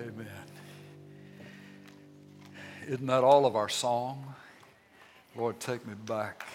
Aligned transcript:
Amen. 0.00 0.26
Isn't 2.88 3.06
that 3.06 3.22
all 3.22 3.44
of 3.44 3.54
our 3.54 3.68
song? 3.68 4.34
Lord, 5.36 5.60
take 5.60 5.86
me 5.86 5.92
back 6.06 6.46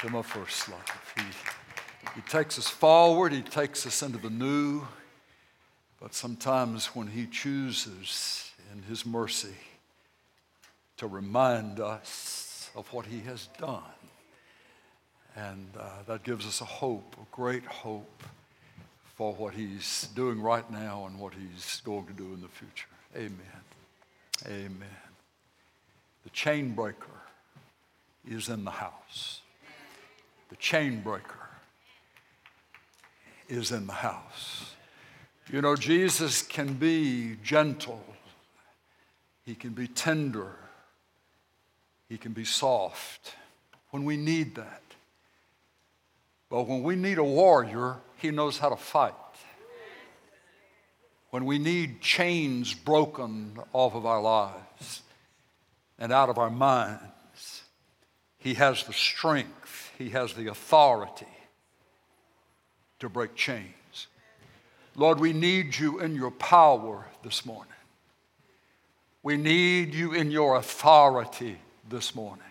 to 0.00 0.10
my 0.10 0.22
first 0.22 0.68
love. 0.68 0.82
He, 1.16 1.22
he 2.16 2.22
takes 2.22 2.58
us 2.58 2.66
forward, 2.66 3.32
He 3.32 3.42
takes 3.42 3.86
us 3.86 4.02
into 4.02 4.18
the 4.18 4.30
new, 4.30 4.82
but 6.00 6.12
sometimes 6.12 6.86
when 6.86 7.06
He 7.06 7.26
chooses 7.26 8.50
in 8.72 8.82
His 8.82 9.06
mercy 9.06 9.54
to 10.96 11.06
remind 11.06 11.78
us 11.78 12.70
of 12.74 12.92
what 12.92 13.06
He 13.06 13.20
has 13.20 13.48
done, 13.58 13.82
and 15.36 15.68
uh, 15.78 16.02
that 16.08 16.24
gives 16.24 16.44
us 16.46 16.60
a 16.60 16.64
hope, 16.64 17.14
a 17.20 17.36
great 17.36 17.64
hope 17.64 18.24
for 19.16 19.32
what 19.34 19.54
He's 19.54 20.08
doing 20.14 20.40
right 20.40 20.70
now 20.70 21.06
and 21.06 21.18
what 21.18 21.32
He's 21.34 21.80
going 21.84 22.06
to 22.06 22.12
do 22.12 22.34
in 22.34 22.42
the 22.42 22.48
future. 22.48 22.88
Amen. 23.16 23.40
Amen. 24.46 24.96
The 26.24 26.30
chain 26.30 26.74
breaker 26.74 27.06
is 28.28 28.48
in 28.48 28.64
the 28.64 28.70
house. 28.70 29.40
The 30.50 30.56
chain 30.56 31.00
breaker 31.00 31.48
is 33.48 33.72
in 33.72 33.86
the 33.86 33.92
house. 33.92 34.74
You 35.50 35.62
know, 35.62 35.76
Jesus 35.76 36.42
can 36.42 36.74
be 36.74 37.36
gentle, 37.42 38.04
he 39.44 39.54
can 39.54 39.70
be 39.70 39.86
tender, 39.86 40.52
he 42.08 42.18
can 42.18 42.32
be 42.32 42.44
soft 42.44 43.34
when 43.90 44.04
we 44.04 44.16
need 44.16 44.56
that. 44.56 44.82
But 46.48 46.68
when 46.68 46.82
we 46.82 46.96
need 46.96 47.18
a 47.18 47.24
warrior, 47.24 47.96
he 48.16 48.30
knows 48.30 48.58
how 48.58 48.68
to 48.68 48.76
fight. 48.76 49.14
When 51.30 51.44
we 51.44 51.58
need 51.58 52.00
chains 52.00 52.72
broken 52.72 53.58
off 53.72 53.94
of 53.94 54.06
our 54.06 54.22
lives 54.22 55.02
and 55.98 56.12
out 56.12 56.28
of 56.28 56.38
our 56.38 56.50
minds, 56.50 57.62
he 58.38 58.54
has 58.54 58.84
the 58.84 58.92
strength, 58.92 59.92
he 59.98 60.10
has 60.10 60.34
the 60.34 60.46
authority 60.48 61.26
to 63.00 63.08
break 63.08 63.34
chains. 63.34 64.06
Lord, 64.94 65.20
we 65.20 65.32
need 65.32 65.76
you 65.76 65.98
in 65.98 66.14
your 66.14 66.30
power 66.30 67.06
this 67.22 67.44
morning. 67.44 67.72
We 69.22 69.36
need 69.36 69.92
you 69.92 70.14
in 70.14 70.30
your 70.30 70.56
authority 70.56 71.58
this 71.88 72.14
morning 72.14 72.44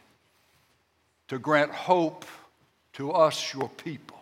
to 1.29 1.39
grant 1.39 1.71
hope 1.71 2.25
to 2.95 3.11
us, 3.11 3.53
your 3.53 3.69
people, 3.69 4.17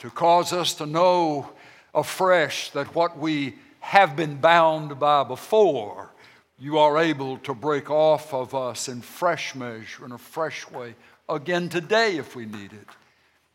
to 0.00 0.10
cause 0.10 0.52
us 0.52 0.74
to 0.74 0.86
know 0.86 1.48
afresh 1.94 2.70
that 2.70 2.94
what 2.94 3.16
we 3.16 3.54
have 3.78 4.16
been 4.16 4.36
bound 4.36 4.98
by 4.98 5.22
before, 5.22 6.10
you 6.58 6.78
are 6.78 6.98
able 6.98 7.38
to 7.38 7.54
break 7.54 7.90
off 7.90 8.34
of 8.34 8.54
us 8.54 8.88
in 8.88 9.00
fresh 9.00 9.54
measure, 9.54 10.04
in 10.04 10.12
a 10.12 10.18
fresh 10.18 10.68
way, 10.70 10.94
again 11.28 11.68
today 11.68 12.16
if 12.16 12.34
we 12.34 12.44
need 12.44 12.72
it. 12.72 12.88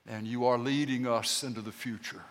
And 0.07 0.25
you 0.25 0.45
are 0.45 0.57
leading 0.57 1.05
us 1.05 1.43
into 1.43 1.61
the 1.61 1.71
future 1.71 2.23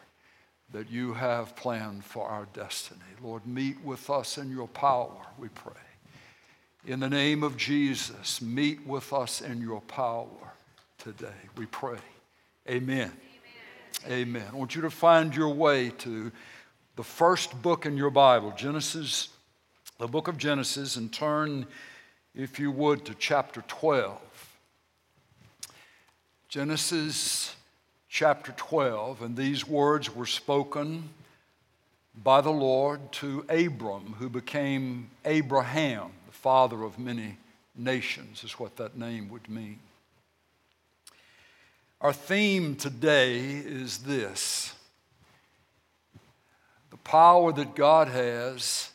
that 0.72 0.90
you 0.90 1.14
have 1.14 1.54
planned 1.54 2.04
for 2.04 2.26
our 2.26 2.46
destiny. 2.54 3.00
Lord, 3.22 3.46
meet 3.46 3.82
with 3.84 4.08
us 4.10 4.38
in 4.38 4.50
your 4.50 4.68
power, 4.68 5.26
we 5.38 5.48
pray. 5.48 5.72
In 6.86 7.00
the 7.00 7.10
name 7.10 7.42
of 7.42 7.56
Jesus, 7.56 8.40
meet 8.40 8.86
with 8.86 9.12
us 9.12 9.42
in 9.42 9.60
your 9.60 9.82
power 9.82 10.47
today. 11.16 11.32
We 11.56 11.64
pray. 11.64 11.96
Amen. 12.68 13.10
Amen. 14.06 14.18
Amen. 14.18 14.44
I 14.52 14.54
want 14.54 14.74
you 14.74 14.82
to 14.82 14.90
find 14.90 15.34
your 15.34 15.48
way 15.48 15.88
to 16.00 16.30
the 16.96 17.02
first 17.02 17.62
book 17.62 17.86
in 17.86 17.96
your 17.96 18.10
Bible, 18.10 18.52
Genesis, 18.54 19.30
the 19.96 20.06
book 20.06 20.28
of 20.28 20.36
Genesis, 20.36 20.96
and 20.96 21.10
turn, 21.10 21.66
if 22.34 22.58
you 22.58 22.70
would, 22.70 23.06
to 23.06 23.14
chapter 23.14 23.64
12. 23.68 24.20
Genesis 26.50 27.56
chapter 28.10 28.52
12, 28.58 29.22
and 29.22 29.34
these 29.34 29.66
words 29.66 30.14
were 30.14 30.26
spoken 30.26 31.08
by 32.22 32.42
the 32.42 32.50
Lord 32.50 33.12
to 33.12 33.46
Abram, 33.48 34.14
who 34.18 34.28
became 34.28 35.08
Abraham, 35.24 36.10
the 36.26 36.32
father 36.32 36.82
of 36.82 36.98
many 36.98 37.38
nations, 37.74 38.44
is 38.44 38.58
what 38.58 38.76
that 38.76 38.98
name 38.98 39.30
would 39.30 39.48
mean. 39.48 39.78
Our 42.00 42.12
theme 42.12 42.76
today 42.76 43.40
is 43.40 43.98
this 43.98 44.72
the 46.90 46.96
power 46.98 47.52
that 47.52 47.74
God 47.74 48.06
has 48.06 48.92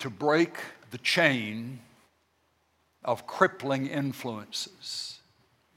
to 0.00 0.10
break 0.10 0.56
the 0.90 0.98
chain 0.98 1.78
of 3.04 3.28
crippling 3.28 3.86
influences 3.86 5.20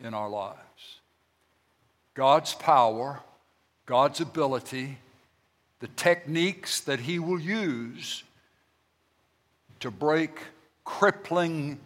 in 0.04 0.16
our 0.16 0.30
lives. 0.30 0.58
God's 2.16 2.56
power, 2.56 3.20
God's 3.86 4.20
ability, 4.20 4.98
the 5.80 5.90
techniques 5.90 6.82
that 6.82 7.02
He 7.02 7.20
will 7.20 7.40
use 7.40 8.24
to 9.80 9.92
break 9.92 10.40
crippling 10.84 11.78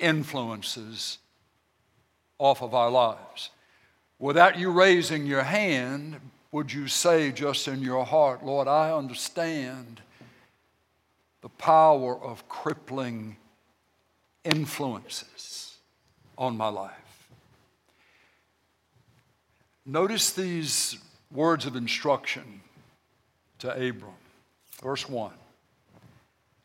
influences 0.00 1.18
off 2.38 2.62
of 2.62 2.74
our 2.74 2.90
lives. 2.90 3.50
Without 4.18 4.58
you 4.58 4.70
raising 4.70 5.26
your 5.26 5.42
hand, 5.42 6.20
would 6.52 6.72
you 6.72 6.88
say 6.88 7.32
just 7.32 7.68
in 7.68 7.82
your 7.82 8.04
heart, 8.04 8.44
Lord, 8.44 8.68
I 8.68 8.92
understand 8.92 10.00
the 11.42 11.48
power 11.48 12.18
of 12.18 12.48
crippling 12.48 13.36
influences 14.44 15.76
on 16.38 16.56
my 16.56 16.68
life? 16.68 16.92
Notice 19.84 20.32
these 20.32 20.98
words 21.30 21.66
of 21.66 21.76
instruction 21.76 22.60
to 23.58 23.70
Abram. 23.70 24.12
Verse 24.82 25.08
1. 25.08 25.32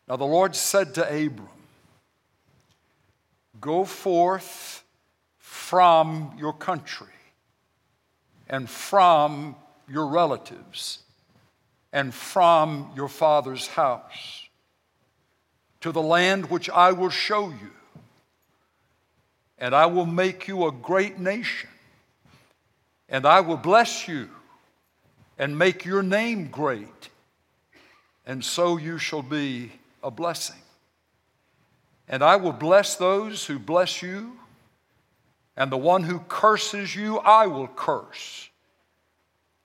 Now 0.07 0.15
the 0.15 0.25
Lord 0.25 0.55
said 0.55 0.93
to 0.95 1.03
Abram, 1.07 1.47
Go 3.59 3.85
forth 3.85 4.80
from 5.71 6.33
your 6.37 6.51
country 6.51 7.07
and 8.49 8.69
from 8.69 9.55
your 9.87 10.05
relatives 10.05 10.99
and 11.93 12.13
from 12.13 12.91
your 12.93 13.07
father's 13.07 13.67
house 13.67 14.49
to 15.79 15.93
the 15.93 16.01
land 16.01 16.49
which 16.49 16.69
I 16.69 16.91
will 16.91 17.09
show 17.09 17.47
you. 17.47 17.71
And 19.59 19.73
I 19.73 19.85
will 19.85 20.05
make 20.05 20.45
you 20.45 20.67
a 20.67 20.73
great 20.73 21.19
nation, 21.19 21.69
and 23.07 23.25
I 23.25 23.39
will 23.39 23.55
bless 23.55 24.09
you 24.09 24.27
and 25.39 25.57
make 25.57 25.85
your 25.85 26.03
name 26.03 26.49
great, 26.49 27.07
and 28.25 28.43
so 28.43 28.75
you 28.75 28.97
shall 28.97 29.21
be 29.21 29.71
a 30.03 30.11
blessing. 30.11 30.63
And 32.09 32.21
I 32.21 32.35
will 32.35 32.51
bless 32.51 32.97
those 32.97 33.45
who 33.45 33.57
bless 33.57 34.01
you 34.01 34.33
and 35.57 35.71
the 35.71 35.77
one 35.77 36.03
who 36.03 36.19
curses 36.19 36.95
you, 36.95 37.19
I 37.19 37.47
will 37.47 37.67
curse. 37.67 38.49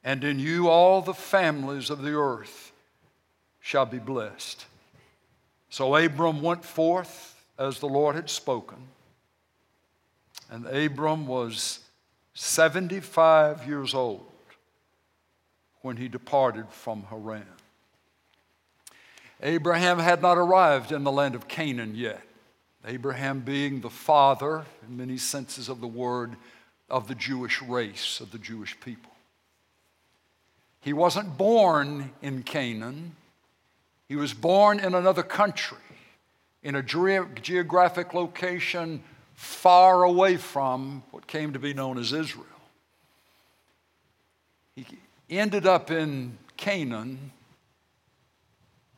And 0.02 0.22
in 0.24 0.38
you, 0.38 0.68
all 0.68 1.02
the 1.02 1.14
families 1.14 1.90
of 1.90 2.02
the 2.02 2.14
earth 2.14 2.72
shall 3.60 3.86
be 3.86 3.98
blessed. 3.98 4.66
So 5.68 5.96
Abram 5.96 6.42
went 6.42 6.64
forth 6.64 7.34
as 7.58 7.78
the 7.78 7.88
Lord 7.88 8.14
had 8.14 8.30
spoken. 8.30 8.78
And 10.50 10.66
Abram 10.66 11.26
was 11.26 11.80
75 12.34 13.66
years 13.66 13.94
old 13.94 14.26
when 15.82 15.96
he 15.96 16.08
departed 16.08 16.68
from 16.70 17.04
Haran. 17.04 17.46
Abraham 19.42 19.98
had 19.98 20.22
not 20.22 20.38
arrived 20.38 20.92
in 20.92 21.04
the 21.04 21.12
land 21.12 21.34
of 21.34 21.48
Canaan 21.48 21.94
yet. 21.94 22.25
Abraham 22.86 23.40
being 23.40 23.80
the 23.80 23.90
father, 23.90 24.64
in 24.86 24.96
many 24.96 25.18
senses 25.18 25.68
of 25.68 25.80
the 25.80 25.88
word, 25.88 26.36
of 26.88 27.08
the 27.08 27.16
Jewish 27.16 27.60
race, 27.60 28.20
of 28.20 28.30
the 28.30 28.38
Jewish 28.38 28.78
people. 28.78 29.10
He 30.80 30.92
wasn't 30.92 31.36
born 31.36 32.12
in 32.22 32.44
Canaan, 32.44 33.16
he 34.08 34.14
was 34.14 34.32
born 34.32 34.78
in 34.78 34.94
another 34.94 35.24
country, 35.24 35.78
in 36.62 36.76
a 36.76 36.82
geographic 36.82 38.14
location 38.14 39.02
far 39.34 40.04
away 40.04 40.36
from 40.36 41.02
what 41.10 41.26
came 41.26 41.52
to 41.52 41.58
be 41.58 41.74
known 41.74 41.98
as 41.98 42.12
Israel. 42.12 42.46
He 44.76 44.86
ended 45.30 45.66
up 45.66 45.90
in 45.90 46.38
Canaan 46.56 47.32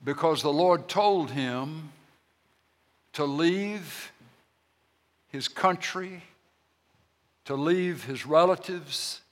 because 0.05 0.43
the 0.43 0.53
Lord 0.53 0.89
told 0.89 1.31
him 1.31 1.91
to 3.19 3.25
leave 3.25 4.13
his 5.27 5.49
country, 5.49 6.23
to 7.45 7.57
leave 7.57 8.05
his 8.05 8.25
relatives, 8.25 9.23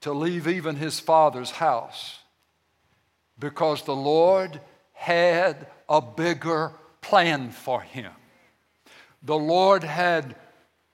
to 0.00 0.12
leave 0.12 0.48
even 0.48 0.74
his 0.74 0.98
father's 0.98 1.52
house, 1.52 2.18
because 3.38 3.84
the 3.84 3.94
Lord 3.94 4.60
had 4.94 5.68
a 5.88 6.00
bigger 6.00 6.72
plan 7.02 7.50
for 7.50 7.82
him. 7.82 8.10
The 9.22 9.38
Lord 9.38 9.84
had 9.84 10.34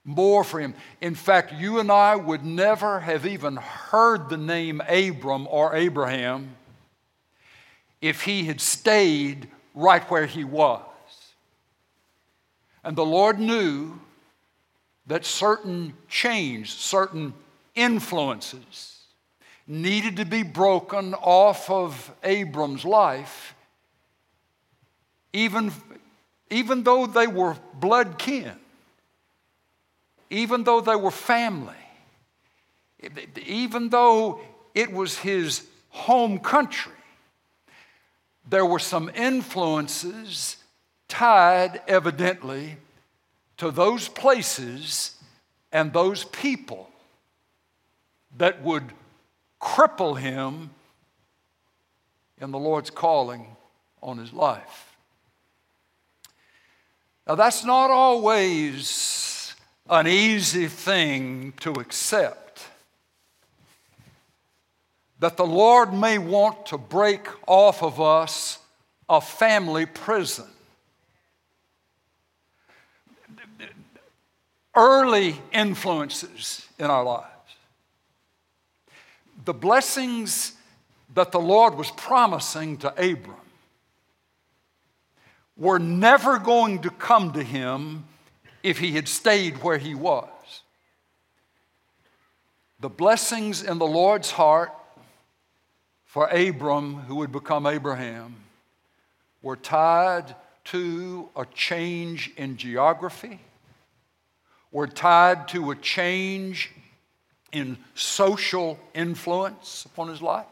more 0.04 0.44
for 0.44 0.60
him. 0.60 0.74
In 1.00 1.14
fact, 1.14 1.54
you 1.54 1.80
and 1.80 1.90
I 1.90 2.16
would 2.16 2.44
never 2.44 3.00
have 3.00 3.24
even 3.24 3.56
heard 3.56 4.28
the 4.28 4.36
name 4.36 4.82
Abram 4.86 5.48
or 5.50 5.74
Abraham 5.74 6.54
if 8.02 8.24
he 8.24 8.44
had 8.44 8.60
stayed 8.60 9.48
right 9.74 10.02
where 10.10 10.26
he 10.26 10.44
was. 10.44 10.82
And 12.84 12.96
the 12.96 13.04
Lord 13.04 13.38
knew 13.38 13.98
that 15.06 15.24
certain 15.24 15.94
change, 16.08 16.72
certain 16.72 17.34
influences 17.74 18.98
needed 19.66 20.16
to 20.16 20.24
be 20.24 20.42
broken 20.42 21.14
off 21.14 21.70
of 21.70 22.12
Abram's 22.24 22.84
life, 22.84 23.54
even, 25.32 25.72
even 26.50 26.82
though 26.82 27.06
they 27.06 27.26
were 27.26 27.56
blood 27.74 28.18
kin, 28.18 28.52
even 30.30 30.64
though 30.64 30.80
they 30.80 30.96
were 30.96 31.10
family, 31.10 31.74
even 33.46 33.88
though 33.88 34.40
it 34.74 34.92
was 34.92 35.18
his 35.18 35.66
home 35.90 36.38
country. 36.38 36.92
There 38.48 38.66
were 38.66 38.78
some 38.78 39.10
influences 39.14 40.56
tied, 41.12 41.82
evidently, 41.86 42.78
to 43.58 43.70
those 43.70 44.08
places 44.08 45.14
and 45.70 45.92
those 45.92 46.24
people 46.24 46.88
that 48.38 48.62
would 48.62 48.84
cripple 49.60 50.18
him 50.18 50.70
in 52.40 52.50
the 52.50 52.58
Lord's 52.58 52.88
calling 52.88 53.46
on 54.02 54.16
his 54.16 54.32
life. 54.32 54.96
Now, 57.26 57.34
that's 57.34 57.62
not 57.62 57.90
always 57.90 59.54
an 59.90 60.06
easy 60.06 60.66
thing 60.66 61.52
to 61.60 61.72
accept. 61.72 62.66
That 65.18 65.36
the 65.36 65.46
Lord 65.46 65.92
may 65.92 66.16
want 66.16 66.64
to 66.66 66.78
break 66.78 67.28
off 67.46 67.82
of 67.82 68.00
us 68.00 68.58
a 69.10 69.20
family 69.20 69.84
prison. 69.84 70.46
Early 74.74 75.40
influences 75.52 76.66
in 76.78 76.86
our 76.86 77.04
lives 77.04 77.28
the 79.44 79.54
blessings 79.54 80.52
that 81.14 81.32
the 81.32 81.40
Lord 81.40 81.74
was 81.74 81.90
promising 81.92 82.78
to 82.78 82.88
Abram 82.90 83.36
were 85.56 85.78
never 85.78 86.38
going 86.38 86.80
to 86.82 86.90
come 86.90 87.32
to 87.32 87.42
him 87.42 88.04
if 88.62 88.78
he 88.78 88.92
had 88.92 89.08
stayed 89.08 89.62
where 89.62 89.78
he 89.78 89.94
was. 89.94 90.28
The 92.80 92.88
blessings 92.88 93.62
in 93.62 93.78
the 93.78 93.86
Lord's 93.86 94.30
heart 94.30 94.72
for 96.04 96.26
Abram, 96.28 96.94
who 96.94 97.16
would 97.16 97.32
become 97.32 97.66
Abraham, 97.66 98.36
were 99.40 99.56
tied 99.56 100.34
to 100.64 101.28
a 101.34 101.44
change 101.46 102.32
in 102.36 102.56
geography, 102.56 103.40
were 104.72 104.86
tied 104.86 105.48
to 105.48 105.70
a 105.70 105.76
change 105.76 106.72
in 107.52 107.76
social 107.94 108.78
influence 108.94 109.84
upon 109.84 110.08
his 110.08 110.22
life. 110.22 110.46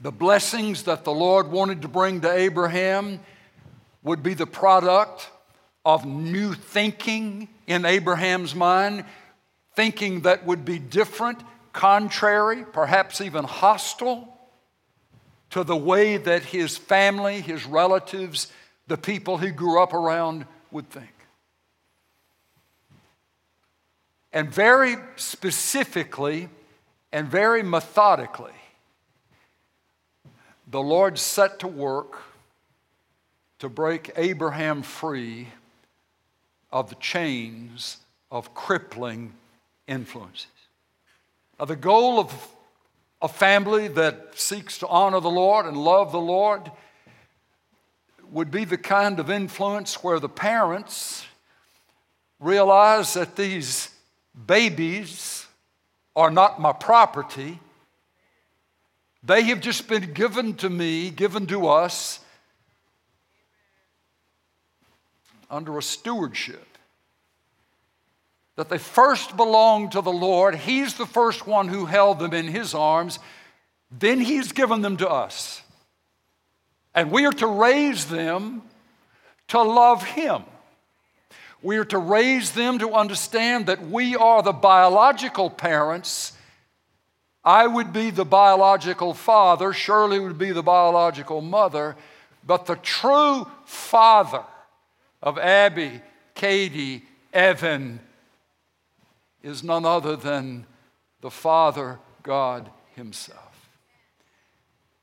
The 0.00 0.10
blessings 0.10 0.84
that 0.84 1.04
the 1.04 1.12
Lord 1.12 1.50
wanted 1.50 1.82
to 1.82 1.88
bring 1.88 2.22
to 2.22 2.32
Abraham 2.32 3.20
would 4.02 4.22
be 4.22 4.34
the 4.34 4.46
product 4.46 5.28
of 5.84 6.06
new 6.06 6.54
thinking 6.54 7.48
in 7.66 7.84
Abraham's 7.84 8.54
mind, 8.54 9.04
thinking 9.74 10.22
that 10.22 10.46
would 10.46 10.64
be 10.64 10.78
different, 10.78 11.40
contrary, 11.72 12.64
perhaps 12.72 13.20
even 13.20 13.44
hostile 13.44 14.34
to 15.50 15.64
the 15.64 15.76
way 15.76 16.16
that 16.16 16.42
his 16.44 16.76
family, 16.76 17.40
his 17.40 17.64
relatives, 17.66 18.52
the 18.86 18.96
people 18.98 19.38
he 19.38 19.50
grew 19.50 19.82
up 19.82 19.92
around 19.92 20.46
would 20.70 20.88
think. 20.90 21.17
And 24.32 24.52
very 24.52 24.96
specifically 25.16 26.48
and 27.12 27.28
very 27.28 27.62
methodically, 27.62 28.52
the 30.70 30.80
Lord 30.80 31.18
set 31.18 31.58
to 31.60 31.68
work 31.68 32.18
to 33.58 33.68
break 33.68 34.12
Abraham 34.16 34.82
free 34.82 35.48
of 36.70 36.90
the 36.90 36.94
chains 36.96 37.98
of 38.30 38.54
crippling 38.54 39.32
influences. 39.86 40.46
Now, 41.58 41.64
the 41.64 41.76
goal 41.76 42.20
of 42.20 42.48
a 43.20 43.28
family 43.28 43.88
that 43.88 44.38
seeks 44.38 44.78
to 44.78 44.86
honor 44.86 45.20
the 45.20 45.30
Lord 45.30 45.66
and 45.66 45.76
love 45.76 46.12
the 46.12 46.20
Lord 46.20 46.70
would 48.30 48.50
be 48.50 48.64
the 48.64 48.78
kind 48.78 49.18
of 49.18 49.30
influence 49.30 50.04
where 50.04 50.20
the 50.20 50.28
parents 50.28 51.26
realize 52.38 53.14
that 53.14 53.34
these 53.34 53.90
Babies 54.46 55.46
are 56.14 56.30
not 56.30 56.60
my 56.60 56.72
property. 56.72 57.58
They 59.22 59.42
have 59.44 59.60
just 59.60 59.88
been 59.88 60.12
given 60.12 60.54
to 60.56 60.70
me, 60.70 61.10
given 61.10 61.46
to 61.48 61.68
us 61.68 62.20
under 65.50 65.76
a 65.78 65.82
stewardship. 65.82 66.66
That 68.56 68.68
they 68.68 68.78
first 68.78 69.36
belong 69.36 69.90
to 69.90 70.00
the 70.00 70.12
Lord. 70.12 70.54
He's 70.54 70.94
the 70.94 71.06
first 71.06 71.46
one 71.46 71.68
who 71.68 71.86
held 71.86 72.18
them 72.18 72.32
in 72.32 72.48
His 72.48 72.74
arms. 72.74 73.18
Then 73.90 74.20
He's 74.20 74.52
given 74.52 74.82
them 74.82 74.96
to 74.98 75.08
us. 75.08 75.62
And 76.94 77.10
we 77.10 77.26
are 77.26 77.32
to 77.32 77.46
raise 77.46 78.06
them 78.06 78.62
to 79.48 79.62
love 79.62 80.02
Him. 80.02 80.42
We 81.62 81.76
are 81.78 81.84
to 81.86 81.98
raise 81.98 82.52
them 82.52 82.78
to 82.78 82.92
understand 82.92 83.66
that 83.66 83.88
we 83.88 84.14
are 84.14 84.42
the 84.42 84.52
biological 84.52 85.50
parents. 85.50 86.32
I 87.44 87.66
would 87.66 87.92
be 87.92 88.10
the 88.10 88.24
biological 88.24 89.14
father, 89.14 89.72
Shirley 89.72 90.20
would 90.20 90.38
be 90.38 90.52
the 90.52 90.62
biological 90.62 91.40
mother, 91.40 91.96
but 92.46 92.66
the 92.66 92.76
true 92.76 93.46
father 93.64 94.44
of 95.22 95.38
Abby, 95.38 96.00
Katie, 96.34 97.04
Evan 97.32 98.00
is 99.42 99.62
none 99.62 99.84
other 99.84 100.16
than 100.16 100.66
the 101.20 101.30
Father 101.30 101.98
God 102.22 102.70
Himself. 102.94 103.68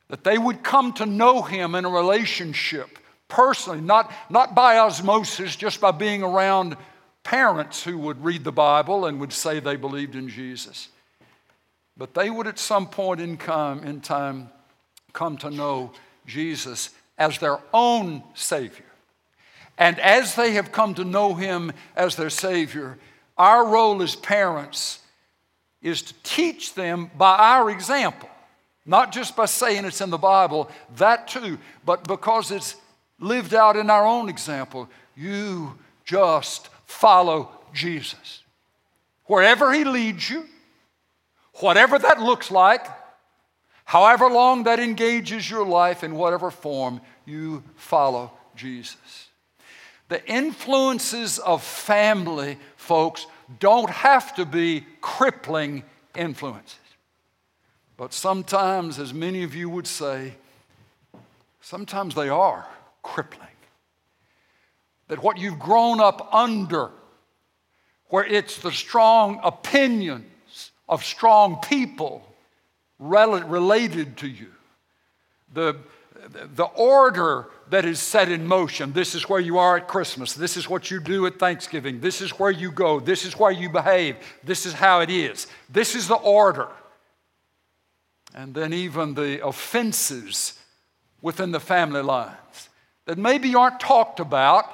That 0.08 0.24
they 0.24 0.38
would 0.38 0.64
come 0.64 0.94
to 0.94 1.06
know 1.06 1.42
Him 1.42 1.76
in 1.76 1.86
a 1.86 1.90
relationship 1.90 3.00
personally, 3.28 3.82
not, 3.82 4.12
not 4.30 4.56
by 4.56 4.78
osmosis, 4.78 5.56
just 5.56 5.82
by 5.82 5.92
being 5.92 6.24
around 6.24 6.78
parents 7.24 7.84
who 7.84 7.98
would 7.98 8.24
read 8.24 8.44
the 8.44 8.52
Bible 8.52 9.06
and 9.06 9.20
would 9.20 9.34
say 9.34 9.60
they 9.60 9.76
believed 9.76 10.16
in 10.16 10.30
Jesus. 10.30 10.90
But 11.98 12.14
they 12.14 12.30
would 12.30 12.48
at 12.48 12.60
some 12.60 12.88
point 12.88 13.22
in, 13.22 13.38
come, 13.38 13.84
in 13.84 14.02
time 14.02 14.50
come 15.14 15.38
to 15.38 15.50
know 15.50 15.92
Jesus 16.28 16.92
as 17.18 17.38
their 17.40 17.60
own 17.74 18.24
Savior. 18.34 18.86
And 19.78 20.00
as 20.00 20.36
they 20.36 20.52
have 20.52 20.72
come 20.72 20.94
to 20.96 21.04
know 21.04 21.34
Him 21.34 21.72
as 21.96 22.16
their 22.16 22.30
Savior, 22.30 22.98
our 23.38 23.66
role 23.68 24.02
as 24.02 24.16
parents 24.16 25.00
is 25.82 26.02
to 26.02 26.14
teach 26.24 26.74
them 26.74 27.12
by 27.18 27.38
our 27.38 27.70
example. 27.70 28.30
Not 28.86 29.12
just 29.12 29.36
by 29.36 29.46
saying 29.46 29.86
it's 29.86 30.02
in 30.02 30.10
the 30.10 30.18
Bible, 30.18 30.70
that 30.98 31.28
too, 31.28 31.58
but 31.86 32.08
because 32.08 32.52
it's 32.52 32.76
lived 33.20 33.54
out 33.54 33.76
in 33.78 33.90
our 33.90 34.06
own 34.06 34.30
example. 34.30 34.90
You 35.16 35.78
just 36.04 36.70
follow 36.86 37.50
Jesus. 37.74 38.44
Wherever 39.26 39.74
He 39.74 39.84
leads 39.84 40.30
you, 40.30 40.46
whatever 41.56 41.98
that 41.98 42.22
looks 42.22 42.52
like, 42.52 42.86
however 43.86 44.30
long 44.30 44.64
that 44.64 44.80
engages 44.80 45.50
your 45.50 45.66
life, 45.66 46.04
in 46.04 46.16
whatever 46.16 46.52
form, 46.52 47.02
you 47.26 47.64
follow 47.76 48.32
Jesus. 48.56 49.30
The 50.10 50.24
influences 50.30 51.40
of 51.40 51.64
family, 51.64 52.58
folks, 52.76 53.26
don't 53.60 53.90
have 53.90 54.36
to 54.36 54.46
be 54.46 54.86
crippling 55.02 55.84
influences. 56.16 56.78
But 57.98 58.14
sometimes, 58.14 59.00
as 59.00 59.14
many 59.14 59.44
of 59.44 59.56
you 59.56 59.70
would 59.70 59.88
say, 59.88 60.34
sometimes 61.62 62.14
they 62.14 62.30
are 62.30 62.68
crippling. 63.06 63.48
That 65.08 65.22
what 65.22 65.38
you've 65.38 65.60
grown 65.60 66.02
up 66.02 66.34
under, 66.34 66.90
where 68.08 68.26
it's 68.26 68.58
the 68.58 68.72
strong 68.72 69.40
opinions 69.44 70.72
of 70.90 71.04
strong 71.04 71.60
people 71.62 72.28
related 72.98 74.18
to 74.18 74.28
you, 74.28 74.52
the, 75.54 75.78
the 76.56 76.64
order 76.64 77.48
that 77.70 77.86
is 77.86 78.00
set 78.00 78.32
in 78.32 78.48
motion. 78.48 78.94
This 78.94 79.14
is 79.14 79.30
where 79.30 79.40
you 79.40 79.60
are 79.60 79.78
at 79.78 79.88
Christmas. 79.88 80.34
This 80.34 80.58
is 80.58 80.68
what 80.68 80.90
you 80.90 81.00
do 81.00 81.28
at 81.28 81.38
Thanksgiving. 81.38 82.00
This 82.00 82.22
is 82.22 82.32
where 82.32 82.52
you 82.52 82.72
go. 82.72 83.00
This 83.00 83.24
is 83.26 83.38
where 83.38 83.52
you 83.52 83.70
behave. 83.70 84.18
This 84.44 84.66
is 84.66 84.74
how 84.74 85.02
it 85.02 85.12
is. 85.12 85.48
This 85.70 85.96
is 85.96 86.08
the 86.08 86.16
order. 86.16 86.70
And 88.34 88.54
then 88.54 88.74
even 88.74 89.14
the 89.14 89.46
offenses 89.46 90.60
within 91.22 91.52
the 91.52 91.60
family 91.60 92.02
lines 92.02 92.70
that 93.06 93.18
maybe 93.18 93.54
aren't 93.56 93.80
talked 93.80 94.20
about, 94.20 94.66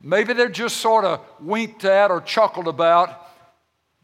maybe 0.00 0.32
they're 0.32 0.48
just 0.48 0.78
sort 0.78 1.04
of 1.04 1.20
winked 1.40 1.84
at 1.84 2.10
or 2.10 2.20
chuckled 2.20 2.68
about, 2.68 3.26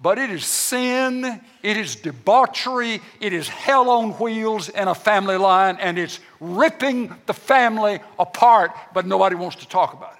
but 0.01 0.19
it 0.19 0.31
is 0.31 0.45
sin, 0.45 1.41
it 1.63 1.77
is 1.77 1.95
debauchery, 1.95 3.01
it 3.21 3.33
is 3.33 3.49
hell 3.49 3.89
on 3.89 4.11
wheels 4.13 4.69
in 4.69 4.89
a 4.89 4.95
family 4.95 5.37
line, 5.37 5.77
and 5.79 5.97
it's 5.97 6.19
ripping 6.41 7.15
the 7.27 7.35
family 7.35 8.01
apart, 8.19 8.73
but 8.93 9.07
nobody 9.07 9.37
wants 9.37 9.57
to 9.57 9.69
talk 9.69 9.93
about 9.93 10.13
it. 10.15 10.19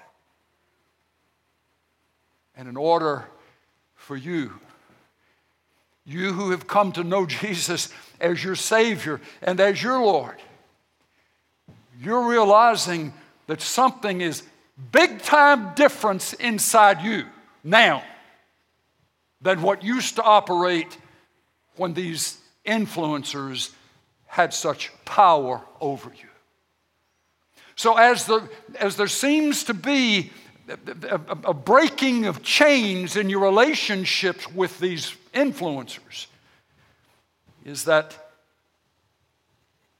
And 2.55 2.69
in 2.69 2.77
order 2.77 3.27
for 3.95 4.15
you, 4.15 4.53
you 6.05 6.31
who 6.31 6.51
have 6.51 6.67
come 6.67 6.93
to 6.93 7.03
know 7.03 7.25
Jesus 7.41 7.89
as 8.21 8.41
your 8.41 8.55
Savior 8.55 9.19
and 9.41 9.59
as 9.59 9.83
your 9.83 9.99
Lord, 9.99 10.37
you're 11.99 12.27
realizing 12.27 13.13
that 13.53 13.61
something 13.61 14.19
is 14.19 14.41
big 14.91 15.21
time 15.21 15.75
difference 15.75 16.33
inside 16.33 17.03
you 17.03 17.23
now 17.63 18.03
than 19.41 19.61
what 19.61 19.83
used 19.83 20.15
to 20.15 20.23
operate 20.23 20.97
when 21.75 21.93
these 21.93 22.39
influencers 22.65 23.69
had 24.25 24.55
such 24.55 24.89
power 25.05 25.61
over 25.79 26.09
you. 26.19 26.29
So, 27.75 27.95
as, 27.95 28.25
the, 28.25 28.49
as 28.79 28.95
there 28.95 29.07
seems 29.07 29.65
to 29.65 29.75
be 29.75 30.31
a, 30.67 31.21
a 31.43 31.53
breaking 31.53 32.25
of 32.25 32.41
chains 32.41 33.15
in 33.15 33.29
your 33.29 33.41
relationships 33.41 34.51
with 34.51 34.79
these 34.79 35.15
influencers, 35.31 36.25
is 37.63 37.85
that, 37.85 38.17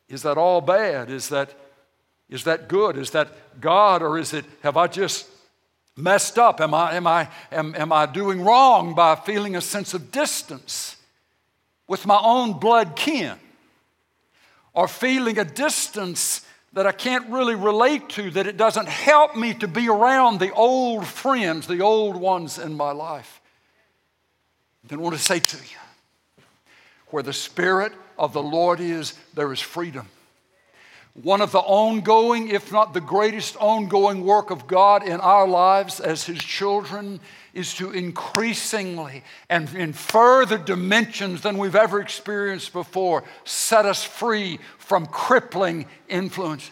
is 0.10 0.24
that 0.24 0.40
all 0.40 0.60
bad? 0.60 1.12
Is 1.12 1.30
that, 1.30 1.54
is 2.34 2.46
that 2.46 2.68
good? 2.68 2.98
Is 2.98 3.12
that 3.12 3.62
God? 3.62 4.02
Or 4.02 4.18
is 4.18 4.34
it, 4.34 4.44
have 4.64 4.76
I 4.76 4.88
just 4.88 5.28
messed 5.96 6.40
up? 6.40 6.60
Am 6.60 6.74
I, 6.74 6.96
am, 6.96 7.06
I, 7.06 7.30
am, 7.52 7.76
am 7.76 7.94
I 7.94 8.08
doing 8.08 8.42
wrong 8.42 8.96
by 8.96 9.14
feeling 9.14 9.56
a 9.56 9.62
sense 9.62 9.94
of 9.94 10.12
distance 10.12 10.96
with 11.88 12.08
my 12.08 12.20
own 12.20 12.54
blood 12.54 12.96
kin? 12.96 13.38
Or 14.74 14.88
feeling 14.88 15.38
a 15.38 15.46
distance 15.46 16.44
that 16.74 16.88
I 16.88 16.92
can't 16.92 17.30
really 17.30 17.54
relate 17.54 18.10
to, 18.10 18.32
that 18.32 18.48
it 18.48 18.58
doesn't 18.58 18.88
help 18.88 19.36
me 19.36 19.54
to 19.54 19.68
be 19.68 19.88
around 19.88 20.40
the 20.40 20.52
old 20.54 21.06
friends, 21.06 21.68
the 21.68 21.82
old 21.82 22.16
ones 22.16 22.58
in 22.58 22.74
my 22.74 22.94
life? 22.94 23.42
Then 24.86 24.98
I 24.98 25.02
want 25.04 25.16
to 25.16 25.22
say 25.22 25.40
to 25.40 25.58
you, 25.58 26.44
where 27.10 27.22
the 27.22 27.32
Spirit 27.32 27.94
of 28.18 28.34
the 28.34 28.42
Lord 28.42 28.80
is, 28.80 29.14
there 29.36 29.54
is 29.54 29.60
freedom. 29.60 30.08
One 31.22 31.42
of 31.42 31.52
the 31.52 31.60
ongoing, 31.60 32.50
if 32.50 32.72
not 32.72 32.96
the 32.96 33.02
greatest 33.02 33.56
ongoing 33.58 34.26
work 34.26 34.50
of 34.50 34.66
God 34.66 35.08
in 35.08 35.20
our 35.20 35.48
lives 35.48 36.00
as 36.00 36.24
His 36.24 36.40
children 36.40 37.20
is 37.54 37.76
to 37.76 37.92
increasingly 37.92 39.24
and 39.48 39.72
in 39.76 39.94
further 39.94 40.58
dimensions 40.58 41.42
than 41.42 41.60
we've 41.60 41.76
ever 41.76 42.02
experienced 42.02 42.74
before 42.74 43.24
set 43.44 43.86
us 43.86 44.04
free 44.04 44.58
from 44.80 45.06
crippling 45.06 45.86
influences. 46.10 46.72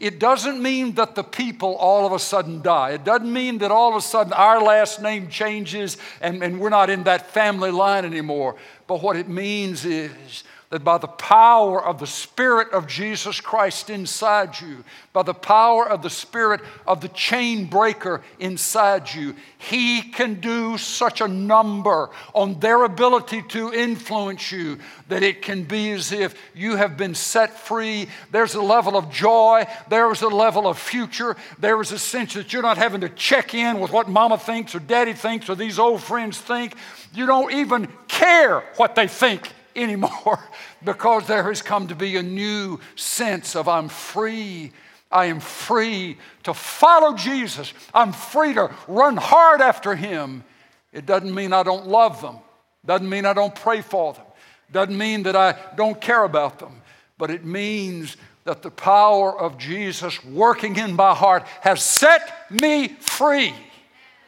It 0.00 0.18
doesn't 0.18 0.62
mean 0.62 0.94
that 0.94 1.14
the 1.14 1.22
people 1.22 1.76
all 1.76 2.06
of 2.06 2.12
a 2.12 2.18
sudden 2.18 2.62
die. 2.62 2.92
It 2.92 3.04
doesn't 3.04 3.30
mean 3.30 3.58
that 3.58 3.70
all 3.70 3.90
of 3.90 3.96
a 3.96 4.00
sudden 4.00 4.32
our 4.32 4.62
last 4.62 5.02
name 5.02 5.28
changes 5.28 5.98
and, 6.22 6.42
and 6.42 6.58
we're 6.58 6.70
not 6.70 6.88
in 6.88 7.02
that 7.02 7.30
family 7.32 7.70
line 7.70 8.06
anymore. 8.06 8.56
But 8.86 9.02
what 9.02 9.16
it 9.16 9.28
means 9.28 9.84
is 9.84 10.44
that 10.70 10.84
by 10.84 10.98
the 10.98 11.08
power 11.08 11.84
of 11.84 11.98
the 11.98 12.06
Spirit 12.06 12.70
of 12.70 12.86
Jesus 12.86 13.40
Christ 13.40 13.90
inside 13.90 14.60
you, 14.60 14.84
by 15.12 15.24
the 15.24 15.34
power 15.34 15.88
of 15.88 16.00
the 16.00 16.10
Spirit 16.10 16.60
of 16.86 17.00
the 17.00 17.08
chain 17.08 17.66
breaker 17.66 18.22
inside 18.38 19.12
you, 19.12 19.34
He 19.58 20.00
can 20.00 20.34
do 20.40 20.78
such 20.78 21.20
a 21.20 21.26
number 21.26 22.10
on 22.34 22.60
their 22.60 22.84
ability 22.84 23.42
to 23.48 23.72
influence 23.74 24.52
you 24.52 24.78
that 25.08 25.24
it 25.24 25.42
can 25.42 25.64
be 25.64 25.90
as 25.90 26.12
if 26.12 26.36
you 26.54 26.76
have 26.76 26.96
been 26.96 27.16
set 27.16 27.58
free. 27.58 28.06
There's 28.30 28.54
a 28.54 28.62
level 28.62 28.96
of 28.96 29.10
joy, 29.10 29.66
there 29.88 30.10
is 30.12 30.22
a 30.22 30.28
level 30.28 30.68
of 30.68 30.78
future, 30.78 31.36
there 31.58 31.80
is 31.80 31.90
a 31.90 31.98
sense 31.98 32.34
that 32.34 32.52
you're 32.52 32.62
not 32.62 32.78
having 32.78 33.00
to 33.00 33.08
check 33.08 33.54
in 33.54 33.80
with 33.80 33.90
what 33.90 34.08
mama 34.08 34.38
thinks 34.38 34.76
or 34.76 34.78
daddy 34.78 35.14
thinks 35.14 35.50
or 35.50 35.56
these 35.56 35.80
old 35.80 36.00
friends 36.00 36.38
think. 36.38 36.76
You 37.12 37.26
don't 37.26 37.52
even 37.52 37.88
care 38.06 38.60
what 38.76 38.94
they 38.94 39.08
think 39.08 39.52
anymore 39.76 40.40
because 40.84 41.26
there 41.26 41.44
has 41.44 41.62
come 41.62 41.88
to 41.88 41.94
be 41.94 42.16
a 42.16 42.22
new 42.22 42.80
sense 42.96 43.56
of 43.56 43.68
I'm 43.68 43.88
free. 43.88 44.72
I 45.10 45.26
am 45.26 45.40
free 45.40 46.18
to 46.44 46.54
follow 46.54 47.16
Jesus. 47.16 47.72
I'm 47.92 48.12
free 48.12 48.54
to 48.54 48.70
run 48.86 49.16
hard 49.16 49.60
after 49.60 49.96
him. 49.96 50.44
It 50.92 51.06
doesn't 51.06 51.34
mean 51.34 51.52
I 51.52 51.62
don't 51.62 51.86
love 51.86 52.20
them. 52.20 52.38
Doesn't 52.84 53.08
mean 53.08 53.26
I 53.26 53.32
don't 53.32 53.54
pray 53.54 53.80
for 53.80 54.14
them. 54.14 54.24
Doesn't 54.72 54.96
mean 54.96 55.24
that 55.24 55.36
I 55.36 55.56
don't 55.76 56.00
care 56.00 56.24
about 56.24 56.58
them. 56.58 56.80
But 57.18 57.30
it 57.30 57.44
means 57.44 58.16
that 58.44 58.62
the 58.62 58.70
power 58.70 59.38
of 59.38 59.58
Jesus 59.58 60.24
working 60.24 60.76
in 60.76 60.94
my 60.94 61.14
heart 61.14 61.44
has 61.60 61.82
set 61.82 62.50
me 62.50 62.88
free 62.88 63.54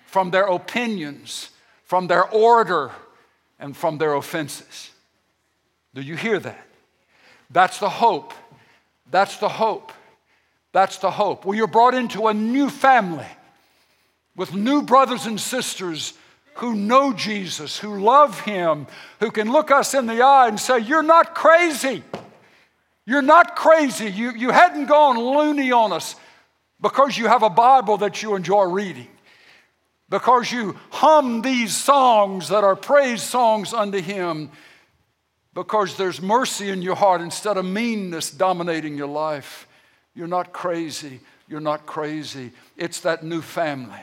from 0.06 0.30
their 0.30 0.44
opinions, 0.44 1.50
from 1.84 2.06
their 2.06 2.28
order, 2.28 2.92
and 3.58 3.76
from 3.76 3.98
their 3.98 4.14
offenses. 4.14 4.91
Do 5.94 6.00
you 6.00 6.16
hear 6.16 6.38
that? 6.38 6.66
That's 7.50 7.78
the 7.78 7.88
hope. 7.88 8.32
That's 9.10 9.36
the 9.36 9.48
hope. 9.48 9.92
That's 10.72 10.98
the 10.98 11.10
hope. 11.10 11.44
Well, 11.44 11.56
you're 11.56 11.66
brought 11.66 11.94
into 11.94 12.28
a 12.28 12.34
new 12.34 12.70
family 12.70 13.26
with 14.34 14.54
new 14.54 14.82
brothers 14.82 15.26
and 15.26 15.38
sisters 15.38 16.14
who 16.54 16.74
know 16.74 17.12
Jesus, 17.12 17.78
who 17.78 18.00
love 18.00 18.40
Him, 18.40 18.86
who 19.20 19.30
can 19.30 19.50
look 19.50 19.70
us 19.70 19.94
in 19.94 20.06
the 20.06 20.22
eye 20.22 20.48
and 20.48 20.58
say, 20.58 20.78
You're 20.78 21.02
not 21.02 21.34
crazy. 21.34 22.02
You're 23.04 23.22
not 23.22 23.56
crazy. 23.56 24.10
You, 24.10 24.30
you 24.32 24.50
hadn't 24.50 24.86
gone 24.86 25.18
loony 25.18 25.72
on 25.72 25.92
us 25.92 26.14
because 26.80 27.18
you 27.18 27.26
have 27.26 27.42
a 27.42 27.50
Bible 27.50 27.98
that 27.98 28.22
you 28.22 28.34
enjoy 28.34 28.64
reading, 28.64 29.08
because 30.08 30.50
you 30.52 30.76
hum 30.90 31.42
these 31.42 31.74
songs 31.76 32.48
that 32.48 32.64
are 32.64 32.76
praise 32.76 33.22
songs 33.22 33.74
unto 33.74 34.00
Him 34.00 34.50
because 35.54 35.96
there's 35.96 36.20
mercy 36.20 36.70
in 36.70 36.82
your 36.82 36.96
heart 36.96 37.20
instead 37.20 37.56
of 37.56 37.64
meanness 37.64 38.30
dominating 38.30 38.96
your 38.96 39.08
life. 39.08 39.66
You're 40.14 40.28
not 40.28 40.52
crazy. 40.52 41.20
You're 41.48 41.60
not 41.60 41.86
crazy. 41.86 42.52
It's 42.76 43.00
that 43.00 43.22
new 43.22 43.42
family. 43.42 44.00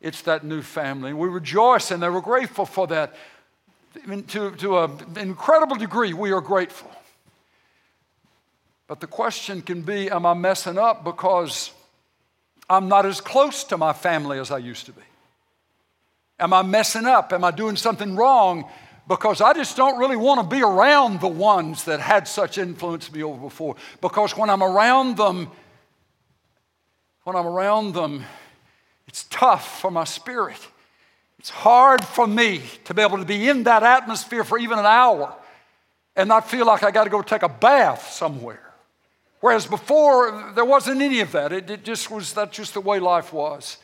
It's 0.00 0.22
that 0.22 0.44
new 0.44 0.62
family. 0.62 1.10
And 1.10 1.18
we 1.18 1.28
rejoice 1.28 1.90
and 1.90 2.02
we're 2.02 2.20
grateful 2.20 2.66
for 2.66 2.86
that. 2.88 3.14
To, 4.28 4.50
to 4.52 4.78
an 4.78 5.16
incredible 5.16 5.76
degree, 5.76 6.12
we 6.12 6.32
are 6.32 6.40
grateful. 6.40 6.90
But 8.86 9.00
the 9.00 9.06
question 9.06 9.62
can 9.62 9.82
be 9.82 10.10
Am 10.10 10.26
I 10.26 10.34
messing 10.34 10.78
up 10.78 11.04
because 11.04 11.72
I'm 12.68 12.88
not 12.88 13.04
as 13.06 13.20
close 13.20 13.64
to 13.64 13.76
my 13.76 13.92
family 13.92 14.38
as 14.38 14.50
I 14.50 14.58
used 14.58 14.86
to 14.86 14.92
be? 14.92 15.02
Am 16.38 16.52
I 16.52 16.62
messing 16.62 17.04
up? 17.04 17.32
Am 17.32 17.44
I 17.44 17.50
doing 17.50 17.76
something 17.76 18.16
wrong 18.16 18.64
because 19.10 19.40
I 19.40 19.52
just 19.54 19.76
don't 19.76 19.98
really 19.98 20.14
want 20.14 20.40
to 20.40 20.46
be 20.46 20.62
around 20.62 21.20
the 21.20 21.26
ones 21.26 21.82
that 21.86 21.98
had 21.98 22.28
such 22.28 22.58
influence 22.58 23.10
me 23.10 23.24
over 23.24 23.40
before. 23.40 23.74
Because 24.00 24.36
when 24.36 24.48
I'm 24.48 24.62
around 24.62 25.16
them, 25.16 25.50
when 27.24 27.34
I'm 27.34 27.48
around 27.48 27.92
them, 27.92 28.24
it's 29.08 29.24
tough 29.24 29.80
for 29.80 29.90
my 29.90 30.04
spirit. 30.04 30.64
It's 31.40 31.50
hard 31.50 32.04
for 32.04 32.24
me 32.24 32.62
to 32.84 32.94
be 32.94 33.02
able 33.02 33.18
to 33.18 33.24
be 33.24 33.48
in 33.48 33.64
that 33.64 33.82
atmosphere 33.82 34.44
for 34.44 34.58
even 34.58 34.78
an 34.78 34.86
hour 34.86 35.34
and 36.14 36.28
not 36.28 36.48
feel 36.48 36.64
like 36.64 36.84
I 36.84 36.92
got 36.92 37.02
to 37.02 37.10
go 37.10 37.20
take 37.20 37.42
a 37.42 37.48
bath 37.48 38.12
somewhere. 38.12 38.72
Whereas 39.40 39.66
before, 39.66 40.52
there 40.54 40.64
wasn't 40.64 41.02
any 41.02 41.18
of 41.18 41.32
that. 41.32 41.52
It, 41.52 41.68
it 41.68 41.82
just 41.82 42.12
was, 42.12 42.32
that's 42.32 42.56
just 42.56 42.74
the 42.74 42.80
way 42.80 43.00
life 43.00 43.32
was. 43.32 43.78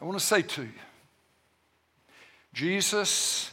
I 0.00 0.04
want 0.06 0.18
to 0.18 0.24
say 0.24 0.40
to 0.40 0.62
you, 0.62 0.70
Jesus 2.56 3.50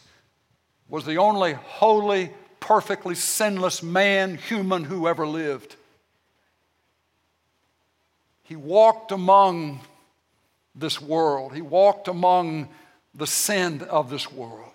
was 0.87 1.03
the 1.03 1.17
only 1.17 1.51
holy, 1.51 2.31
perfectly 2.61 3.15
sinless 3.15 3.83
man, 3.83 4.37
human 4.37 4.85
who 4.85 5.09
ever 5.09 5.27
lived. 5.27 5.75
He 8.43 8.55
walked 8.55 9.11
among 9.11 9.81
this 10.73 11.01
world, 11.01 11.53
he 11.53 11.61
walked 11.61 12.07
among 12.07 12.69
the 13.13 13.27
sin 13.27 13.81
of 13.81 14.09
this 14.09 14.31
world, 14.31 14.71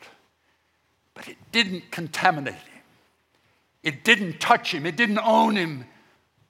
but 1.15 1.27
it 1.27 1.39
didn't 1.51 1.91
contaminate 1.91 2.53
him. 2.53 2.83
It 3.83 4.05
didn't 4.05 4.41
touch 4.41 4.75
him, 4.75 4.85
it 4.85 4.97
didn't 4.97 5.21
own 5.21 5.57
him 5.57 5.87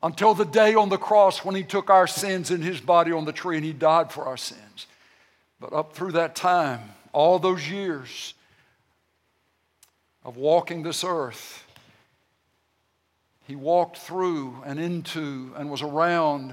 until 0.03 0.35
the 0.35 0.45
day 0.45 0.75
on 0.75 0.89
the 0.89 0.99
cross 0.99 1.45
when 1.45 1.55
he 1.55 1.63
took 1.63 1.91
our 1.91 2.09
sins 2.09 2.51
in 2.51 2.61
his 2.61 2.81
body 2.81 3.13
on 3.13 3.25
the 3.25 3.33
tree 3.33 3.55
and 3.55 3.65
he 3.65 3.73
died 3.73 4.11
for 4.11 4.25
our 4.25 4.37
sins. 4.37 4.89
But 5.61 5.73
up 5.73 5.93
through 5.93 6.13
that 6.13 6.35
time, 6.35 6.81
all 7.13 7.39
those 7.39 7.69
years 7.69 8.35
of 10.25 10.37
walking 10.37 10.83
this 10.83 11.05
earth, 11.05 11.65
he 13.47 13.57
walked 13.57 13.97
through 13.97 14.57
and 14.67 14.79
into 14.79 15.53
and 15.57 15.71
was 15.71 15.83
around 15.83 16.53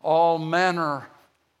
all 0.00 0.38
manner 0.38 1.06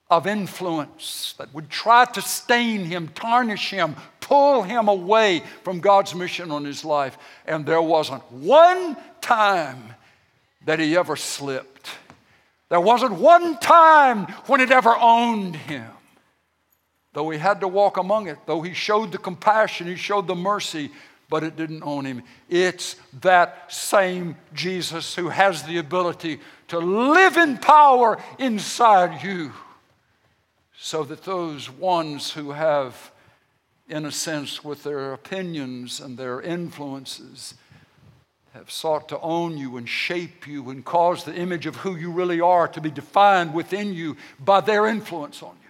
of 0.08 0.26
influence 0.26 1.34
that 1.38 1.52
would 1.52 1.68
try 1.68 2.04
to 2.04 2.22
stain 2.22 2.84
him, 2.84 3.08
tarnish 3.08 3.70
him, 3.70 3.96
pull 4.20 4.62
him 4.62 4.86
away 4.86 5.42
from 5.64 5.80
God's 5.80 6.14
mission 6.14 6.50
on 6.50 6.64
his 6.64 6.84
life. 6.84 7.18
And 7.44 7.66
there 7.66 7.82
wasn't 7.82 8.30
one 8.30 8.96
time 9.20 9.94
that 10.64 10.78
he 10.78 10.96
ever 10.96 11.16
slipped. 11.16 11.90
There 12.68 12.80
wasn't 12.80 13.14
one 13.14 13.58
time 13.58 14.26
when 14.46 14.60
it 14.60 14.70
ever 14.70 14.94
owned 14.96 15.56
him. 15.56 15.90
Though 17.16 17.30
he 17.30 17.38
had 17.38 17.60
to 17.60 17.68
walk 17.68 17.96
among 17.96 18.28
it, 18.28 18.36
though 18.44 18.60
he 18.60 18.74
showed 18.74 19.10
the 19.10 19.16
compassion, 19.16 19.86
he 19.86 19.96
showed 19.96 20.26
the 20.26 20.34
mercy, 20.34 20.90
but 21.30 21.42
it 21.42 21.56
didn't 21.56 21.82
own 21.82 22.04
him. 22.04 22.22
It's 22.50 22.96
that 23.22 23.72
same 23.72 24.36
Jesus 24.52 25.14
who 25.14 25.30
has 25.30 25.62
the 25.62 25.78
ability 25.78 26.40
to 26.68 26.78
live 26.78 27.38
in 27.38 27.56
power 27.56 28.18
inside 28.38 29.22
you 29.22 29.54
so 30.78 31.04
that 31.04 31.24
those 31.24 31.70
ones 31.70 32.32
who 32.32 32.50
have, 32.50 33.10
in 33.88 34.04
a 34.04 34.12
sense, 34.12 34.62
with 34.62 34.82
their 34.82 35.14
opinions 35.14 36.00
and 36.00 36.18
their 36.18 36.42
influences, 36.42 37.54
have 38.52 38.70
sought 38.70 39.08
to 39.08 39.18
own 39.20 39.56
you 39.56 39.78
and 39.78 39.88
shape 39.88 40.46
you 40.46 40.68
and 40.68 40.84
cause 40.84 41.24
the 41.24 41.34
image 41.34 41.64
of 41.64 41.76
who 41.76 41.96
you 41.96 42.10
really 42.12 42.42
are 42.42 42.68
to 42.68 42.80
be 42.82 42.90
defined 42.90 43.54
within 43.54 43.94
you 43.94 44.18
by 44.38 44.60
their 44.60 44.86
influence 44.86 45.42
on 45.42 45.56
you. 45.62 45.65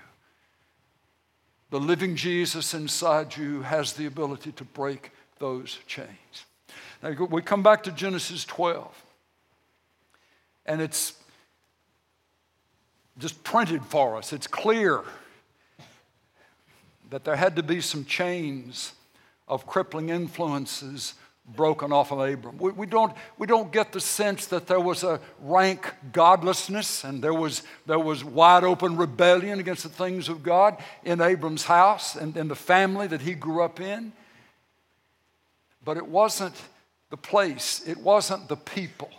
The 1.70 1.80
living 1.80 2.14
Jesus 2.14 2.74
inside 2.74 3.36
you 3.36 3.62
has 3.62 3.94
the 3.94 4.06
ability 4.06 4.52
to 4.52 4.64
break 4.64 5.10
those 5.38 5.78
chains. 5.86 6.44
Now 7.02 7.10
we 7.10 7.42
come 7.42 7.62
back 7.62 7.82
to 7.84 7.92
Genesis 7.92 8.44
12, 8.44 9.04
and 10.64 10.80
it's 10.80 11.14
just 13.18 13.42
printed 13.42 13.84
for 13.84 14.16
us. 14.16 14.32
It's 14.32 14.46
clear 14.46 15.02
that 17.10 17.24
there 17.24 17.36
had 17.36 17.56
to 17.56 17.62
be 17.62 17.80
some 17.80 18.04
chains 18.04 18.92
of 19.48 19.66
crippling 19.66 20.08
influences 20.08 21.14
broken 21.54 21.92
off 21.92 22.10
of 22.12 22.18
Abram. 22.18 22.58
We, 22.58 22.72
we, 22.72 22.86
don't, 22.86 23.12
we 23.38 23.46
don't 23.46 23.70
get 23.70 23.92
the 23.92 24.00
sense 24.00 24.46
that 24.46 24.66
there 24.66 24.80
was 24.80 25.04
a 25.04 25.20
rank 25.40 25.92
godlessness 26.12 27.04
and 27.04 27.22
there 27.22 27.34
was, 27.34 27.62
there 27.86 27.98
was 27.98 28.24
wide 28.24 28.64
open 28.64 28.96
rebellion 28.96 29.60
against 29.60 29.84
the 29.84 29.88
things 29.88 30.28
of 30.28 30.42
God 30.42 30.76
in 31.04 31.20
Abram's 31.20 31.64
house 31.64 32.16
and 32.16 32.36
in 32.36 32.48
the 32.48 32.56
family 32.56 33.06
that 33.06 33.20
he 33.20 33.34
grew 33.34 33.62
up 33.62 33.80
in. 33.80 34.12
But 35.84 35.96
it 35.96 36.06
wasn't 36.06 36.60
the 37.10 37.16
place, 37.16 37.86
it 37.86 37.98
wasn't 37.98 38.48
the 38.48 38.56
people 38.56 39.10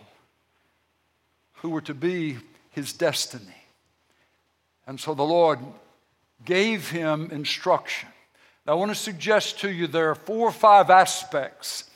who 1.54 1.70
were 1.70 1.80
to 1.82 1.94
be 1.94 2.36
his 2.70 2.92
destiny. 2.92 3.44
And 4.86 5.00
so 5.00 5.14
the 5.14 5.22
Lord 5.22 5.58
gave 6.44 6.90
him 6.90 7.30
instruction. 7.30 8.08
Now, 8.66 8.74
I 8.74 8.76
want 8.76 8.90
to 8.90 8.94
suggest 8.94 9.60
to 9.60 9.70
you 9.70 9.86
there 9.86 10.10
are 10.10 10.14
four 10.14 10.46
or 10.46 10.52
five 10.52 10.90
aspects 10.90 11.87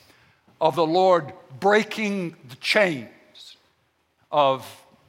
of 0.63 0.77
the 0.77 0.87
Lord 0.87 1.33
breaking 1.59 2.37
the 2.47 2.55
chains 2.55 3.57
of 4.31 4.65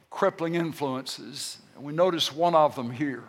crippling 0.09 0.55
influences. 0.55 1.59
And 1.75 1.85
we 1.85 1.93
notice 1.93 2.29
one 2.29 2.53
of 2.53 2.75
them 2.75 2.91
here. 2.91 3.23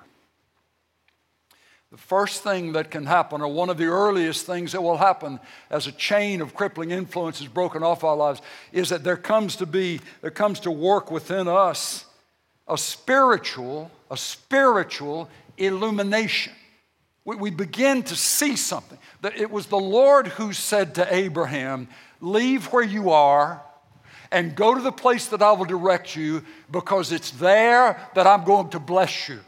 The 1.92 1.96
first 1.96 2.42
thing 2.42 2.72
that 2.72 2.90
can 2.90 3.06
happen, 3.06 3.42
or 3.42 3.46
one 3.46 3.70
of 3.70 3.78
the 3.78 3.86
earliest 3.86 4.44
things 4.44 4.72
that 4.72 4.82
will 4.82 4.96
happen 4.96 5.38
as 5.70 5.86
a 5.86 5.92
chain 5.92 6.40
of 6.40 6.52
crippling 6.52 6.90
influence 6.90 7.40
is 7.40 7.46
broken 7.46 7.84
off 7.84 8.02
our 8.02 8.16
lives, 8.16 8.42
is 8.72 8.88
that 8.88 9.04
there 9.04 9.16
comes 9.16 9.54
to 9.56 9.66
be, 9.66 10.00
there 10.20 10.32
comes 10.32 10.58
to 10.60 10.70
work 10.72 11.12
within 11.12 11.46
us 11.46 12.06
a 12.66 12.76
spiritual, 12.76 13.88
a 14.10 14.16
spiritual 14.16 15.30
illumination. 15.56 16.54
We, 17.24 17.36
we 17.36 17.50
begin 17.50 18.02
to 18.02 18.16
see 18.16 18.56
something. 18.56 18.98
That 19.20 19.36
it 19.36 19.50
was 19.50 19.66
the 19.66 19.78
Lord 19.78 20.26
who 20.26 20.52
said 20.52 20.96
to 20.96 21.14
Abraham, 21.14 21.86
Leave 22.20 22.66
where 22.66 22.84
you 22.84 23.10
are 23.10 23.62
and 24.30 24.54
go 24.54 24.74
to 24.74 24.80
the 24.80 24.92
place 24.92 25.26
that 25.28 25.42
I 25.42 25.52
will 25.52 25.64
direct 25.64 26.16
you 26.16 26.42
because 26.70 27.12
it's 27.12 27.30
there 27.32 28.00
that 28.14 28.26
I'm 28.26 28.44
going 28.44 28.70
to 28.70 28.80
bless 28.80 29.28
you. 29.28 29.40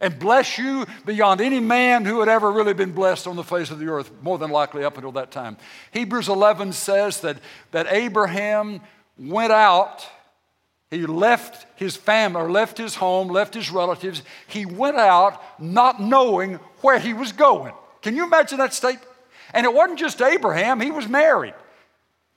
And 0.00 0.16
bless 0.16 0.58
you 0.58 0.86
beyond 1.04 1.40
any 1.40 1.58
man 1.58 2.04
who 2.04 2.20
had 2.20 2.28
ever 2.28 2.52
really 2.52 2.72
been 2.72 2.92
blessed 2.92 3.26
on 3.26 3.34
the 3.34 3.42
face 3.42 3.70
of 3.70 3.80
the 3.80 3.88
earth, 3.88 4.12
more 4.22 4.38
than 4.38 4.50
likely 4.50 4.84
up 4.84 4.96
until 4.96 5.10
that 5.12 5.32
time. 5.32 5.56
Hebrews 5.90 6.28
11 6.28 6.72
says 6.72 7.20
that, 7.22 7.38
that 7.72 7.92
Abraham 7.92 8.80
went 9.18 9.50
out 9.50 10.08
he 10.90 11.04
left 11.04 11.66
his 11.78 11.96
family, 11.96 12.40
or 12.40 12.50
left 12.50 12.78
his 12.78 12.94
home, 12.94 13.28
left 13.28 13.54
his 13.54 13.70
relatives. 13.70 14.22
He 14.46 14.64
went 14.64 14.96
out 14.96 15.42
not 15.60 16.00
knowing 16.00 16.54
where 16.80 16.98
he 16.98 17.12
was 17.12 17.32
going. 17.32 17.74
Can 18.00 18.16
you 18.16 18.24
imagine 18.24 18.58
that 18.58 18.72
statement? 18.72 19.06
And 19.52 19.66
it 19.66 19.72
wasn't 19.72 19.98
just 19.98 20.22
Abraham, 20.22 20.80
he 20.80 20.90
was 20.90 21.08
married. 21.08 21.54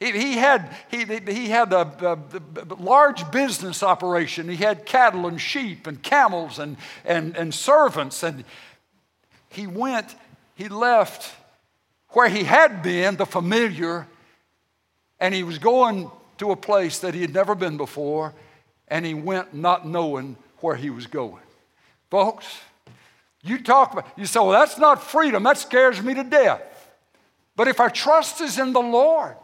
He, 0.02 0.12
he 0.14 0.34
had, 0.34 0.76
he, 0.90 1.06
he 1.06 1.50
had 1.50 1.72
a, 1.72 1.82
a, 2.02 2.74
a, 2.74 2.74
large 2.74 3.30
business 3.30 3.84
operation. 3.84 4.50
He 4.50 4.56
had 4.56 4.84
cattle 4.84 5.28
and 5.28 5.40
sheep 5.40 5.86
and 5.86 6.02
camels 6.02 6.58
and, 6.58 6.78
and, 7.06 7.38
and 7.38 7.54
servants. 7.54 8.24
And 8.24 8.44
he 9.50 9.68
went, 9.68 10.16
he 10.56 10.70
left 10.70 11.36
where 12.10 12.28
he 12.28 12.44
had 12.44 12.82
been, 12.82 13.16
the 13.18 13.28
familiar, 13.28 14.08
and 15.20 15.36
he 15.36 15.44
was 15.44 15.60
going 15.60 16.10
to 16.40 16.50
a 16.50 16.56
place 16.56 16.98
that 17.00 17.14
he 17.14 17.22
had 17.22 17.32
never 17.32 17.54
been 17.54 17.78
before, 17.78 18.34
and 18.88 19.06
he 19.06 19.14
went 19.14 19.54
not 19.54 19.88
knowing 19.88 20.36
where 20.62 20.76
he 20.76 20.90
was 20.90 21.06
going. 21.06 21.44
Folks, 22.10 22.60
you 23.44 23.62
talk 23.62 23.94
about, 23.94 24.08
you 24.18 24.26
say, 24.26 24.40
well, 24.40 24.50
that's 24.50 24.80
not 24.80 25.04
freedom. 25.04 25.44
That 25.44 25.60
scares 25.60 26.02
me 26.02 26.16
to 26.16 26.24
death. 26.24 26.64
But 27.56 27.68
if 27.68 27.80
our 27.80 27.92
trust 27.92 28.42
is 28.42 28.58
in 28.58 28.74
the 28.74 28.82
Lord, 28.82 29.38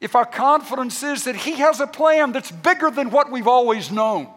if 0.00 0.16
our 0.16 0.24
confidence 0.24 1.02
is 1.02 1.24
that 1.24 1.36
He 1.36 1.52
has 1.52 1.80
a 1.80 1.86
plan 1.86 2.32
that's 2.32 2.50
bigger 2.50 2.90
than 2.90 3.10
what 3.10 3.30
we've 3.30 3.48
always 3.48 3.90
known, 3.90 4.28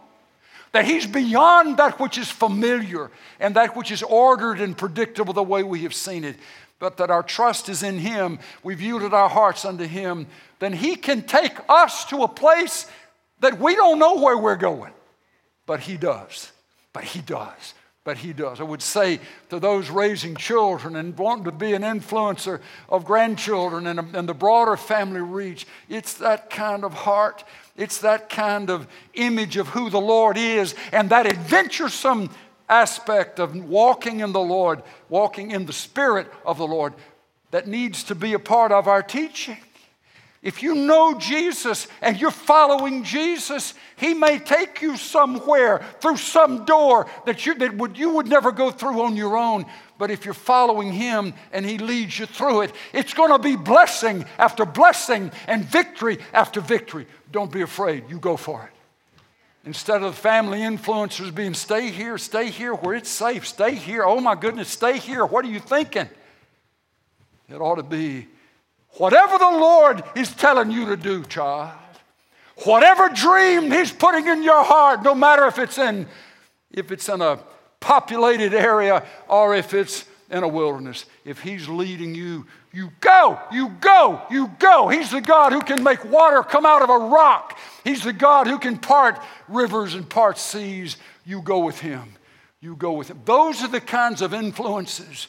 that 0.73 0.85
He's 0.85 1.07
beyond 1.07 1.77
that 1.77 1.99
which 1.99 2.17
is 2.17 2.29
familiar 2.29 3.09
and 3.39 3.55
that 3.55 3.75
which 3.75 3.91
is 3.91 4.03
ordered 4.03 4.59
and 4.59 4.77
predictable 4.77 5.33
the 5.33 5.43
way 5.43 5.63
we 5.63 5.83
have 5.83 5.93
seen 5.93 6.23
it, 6.23 6.35
but 6.79 6.97
that 6.97 7.09
our 7.09 7.23
trust 7.23 7.69
is 7.69 7.81
in 7.81 7.97
Him, 7.97 8.39
we've 8.61 8.81
yielded 8.81 9.13
our 9.13 9.29
hearts 9.29 9.63
unto 9.63 9.85
Him, 9.85 10.27
then 10.59 10.73
He 10.73 10.95
can 10.95 11.21
take 11.21 11.57
us 11.69 12.05
to 12.05 12.23
a 12.23 12.27
place 12.27 12.87
that 13.39 13.59
we 13.59 13.75
don't 13.75 13.99
know 13.99 14.15
where 14.15 14.37
we're 14.37 14.55
going. 14.55 14.91
But 15.65 15.79
He 15.79 15.95
does. 15.95 16.51
But 16.91 17.05
He 17.05 17.21
does. 17.21 17.73
But 18.03 18.17
He 18.17 18.33
does. 18.33 18.59
I 18.59 18.63
would 18.63 18.81
say 18.81 19.19
to 19.49 19.59
those 19.59 19.89
raising 19.89 20.35
children 20.35 20.95
and 20.95 21.17
wanting 21.17 21.45
to 21.45 21.51
be 21.51 21.73
an 21.73 21.83
influencer 21.83 22.59
of 22.89 23.05
grandchildren 23.05 23.87
and, 23.87 24.15
and 24.15 24.27
the 24.27 24.33
broader 24.33 24.75
family 24.75 25.21
reach, 25.21 25.65
it's 25.87 26.15
that 26.15 26.49
kind 26.49 26.83
of 26.83 26.93
heart. 26.93 27.43
It's 27.77 27.99
that 27.99 28.29
kind 28.29 28.69
of 28.69 28.87
image 29.13 29.57
of 29.57 29.69
who 29.69 29.89
the 29.89 30.01
Lord 30.01 30.37
is 30.37 30.75
and 30.91 31.09
that 31.09 31.25
adventuresome 31.25 32.29
aspect 32.69 33.39
of 33.39 33.55
walking 33.55 34.19
in 34.19 34.31
the 34.31 34.39
Lord, 34.39 34.83
walking 35.09 35.51
in 35.51 35.65
the 35.65 35.73
Spirit 35.73 36.31
of 36.45 36.57
the 36.57 36.67
Lord, 36.67 36.93
that 37.51 37.67
needs 37.67 38.03
to 38.05 38.15
be 38.15 38.33
a 38.33 38.39
part 38.39 38.71
of 38.71 38.87
our 38.87 39.03
teaching. 39.03 39.57
If 40.43 40.61
you 40.61 40.75
know 40.75 41.17
Jesus 41.17 41.87
and 42.01 42.19
you're 42.19 42.29
following 42.29 43.05
Jesus, 43.05 43.73
He 43.95 44.13
may 44.13 44.39
take 44.39 44.81
you 44.81 44.97
somewhere 44.97 45.81
through 46.01 46.17
some 46.17 46.65
door 46.65 47.07
that 47.25 47.45
you, 47.45 47.55
that 47.55 47.77
would, 47.77 47.97
you 47.97 48.09
would 48.09 48.27
never 48.27 48.51
go 48.51 48.69
through 48.69 49.01
on 49.03 49.15
your 49.15 49.37
own. 49.37 49.65
But 49.97 50.11
if 50.11 50.25
you're 50.25 50.33
following 50.33 50.91
Him 50.91 51.33
and 51.53 51.65
He 51.65 51.77
leads 51.77 52.19
you 52.19 52.25
through 52.25 52.63
it, 52.63 52.73
it's 52.91 53.13
going 53.13 53.31
to 53.31 53.39
be 53.39 53.55
blessing 53.55 54.25
after 54.37 54.65
blessing 54.65 55.31
and 55.47 55.63
victory 55.63 56.19
after 56.33 56.59
victory. 56.59 57.07
Don't 57.31 57.51
be 57.51 57.61
afraid, 57.61 58.09
you 58.09 58.19
go 58.19 58.35
for 58.35 58.63
it. 58.65 58.69
Instead 59.65 60.03
of 60.03 60.13
the 60.13 60.21
family 60.21 60.59
influencers 60.59 61.33
being, 61.33 61.53
stay 61.53 61.89
here, 61.89 62.17
stay 62.17 62.49
here 62.49 62.73
where 62.73 62.95
it's 62.95 63.09
safe, 63.09 63.47
stay 63.47 63.75
here, 63.75 64.03
oh 64.03 64.19
my 64.19 64.35
goodness, 64.35 64.67
stay 64.67 64.97
here, 64.97 65.25
what 65.25 65.45
are 65.45 65.49
you 65.49 65.61
thinking? 65.61 66.09
It 67.47 67.61
ought 67.61 67.75
to 67.75 67.83
be 67.83 68.27
whatever 68.97 69.37
the 69.37 69.45
Lord 69.45 70.03
is 70.15 70.33
telling 70.33 70.71
you 70.71 70.87
to 70.87 70.97
do, 70.97 71.23
child, 71.25 71.71
whatever 72.63 73.09
dream 73.09 73.71
He's 73.71 73.91
putting 73.91 74.27
in 74.27 74.43
your 74.43 74.63
heart, 74.63 75.03
no 75.03 75.15
matter 75.15 75.45
if 75.47 75.59
it's 75.59 75.77
in, 75.77 76.07
if 76.71 76.91
it's 76.91 77.09
in 77.09 77.21
a 77.21 77.39
populated 77.79 78.53
area 78.53 79.05
or 79.27 79.55
if 79.55 79.73
it's 79.73 80.05
in 80.29 80.43
a 80.43 80.47
wilderness, 80.47 81.05
if 81.25 81.41
He's 81.41 81.67
leading 81.67 82.15
you 82.15 82.45
You 82.75 82.89
go, 83.01 83.39
you 83.51 83.69
go, 83.81 84.19
you 84.31 84.49
go. 84.57 84.87
He's 84.89 85.11
the 85.11 85.21
God 85.21 85.53
who 85.53 85.61
can 85.61 85.83
make 85.83 86.03
water 86.05 86.41
come 86.41 86.65
out 86.65 86.81
of 86.81 86.89
a 86.89 86.97
rock. 86.97 87.55
He's 87.83 88.03
the 88.03 88.13
God 88.13 88.47
who 88.47 88.57
can 88.57 88.79
part 88.79 89.21
rivers 89.47 89.93
and 89.93 90.09
part 90.09 90.39
seas. 90.39 90.97
You 91.23 91.43
go 91.43 91.59
with 91.59 91.79
Him. 91.79 92.15
You 92.61 92.75
go 92.75 92.93
with 92.93 93.11
Him. 93.11 93.21
Those 93.25 93.61
are 93.61 93.67
the 93.67 93.79
kinds 93.79 94.23
of 94.23 94.33
influences 94.33 95.27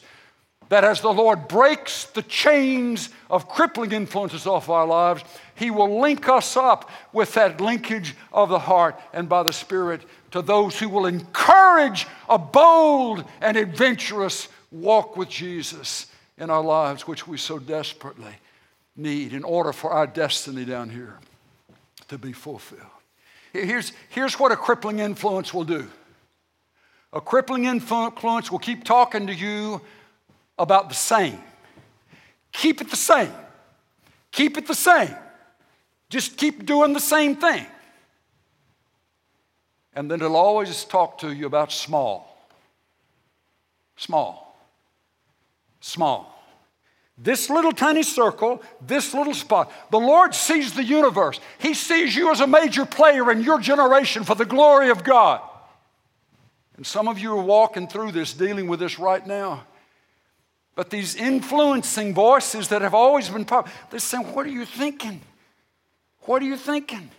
that 0.69 0.83
as 0.83 1.01
the 1.01 1.13
Lord 1.13 1.47
breaks 1.47 2.05
the 2.05 2.23
chains 2.23 3.09
of 3.29 3.47
crippling 3.47 3.91
influences 3.91 4.47
off 4.47 4.69
our 4.69 4.85
lives, 4.85 5.23
He 5.55 5.71
will 5.71 5.99
link 5.99 6.27
us 6.27 6.57
up 6.57 6.89
with 7.13 7.33
that 7.33 7.61
linkage 7.61 8.15
of 8.33 8.49
the 8.49 8.59
heart 8.59 8.99
and 9.13 9.29
by 9.29 9.43
the 9.43 9.53
Spirit 9.53 10.01
to 10.31 10.41
those 10.41 10.79
who 10.79 10.89
will 10.89 11.05
encourage 11.05 12.07
a 12.27 12.37
bold 12.37 13.23
and 13.41 13.57
adventurous 13.57 14.47
walk 14.71 15.15
with 15.15 15.29
Jesus 15.29 16.07
in 16.37 16.49
our 16.49 16.63
lives, 16.63 17.07
which 17.07 17.27
we 17.27 17.37
so 17.37 17.59
desperately 17.59 18.35
need 18.95 19.33
in 19.33 19.43
order 19.43 19.71
for 19.71 19.91
our 19.91 20.07
destiny 20.07 20.65
down 20.65 20.89
here 20.89 21.19
to 22.07 22.17
be 22.17 22.33
fulfilled. 22.33 22.81
Here's, 23.53 23.93
here's 24.09 24.39
what 24.39 24.51
a 24.51 24.55
crippling 24.57 24.99
influence 24.99 25.53
will 25.53 25.63
do 25.63 25.87
a 27.13 27.21
crippling 27.21 27.63
influence 27.63 28.51
will 28.51 28.59
keep 28.59 28.83
talking 28.83 29.27
to 29.27 29.33
you 29.33 29.79
about 30.57 30.89
the 30.89 30.95
same. 30.95 31.39
Keep 32.51 32.81
it 32.81 32.89
the 32.89 32.95
same. 32.95 33.31
Keep 34.31 34.57
it 34.57 34.67
the 34.67 34.75
same. 34.75 35.15
Just 36.09 36.37
keep 36.37 36.65
doing 36.65 36.93
the 36.93 36.99
same 36.99 37.35
thing. 37.35 37.65
And 39.93 40.11
then 40.11 40.21
it'll 40.21 40.35
always 40.35 40.83
talk 40.83 41.19
to 41.19 41.31
you 41.31 41.45
about 41.45 41.71
small. 41.71 42.47
Small 43.97 44.45
small. 45.85 46.31
This 47.17 47.49
little 47.49 47.71
tiny 47.71 48.03
circle, 48.03 48.61
this 48.81 49.13
little 49.13 49.33
spot. 49.33 49.71
The 49.91 49.99
Lord 49.99 50.35
sees 50.35 50.73
the 50.73 50.83
universe. 50.83 51.39
He 51.59 51.73
sees 51.73 52.15
you 52.15 52.31
as 52.31 52.41
a 52.41 52.47
major 52.47 52.85
player 52.85 53.31
in 53.31 53.41
your 53.41 53.59
generation 53.59 54.23
for 54.23 54.35
the 54.35 54.45
glory 54.45 54.89
of 54.89 55.03
God. 55.03 55.41
And 56.75 56.85
some 56.85 57.07
of 57.07 57.19
you 57.19 57.31
are 57.31 57.41
walking 57.41 57.87
through 57.87 58.11
this, 58.11 58.33
dealing 58.33 58.67
with 58.67 58.79
this 58.79 58.99
right 58.99 59.25
now. 59.25 59.65
But 60.75 60.89
these 60.89 61.15
influencing 61.15 62.13
voices 62.13 62.67
that 62.67 62.81
have 62.81 62.93
always 62.93 63.29
been 63.29 63.45
powerful, 63.45 63.71
they're 63.89 63.99
saying, 63.99 64.33
What 64.33 64.45
are 64.45 64.51
you 64.51 64.65
thinking? 64.65 65.21
What 66.21 66.41
are 66.41 66.45
you 66.45 66.57
thinking? 66.57 67.09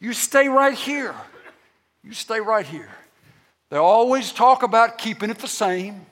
You 0.00 0.12
stay 0.12 0.48
right 0.48 0.74
here. 0.74 1.14
You 2.02 2.12
stay 2.12 2.40
right 2.40 2.66
here. 2.66 2.90
They 3.68 3.76
always 3.76 4.32
talk 4.32 4.62
about 4.62 4.98
keeping 4.98 5.30
it 5.30 5.38
the 5.38 5.48
same 5.48 6.06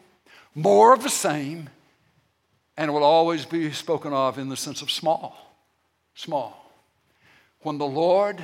more 0.55 0.93
of 0.93 1.03
the 1.03 1.11
same, 1.11 1.71
and 2.77 2.91
it 2.91 2.93
will 2.93 3.05
always 3.05 3.45
be 3.45 3.71
spoken 3.73 4.13
of 4.13 4.39
in 4.39 4.49
the 4.49 4.57
sense 4.57 4.83
of 4.83 4.91
small. 4.91 5.55
Small. 6.15 6.73
When 7.63 7.79
the 7.79 7.87
Lord 7.87 8.43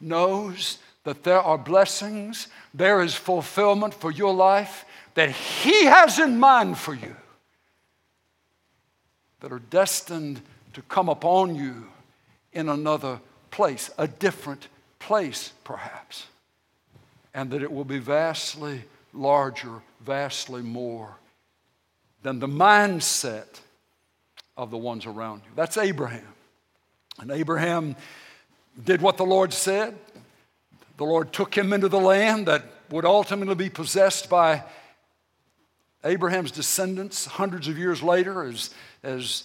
knows 0.00 0.78
that 1.04 1.22
there 1.22 1.40
are 1.40 1.58
blessings, 1.58 2.48
there 2.72 3.02
is 3.02 3.14
fulfillment 3.14 3.94
for 3.94 4.10
your 4.10 4.32
life 4.32 4.84
that 5.14 5.30
He 5.30 5.84
has 5.84 6.18
in 6.18 6.38
mind 6.38 6.78
for 6.78 6.94
you 6.94 7.14
that 9.44 9.52
are 9.52 9.58
destined 9.58 10.40
to 10.72 10.80
come 10.80 11.10
upon 11.10 11.54
you 11.54 11.86
in 12.54 12.70
another 12.70 13.20
place, 13.50 13.90
a 13.98 14.08
different 14.08 14.68
place 14.98 15.52
perhaps, 15.64 16.28
and 17.34 17.50
that 17.50 17.62
it 17.62 17.70
will 17.70 17.84
be 17.84 17.98
vastly 17.98 18.84
larger, 19.12 19.82
vastly 20.00 20.62
more 20.62 21.14
than 22.22 22.38
the 22.38 22.48
mindset 22.48 23.60
of 24.56 24.70
the 24.70 24.78
ones 24.78 25.04
around 25.04 25.42
you. 25.44 25.50
That's 25.54 25.76
Abraham. 25.76 26.32
And 27.20 27.30
Abraham 27.30 27.96
did 28.82 29.02
what 29.02 29.18
the 29.18 29.26
Lord 29.26 29.52
said. 29.52 29.94
The 30.96 31.04
Lord 31.04 31.34
took 31.34 31.54
him 31.54 31.74
into 31.74 31.90
the 31.90 32.00
land 32.00 32.46
that 32.46 32.64
would 32.88 33.04
ultimately 33.04 33.56
be 33.56 33.68
possessed 33.68 34.30
by 34.30 34.62
Abraham's 36.04 36.50
descendants 36.50 37.24
hundreds 37.24 37.66
of 37.66 37.78
years 37.78 38.02
later 38.02 38.44
as, 38.44 38.70
as 39.02 39.44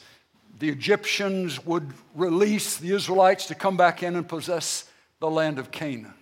the 0.60 0.70
Egyptians 0.70 1.66
would 1.66 1.92
release 2.16 2.78
the 2.78 2.94
Israelites 2.94 3.46
to 3.48 3.56
come 3.56 3.78
back 3.78 4.04
in 4.04 4.16
and 4.16 4.28
possess 4.28 4.90
the 5.20 5.30
land 5.30 5.58
of 5.58 5.72
Canaan. 5.72 6.14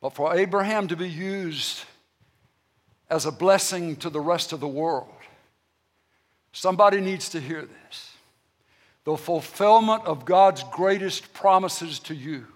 But 0.00 0.14
for 0.14 0.34
Abraham 0.36 0.86
to 0.88 0.96
be 0.96 1.08
used 1.08 1.84
as 3.10 3.26
a 3.26 3.32
blessing 3.32 3.96
to 3.96 4.10
the 4.10 4.20
rest 4.20 4.52
of 4.52 4.60
the 4.60 4.68
world. 4.68 5.08
Somebody 6.52 7.00
needs 7.00 7.28
to 7.30 7.40
hear 7.40 7.62
this. 7.62 8.12
The 9.04 9.16
fulfillment 9.16 10.04
of 10.04 10.24
God's 10.24 10.62
greatest 10.72 11.34
promises 11.34 11.98
to 12.00 12.14
you, 12.14 12.46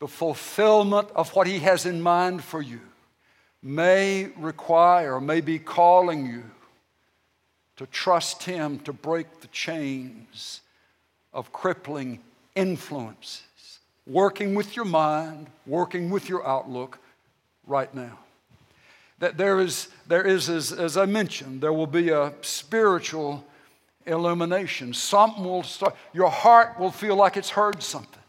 the 0.00 0.08
fulfillment 0.08 1.08
of 1.14 1.34
what 1.36 1.46
He 1.46 1.60
has 1.60 1.86
in 1.86 2.00
mind 2.00 2.42
for 2.42 2.60
you, 2.60 2.80
may 3.64 4.26
require, 4.38 5.20
may 5.20 5.40
be 5.40 5.58
calling 5.58 6.26
you 6.26 6.44
to 7.76 7.86
trust 7.86 8.44
Him 8.44 8.78
to 8.80 8.92
break 8.92 9.40
the 9.40 9.48
chains 9.48 10.60
of 11.32 11.52
crippling 11.52 12.20
influences, 12.54 13.80
working 14.06 14.54
with 14.54 14.76
your 14.76 14.84
mind, 14.84 15.48
working 15.66 16.10
with 16.10 16.28
your 16.28 16.46
outlook 16.46 17.00
right 17.66 17.92
now 17.92 18.18
that 19.24 19.38
there 19.38 19.58
is, 19.60 19.88
there 20.06 20.22
is 20.22 20.50
as, 20.50 20.70
as 20.70 20.98
I 20.98 21.06
mentioned, 21.06 21.60
there 21.60 21.72
will 21.72 21.86
be 21.86 22.10
a 22.10 22.32
spiritual 22.42 23.44
illumination. 24.06 24.92
Something 24.92 25.44
will 25.44 25.62
start, 25.62 25.96
your 26.12 26.30
heart 26.30 26.78
will 26.78 26.90
feel 26.90 27.16
like 27.16 27.38
it's 27.38 27.48
heard 27.48 27.82
something. 27.82 28.22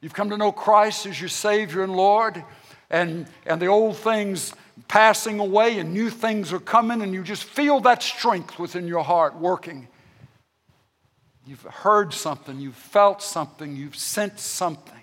You've 0.00 0.14
come 0.14 0.30
to 0.30 0.36
know 0.36 0.52
Christ 0.52 1.06
as 1.06 1.20
your 1.20 1.28
Savior 1.28 1.82
and 1.82 1.96
Lord, 1.96 2.44
and, 2.90 3.26
and 3.44 3.60
the 3.60 3.66
old 3.66 3.96
things 3.96 4.52
passing 4.88 5.40
away 5.40 5.78
and 5.78 5.92
new 5.92 6.10
things 6.10 6.52
are 6.52 6.60
coming, 6.60 7.02
and 7.02 7.12
you 7.12 7.22
just 7.22 7.44
feel 7.44 7.80
that 7.80 8.02
strength 8.02 8.58
within 8.58 8.86
your 8.86 9.04
heart 9.04 9.36
working. 9.36 9.88
You've 11.46 11.62
heard 11.62 12.12
something, 12.12 12.60
you've 12.60 12.76
felt 12.76 13.22
something, 13.22 13.74
you've 13.74 13.96
sensed 13.96 14.46
something. 14.46 14.94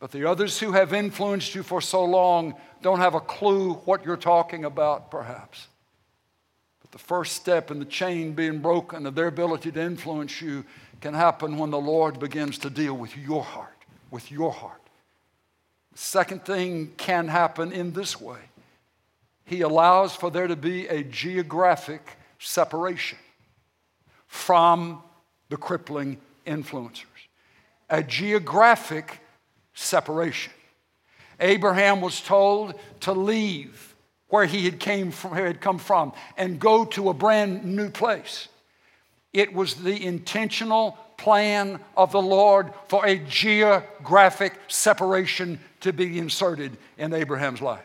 But 0.00 0.10
the 0.10 0.28
others 0.28 0.58
who 0.58 0.72
have 0.72 0.94
influenced 0.94 1.54
you 1.54 1.62
for 1.62 1.80
so 1.80 2.04
long 2.04 2.54
don't 2.82 3.00
have 3.00 3.14
a 3.14 3.20
clue 3.20 3.74
what 3.84 4.04
you're 4.04 4.16
talking 4.16 4.64
about, 4.64 5.10
perhaps. 5.10 5.68
But 6.80 6.90
the 6.90 6.98
first 6.98 7.36
step 7.36 7.70
in 7.70 7.78
the 7.78 7.84
chain 7.84 8.32
being 8.32 8.60
broken 8.60 9.06
of 9.06 9.14
their 9.14 9.26
ability 9.26 9.70
to 9.72 9.80
influence 9.80 10.40
you 10.40 10.64
can 11.02 11.14
happen 11.14 11.58
when 11.58 11.70
the 11.70 11.78
Lord 11.78 12.18
begins 12.18 12.58
to 12.58 12.70
deal 12.70 12.94
with 12.94 13.16
your 13.16 13.44
heart, 13.44 13.76
with 14.10 14.32
your 14.32 14.52
heart. 14.52 14.79
Second 16.02 16.46
thing 16.46 16.92
can 16.96 17.28
happen 17.28 17.72
in 17.72 17.92
this 17.92 18.18
way 18.18 18.40
He 19.44 19.60
allows 19.60 20.16
for 20.16 20.30
there 20.30 20.46
to 20.46 20.56
be 20.56 20.88
a 20.88 21.04
geographic 21.04 22.16
separation 22.38 23.18
from 24.26 25.02
the 25.50 25.58
crippling 25.58 26.16
influencers. 26.46 27.04
A 27.90 28.02
geographic 28.02 29.20
separation. 29.74 30.54
Abraham 31.38 32.00
was 32.00 32.22
told 32.22 32.76
to 33.00 33.12
leave 33.12 33.94
where 34.28 34.46
he 34.46 34.64
had, 34.64 34.80
came 34.80 35.10
from, 35.10 35.32
where 35.32 35.40
he 35.40 35.46
had 35.48 35.60
come 35.60 35.78
from 35.78 36.14
and 36.38 36.58
go 36.58 36.86
to 36.86 37.10
a 37.10 37.14
brand 37.14 37.62
new 37.62 37.90
place. 37.90 38.48
It 39.32 39.52
was 39.52 39.76
the 39.76 40.04
intentional 40.04 40.98
plan 41.16 41.80
of 41.96 42.12
the 42.12 42.22
Lord 42.22 42.72
for 42.88 43.06
a 43.06 43.18
geographic 43.18 44.54
separation 44.68 45.60
to 45.80 45.92
be 45.92 46.18
inserted 46.18 46.76
in 46.98 47.12
Abraham's 47.12 47.60
life. 47.60 47.84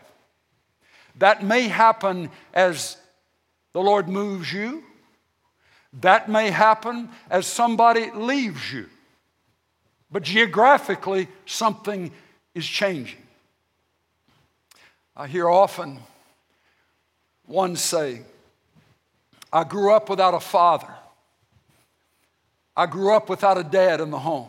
That 1.18 1.44
may 1.44 1.68
happen 1.68 2.30
as 2.52 2.96
the 3.72 3.80
Lord 3.80 4.08
moves 4.08 4.52
you. 4.52 4.82
That 6.00 6.28
may 6.28 6.50
happen 6.50 7.10
as 7.30 7.46
somebody 7.46 8.10
leaves 8.10 8.72
you. 8.72 8.86
But 10.10 10.22
geographically, 10.22 11.28
something 11.46 12.10
is 12.54 12.66
changing. 12.66 13.22
I 15.16 15.26
hear 15.26 15.48
often 15.48 16.00
one 17.46 17.76
say, 17.76 18.22
I 19.52 19.64
grew 19.64 19.92
up 19.94 20.10
without 20.10 20.34
a 20.34 20.40
father. 20.40 20.95
I 22.76 22.86
grew 22.86 23.14
up 23.14 23.28
without 23.28 23.56
a 23.56 23.64
dad 23.64 24.00
in 24.00 24.10
the 24.10 24.18
home. 24.18 24.48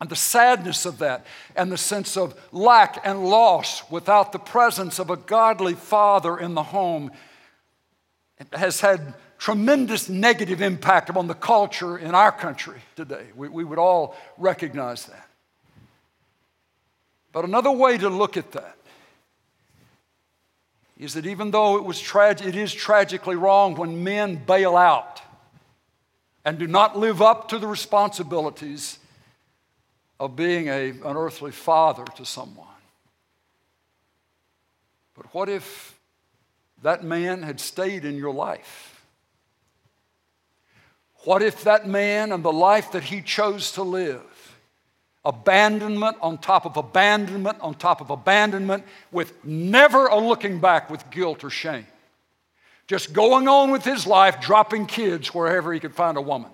And 0.00 0.10
the 0.10 0.16
sadness 0.16 0.84
of 0.84 0.98
that, 0.98 1.24
and 1.54 1.70
the 1.70 1.78
sense 1.78 2.16
of 2.16 2.34
lack 2.50 3.00
and 3.04 3.24
loss 3.24 3.88
without 3.90 4.32
the 4.32 4.38
presence 4.38 4.98
of 4.98 5.10
a 5.10 5.16
godly 5.16 5.74
father 5.74 6.38
in 6.38 6.54
the 6.54 6.62
home, 6.62 7.12
has 8.52 8.80
had 8.80 9.14
tremendous 9.38 10.08
negative 10.08 10.60
impact 10.60 11.08
upon 11.08 11.28
the 11.28 11.34
culture 11.34 11.98
in 11.98 12.14
our 12.14 12.32
country 12.32 12.80
today. 12.96 13.26
We, 13.36 13.48
we 13.48 13.64
would 13.64 13.78
all 13.78 14.16
recognize 14.38 15.06
that. 15.06 15.28
But 17.32 17.44
another 17.44 17.70
way 17.70 17.96
to 17.98 18.08
look 18.08 18.36
at 18.36 18.52
that 18.52 18.76
is 20.98 21.14
that 21.14 21.26
even 21.26 21.50
though 21.50 21.76
it 21.76 21.84
was 21.84 22.00
tragic, 22.00 22.48
it 22.48 22.56
is 22.56 22.72
tragically 22.72 23.36
wrong 23.36 23.74
when 23.74 24.04
men 24.04 24.36
bail 24.36 24.76
out 24.76 25.20
and 26.44 26.58
do 26.58 26.66
not 26.66 26.98
live 26.98 27.22
up 27.22 27.48
to 27.48 27.58
the 27.58 27.66
responsibilities 27.66 28.98
of 30.18 30.36
being 30.36 30.68
a, 30.68 30.90
an 30.90 31.16
earthly 31.16 31.52
father 31.52 32.04
to 32.16 32.24
someone. 32.24 32.66
But 35.14 35.32
what 35.34 35.48
if 35.48 35.98
that 36.82 37.04
man 37.04 37.42
had 37.42 37.60
stayed 37.60 38.04
in 38.04 38.16
your 38.16 38.32
life? 38.32 39.04
What 41.24 41.42
if 41.42 41.64
that 41.64 41.86
man 41.86 42.32
and 42.32 42.44
the 42.44 42.52
life 42.52 42.92
that 42.92 43.04
he 43.04 43.22
chose 43.22 43.72
to 43.72 43.82
live 43.82 44.22
abandonment 45.24 46.16
on 46.20 46.38
top 46.38 46.66
of 46.66 46.76
abandonment 46.76 47.58
on 47.60 47.74
top 47.74 48.00
of 48.00 48.10
abandonment 48.10 48.84
with 49.10 49.32
never 49.44 50.06
a 50.06 50.18
looking 50.18 50.60
back 50.60 50.90
with 50.90 51.08
guilt 51.10 51.44
or 51.44 51.50
shame. 51.50 51.86
Just 52.86 53.12
going 53.12 53.48
on 53.48 53.70
with 53.70 53.84
his 53.84 54.06
life, 54.06 54.40
dropping 54.40 54.86
kids 54.86 55.34
wherever 55.34 55.72
he 55.72 55.80
could 55.80 55.94
find 55.94 56.16
a 56.16 56.20
woman. 56.20 56.50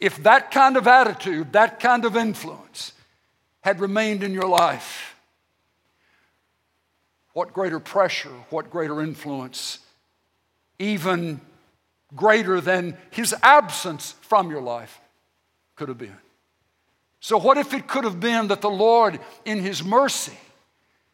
If 0.00 0.22
that 0.22 0.50
kind 0.50 0.76
of 0.76 0.86
attitude, 0.86 1.52
that 1.52 1.80
kind 1.80 2.04
of 2.04 2.16
influence 2.16 2.92
had 3.60 3.80
remained 3.80 4.22
in 4.22 4.32
your 4.32 4.48
life, 4.48 5.16
what 7.32 7.52
greater 7.52 7.80
pressure, 7.80 8.32
what 8.50 8.70
greater 8.70 9.00
influence, 9.00 9.78
even 10.78 11.40
greater 12.14 12.60
than 12.60 12.96
his 13.10 13.34
absence 13.42 14.14
from 14.22 14.50
your 14.50 14.62
life 14.62 15.00
could 15.76 15.88
have 15.88 15.98
been. 15.98 16.16
So, 17.20 17.38
what 17.38 17.58
if 17.58 17.74
it 17.74 17.86
could 17.86 18.04
have 18.04 18.20
been 18.20 18.48
that 18.48 18.60
the 18.60 18.70
Lord, 18.70 19.18
in 19.44 19.60
His 19.60 19.82
mercy, 19.82 20.36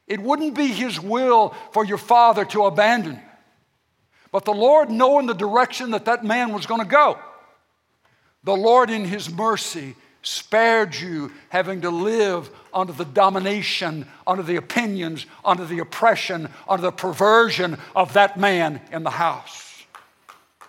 it 0.06 0.20
wouldn't 0.20 0.54
be 0.54 0.66
His 0.66 1.00
will 1.00 1.54
for 1.72 1.84
your 1.84 1.98
father 1.98 2.44
to 2.46 2.64
abandon 2.64 3.14
you, 3.14 3.20
but 4.34 4.44
the 4.44 4.52
Lord, 4.52 4.90
knowing 4.90 5.26
the 5.26 5.32
direction 5.32 5.92
that 5.92 6.06
that 6.06 6.24
man 6.24 6.52
was 6.52 6.66
going 6.66 6.80
to 6.80 6.86
go, 6.88 7.20
the 8.42 8.56
Lord, 8.56 8.90
in 8.90 9.04
His 9.04 9.30
mercy, 9.30 9.94
spared 10.22 10.96
you 10.96 11.30
having 11.50 11.82
to 11.82 11.90
live 11.90 12.50
under 12.72 12.92
the 12.92 13.04
domination, 13.04 14.08
under 14.26 14.42
the 14.42 14.56
opinions, 14.56 15.24
under 15.44 15.64
the 15.64 15.78
oppression, 15.78 16.48
under 16.68 16.82
the 16.82 16.90
perversion 16.90 17.78
of 17.94 18.14
that 18.14 18.36
man 18.36 18.80
in 18.90 19.04
the 19.04 19.10
house. 19.10 19.84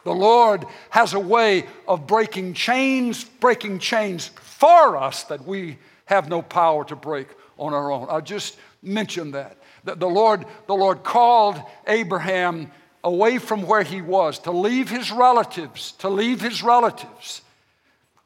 The 0.04 0.14
Lord 0.14 0.68
has 0.92 1.16
a 1.16 1.20
way 1.20 1.66
of 1.88 2.06
breaking 2.06 2.54
chains, 2.54 3.24
breaking 3.24 3.80
chains 3.80 4.28
for 4.28 4.96
us 4.96 5.24
that 5.24 5.44
we 5.44 5.80
have 6.06 6.30
no 6.30 6.44
power 6.44 6.86
to 6.86 6.96
break 6.96 7.30
on 7.58 7.74
our 7.74 7.92
own. 7.92 8.10
I 8.12 8.22
just 8.22 8.60
mentioned 8.84 9.34
that. 9.34 9.58
The 9.86 10.08
Lord, 10.08 10.46
the 10.68 10.76
Lord 10.76 11.04
called 11.04 11.60
Abraham 11.88 12.70
away 13.06 13.38
from 13.38 13.62
where 13.62 13.84
he 13.84 14.02
was, 14.02 14.40
to 14.40 14.52
leave 14.52 14.90
his 14.90 15.12
relatives, 15.12 15.92
to 15.94 16.10
leave 16.10 16.42
his 16.42 16.64
relatives, 16.64 17.42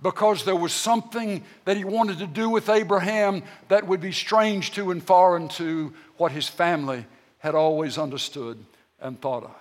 because 0.02 0.46
there 0.46 0.56
was 0.56 0.72
something 0.72 1.44
that 1.66 1.76
he 1.76 1.84
wanted 1.84 2.18
to 2.20 2.26
do 2.26 2.50
with 2.50 2.70
Abraham 2.70 3.44
that 3.68 3.86
would 3.86 4.00
be 4.00 4.14
strange 4.14 4.72
to 4.72 4.90
and 4.92 5.04
foreign 5.04 5.50
to 5.50 5.94
what 6.16 6.32
his 6.32 6.48
family 6.48 7.06
had 7.40 7.56
always 7.56 7.98
understood 7.98 8.58
and 9.02 9.20
thought 9.20 9.44
of. 9.44 9.56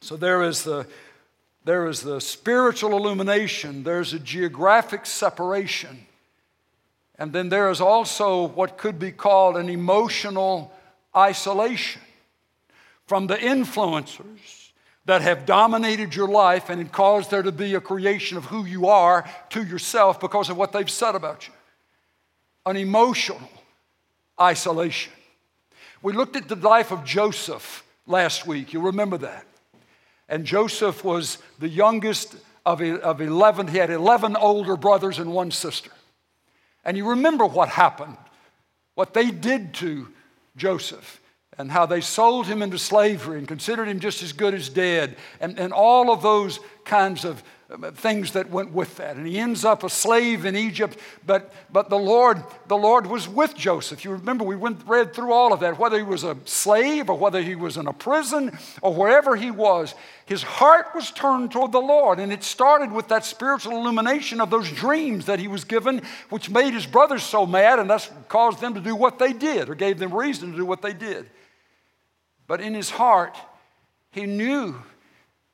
So 0.00 0.16
there 0.16 0.42
is 0.42 0.64
the 0.64 0.86
there 1.64 1.88
is 1.88 2.02
the 2.02 2.20
spiritual 2.20 2.96
illumination, 2.96 3.82
there's 3.82 4.12
a 4.12 4.20
geographic 4.20 5.04
separation, 5.04 6.06
and 7.18 7.32
then 7.32 7.48
there 7.48 7.70
is 7.70 7.80
also 7.80 8.46
what 8.46 8.78
could 8.78 9.00
be 9.00 9.10
called 9.10 9.56
an 9.56 9.68
emotional 9.68 10.72
isolation 11.16 12.02
from 13.06 13.26
the 13.26 13.36
influencers 13.36 14.70
that 15.04 15.22
have 15.22 15.46
dominated 15.46 16.14
your 16.14 16.28
life 16.28 16.68
and 16.68 16.90
caused 16.90 17.30
there 17.30 17.42
to 17.42 17.52
be 17.52 17.74
a 17.74 17.80
creation 17.80 18.36
of 18.36 18.46
who 18.46 18.64
you 18.64 18.88
are 18.88 19.28
to 19.50 19.62
yourself 19.62 20.18
because 20.18 20.50
of 20.50 20.56
what 20.56 20.72
they've 20.72 20.90
said 20.90 21.14
about 21.14 21.46
you. 21.46 21.54
An 22.66 22.76
emotional 22.76 23.48
isolation. 24.40 25.12
We 26.02 26.12
looked 26.12 26.36
at 26.36 26.48
the 26.48 26.56
life 26.56 26.90
of 26.90 27.04
Joseph 27.04 27.84
last 28.06 28.46
week. 28.46 28.72
You 28.72 28.80
remember 28.80 29.18
that. 29.18 29.46
And 30.28 30.44
Joseph 30.44 31.04
was 31.04 31.38
the 31.60 31.68
youngest 31.68 32.34
of 32.64 32.80
11. 32.82 33.68
He 33.68 33.78
had 33.78 33.90
11 33.90 34.34
older 34.34 34.76
brothers 34.76 35.20
and 35.20 35.32
one 35.32 35.52
sister. 35.52 35.92
And 36.84 36.96
you 36.96 37.10
remember 37.10 37.46
what 37.46 37.68
happened, 37.68 38.16
what 38.96 39.14
they 39.14 39.30
did 39.30 39.74
to 39.74 40.08
Joseph, 40.56 41.20
and 41.58 41.70
how 41.70 41.86
they 41.86 42.00
sold 42.00 42.46
him 42.46 42.62
into 42.62 42.78
slavery 42.78 43.38
and 43.38 43.48
considered 43.48 43.88
him 43.88 44.00
just 44.00 44.22
as 44.22 44.32
good 44.32 44.54
as 44.54 44.68
dead, 44.68 45.16
and, 45.40 45.58
and 45.58 45.72
all 45.72 46.10
of 46.10 46.22
those 46.22 46.60
kinds 46.84 47.24
of 47.24 47.42
um, 47.68 47.82
things 47.94 48.32
that 48.32 48.48
went 48.48 48.70
with 48.70 48.96
that. 48.98 49.16
And 49.16 49.26
he 49.26 49.38
ends 49.38 49.64
up 49.64 49.82
a 49.82 49.90
slave 49.90 50.44
in 50.44 50.54
Egypt, 50.54 50.96
but, 51.26 51.52
but 51.72 51.90
the, 51.90 51.98
Lord, 51.98 52.44
the 52.68 52.76
Lord 52.76 53.08
was 53.08 53.28
with 53.28 53.56
Joseph. 53.56 54.04
You 54.04 54.12
remember, 54.12 54.44
we 54.44 54.54
went, 54.54 54.86
read 54.86 55.12
through 55.12 55.32
all 55.32 55.52
of 55.52 55.58
that, 55.60 55.76
whether 55.76 55.96
he 55.96 56.04
was 56.04 56.22
a 56.22 56.36
slave 56.44 57.10
or 57.10 57.18
whether 57.18 57.42
he 57.42 57.56
was 57.56 57.76
in 57.76 57.88
a 57.88 57.92
prison 57.92 58.56
or 58.82 58.94
wherever 58.94 59.34
he 59.34 59.50
was. 59.50 59.96
His 60.26 60.44
heart 60.44 60.88
was 60.94 61.10
turned 61.10 61.50
toward 61.50 61.72
the 61.72 61.80
Lord, 61.80 62.20
and 62.20 62.32
it 62.32 62.44
started 62.44 62.92
with 62.92 63.08
that 63.08 63.24
spiritual 63.24 63.72
illumination 63.72 64.40
of 64.40 64.50
those 64.50 64.70
dreams 64.70 65.26
that 65.26 65.40
he 65.40 65.48
was 65.48 65.64
given, 65.64 66.02
which 66.30 66.48
made 66.48 66.72
his 66.72 66.86
brothers 66.86 67.24
so 67.24 67.46
mad, 67.46 67.80
and 67.80 67.90
that's 67.90 68.10
caused 68.28 68.60
them 68.60 68.74
to 68.74 68.80
do 68.80 68.94
what 68.94 69.18
they 69.18 69.32
did, 69.32 69.68
or 69.68 69.74
gave 69.74 69.98
them 69.98 70.14
reason 70.14 70.52
to 70.52 70.56
do 70.56 70.64
what 70.66 70.82
they 70.82 70.92
did. 70.92 71.28
But 72.46 72.60
in 72.60 72.74
his 72.74 72.90
heart, 72.90 73.36
he 74.12 74.26
knew 74.26 74.74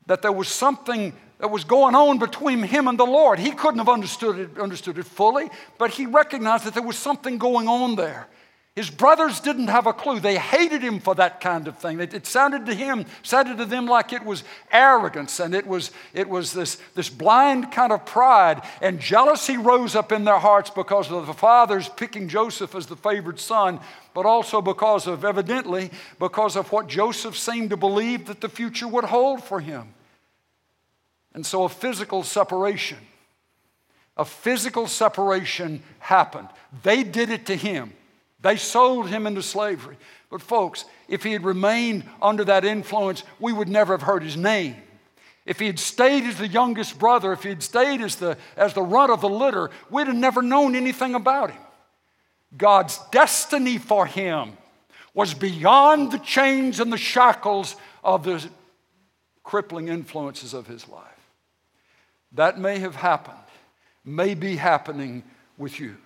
that 0.05 0.21
there 0.21 0.31
was 0.31 0.47
something 0.47 1.13
that 1.39 1.49
was 1.49 1.63
going 1.63 1.95
on 1.95 2.19
between 2.19 2.63
him 2.63 2.87
and 2.87 2.97
the 2.97 3.05
Lord. 3.05 3.39
He 3.39 3.51
couldn't 3.51 3.79
have 3.79 3.89
understood 3.89 4.39
it, 4.39 4.59
understood 4.59 4.97
it 4.97 5.05
fully, 5.05 5.49
but 5.77 5.91
he 5.91 6.05
recognized 6.05 6.65
that 6.65 6.73
there 6.73 6.83
was 6.83 6.97
something 6.97 7.37
going 7.37 7.67
on 7.67 7.95
there. 7.95 8.27
His 8.75 8.89
brothers 8.89 9.39
didn't 9.39 9.67
have 9.67 9.85
a 9.85 9.93
clue. 9.93 10.19
They 10.19 10.35
hated 10.35 10.81
him 10.81 10.99
for 10.99 11.13
that 11.15 11.41
kind 11.41 11.67
of 11.67 11.77
thing. 11.77 11.99
It, 11.99 12.15
it, 12.15 12.25
sounded 12.25 12.65
to 12.65 12.73
him, 12.73 13.05
sounded 13.21 13.57
to 13.59 13.65
them 13.65 13.85
like 13.85 14.13
it 14.13 14.25
was 14.25 14.43
arrogance 14.71 15.39
and 15.39 15.53
it 15.53 15.67
was, 15.67 15.91
it 16.11 16.27
was 16.27 16.53
this, 16.53 16.79
this 16.95 17.07
blind 17.07 17.71
kind 17.71 17.91
of 17.91 18.03
pride. 18.03 18.63
And 18.81 18.99
jealousy 18.99 19.57
rose 19.57 19.95
up 19.95 20.11
in 20.11 20.23
their 20.23 20.39
hearts 20.39 20.71
because 20.71 21.11
of 21.11 21.27
the 21.27 21.33
fathers 21.33 21.87
picking 21.87 22.27
Joseph 22.27 22.73
as 22.73 22.87
the 22.87 22.95
favored 22.95 23.39
son, 23.39 23.79
but 24.13 24.25
also 24.25 24.61
because 24.61 25.07
of, 25.07 25.25
evidently, 25.25 25.91
because 26.19 26.55
of 26.55 26.71
what 26.71 26.87
Joseph 26.87 27.37
seemed 27.37 27.71
to 27.71 27.77
believe 27.77 28.25
that 28.27 28.41
the 28.41 28.49
future 28.49 28.87
would 28.87 29.05
hold 29.05 29.43
for 29.43 29.59
him. 29.59 29.93
And 31.33 31.45
so 31.45 31.63
a 31.63 31.69
physical 31.69 32.23
separation, 32.23 32.99
a 34.15 34.25
physical 34.25 34.87
separation 34.87 35.81
happened. 35.99 36.49
They 36.83 37.03
did 37.03 37.29
it 37.29 37.47
to 37.47 37.55
him. 37.55 37.93
They 38.41 38.57
sold 38.57 39.09
him 39.09 39.25
into 39.25 39.41
slavery. 39.41 39.97
But, 40.29 40.41
folks, 40.41 40.85
if 41.07 41.23
he 41.23 41.31
had 41.31 41.43
remained 41.43 42.03
under 42.21 42.43
that 42.45 42.65
influence, 42.65 43.23
we 43.39 43.53
would 43.53 43.69
never 43.69 43.93
have 43.93 44.01
heard 44.01 44.23
his 44.23 44.35
name. 44.35 44.75
If 45.45 45.59
he 45.59 45.67
had 45.67 45.79
stayed 45.79 46.23
as 46.23 46.37
the 46.37 46.47
youngest 46.47 46.97
brother, 46.97 47.33
if 47.33 47.43
he 47.43 47.49
had 47.49 47.63
stayed 47.63 48.01
as 48.01 48.15
the, 48.15 48.37
as 48.55 48.73
the 48.73 48.81
runt 48.81 49.11
of 49.11 49.21
the 49.21 49.29
litter, 49.29 49.71
we'd 49.89 50.07
have 50.07 50.15
never 50.15 50.41
known 50.41 50.75
anything 50.75 51.15
about 51.15 51.51
him. 51.51 51.61
God's 52.57 52.99
destiny 53.11 53.77
for 53.77 54.05
him 54.05 54.57
was 55.13 55.33
beyond 55.33 56.11
the 56.11 56.19
chains 56.19 56.79
and 56.79 56.91
the 56.91 56.97
shackles 56.97 57.75
of 58.03 58.23
the 58.23 58.47
crippling 59.43 59.87
influences 59.87 60.53
of 60.53 60.67
his 60.67 60.87
life. 60.87 61.03
That 62.33 62.59
may 62.59 62.79
have 62.79 62.95
happened, 62.95 63.37
may 64.03 64.33
be 64.33 64.55
happening 64.55 65.23
with 65.57 65.79
you. 65.79 65.97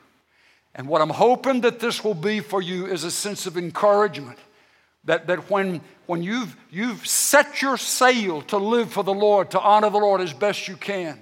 And 0.75 0.87
what 0.87 1.01
I'm 1.01 1.09
hoping 1.09 1.61
that 1.61 1.79
this 1.79 2.03
will 2.03 2.13
be 2.13 2.39
for 2.39 2.61
you 2.61 2.85
is 2.85 3.03
a 3.03 3.11
sense 3.11 3.45
of 3.47 3.57
encouragement. 3.57 4.37
That, 5.05 5.27
that 5.27 5.49
when, 5.49 5.81
when 6.05 6.21
you've, 6.21 6.55
you've 6.69 7.07
set 7.07 7.61
your 7.61 7.77
sail 7.77 8.41
to 8.43 8.57
live 8.57 8.91
for 8.91 9.03
the 9.03 9.13
Lord, 9.13 9.51
to 9.51 9.59
honor 9.59 9.89
the 9.89 9.97
Lord 9.97 10.19
as 10.21 10.33
best 10.33 10.67
you 10.67 10.75
can, 10.75 11.21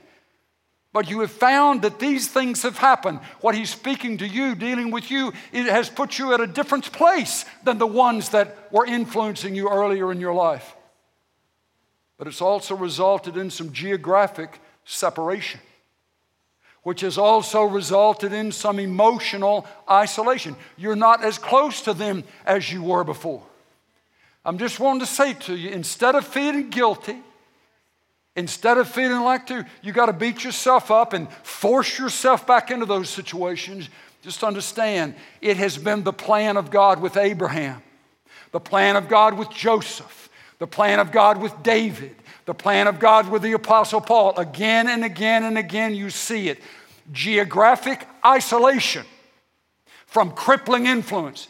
but 0.96 1.10
you 1.10 1.20
have 1.20 1.32
found 1.32 1.82
that 1.82 2.00
these 2.00 2.30
things 2.30 2.64
have 2.64 2.78
happened. 2.78 3.20
What 3.42 3.54
He's 3.54 3.70
speaking 3.70 4.18
to 4.20 4.26
you, 4.26 4.56
dealing 4.56 4.92
with 4.92 5.12
you, 5.12 5.34
it 5.52 5.66
has 5.66 5.90
put 5.90 6.18
you 6.18 6.34
at 6.34 6.40
a 6.40 6.48
different 6.48 6.90
place 6.94 7.44
than 7.66 7.80
the 7.80 7.86
ones 7.86 8.30
that 8.30 8.72
were 8.72 8.86
influencing 8.86 9.56
you 9.56 9.70
earlier 9.70 10.10
in 10.10 10.22
your 10.22 10.34
life. 10.34 10.74
But 12.18 12.28
it's 12.28 12.40
also 12.40 12.78
resulted 12.78 13.36
in 13.36 13.50
some 13.50 13.74
geographic 13.74 14.58
separation, 14.86 15.60
which 16.84 17.02
has 17.02 17.18
also 17.18 17.64
resulted 17.64 18.32
in 18.32 18.54
some 18.54 18.80
emotional 18.80 19.68
isolation. 19.92 20.56
You're 20.78 20.96
not 20.96 21.26
as 21.26 21.38
close 21.38 21.82
to 21.82 21.94
them 21.94 22.24
as 22.46 22.72
you 22.72 22.82
were 22.82 23.04
before. 23.04 23.44
I'm 24.46 24.58
just 24.58 24.80
wanting 24.80 25.02
to 25.02 25.06
say 25.06 25.34
to 25.34 25.58
you 25.58 25.72
instead 25.72 26.16
of 26.16 26.26
feeling 26.26 26.70
guilty, 26.70 27.18
instead 28.36 28.78
of 28.78 28.88
feeling 28.88 29.22
like 29.22 29.48
to, 29.48 29.66
you 29.82 29.92
got 29.92 30.08
to 30.08 30.14
beat 30.14 30.44
yourself 30.44 30.92
up 30.92 31.14
and 31.14 31.32
force 31.44 31.98
yourself 31.98 32.46
back 32.46 32.72
into 32.72 32.86
those 32.86 33.10
situations, 33.10 33.90
just 34.22 34.44
understand 34.44 35.16
it 35.42 35.58
has 35.58 35.78
been 35.78 36.04
the 36.04 36.14
plan 36.14 36.58
of 36.58 36.72
God 36.72 37.02
with 37.02 37.18
Abraham 37.18 37.82
the 38.56 38.60
plan 38.62 38.96
of 38.96 39.10
God 39.10 39.38
with 39.38 39.50
Joseph, 39.50 40.30
the 40.60 40.66
plan 40.66 41.02
of 41.02 41.12
God 41.12 41.42
with 41.42 41.62
David, 41.62 42.16
the 42.46 42.54
plan 42.54 42.88
of 42.88 43.00
God 43.00 43.28
with 43.30 43.42
the 43.42 43.52
Apostle 43.52 44.00
Paul. 44.00 44.34
Again 44.38 44.88
and 44.88 45.04
again 45.04 45.44
and 45.44 45.58
again, 45.58 45.94
you 45.94 46.10
see 46.10 46.48
it. 46.48 46.60
Geographic 47.12 48.08
isolation 48.26 49.06
from 50.06 50.32
crippling 50.32 50.86
influences, 50.86 51.50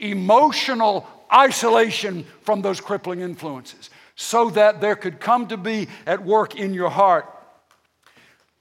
emotional 0.00 1.06
isolation 1.32 2.26
from 2.42 2.62
those 2.62 2.80
crippling 2.80 3.20
influences, 3.20 3.88
so 4.16 4.50
that 4.50 4.80
there 4.80 4.96
could 4.96 5.20
come 5.20 5.48
to 5.48 5.56
be 5.56 5.88
at 6.06 6.24
work 6.24 6.54
in 6.56 6.74
your 6.74 6.90
heart 6.90 7.30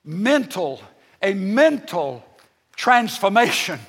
mental, 0.04 0.82
a 1.22 1.34
mental 1.34 2.26
transformation 2.76 3.80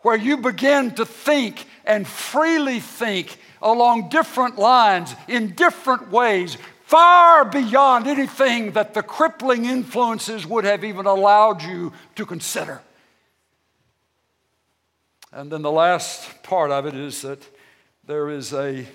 where 0.00 0.16
you 0.16 0.36
begin 0.36 0.92
to 0.92 1.04
think 1.04 1.66
and 1.84 2.06
freely 2.06 2.80
think 2.80 3.36
along 3.60 4.08
different 4.08 4.58
lines 4.58 5.14
in 5.28 5.54
different 5.54 6.10
ways, 6.10 6.56
far 6.84 7.44
beyond 7.44 8.06
anything 8.06 8.72
that 8.72 8.94
the 8.94 9.02
crippling 9.02 9.64
influences 9.64 10.46
would 10.46 10.64
have 10.64 10.84
even 10.84 11.06
allowed 11.06 11.62
you 11.62 11.92
to 12.14 12.24
consider. 12.24 12.80
And 15.32 15.50
then 15.52 15.62
the 15.62 15.70
last 15.70 16.42
part 16.42 16.70
of 16.70 16.86
it 16.86 16.94
is 16.94 17.22
that 17.22 17.40
there 18.06 18.30
is 18.30 18.52
a 18.52 18.86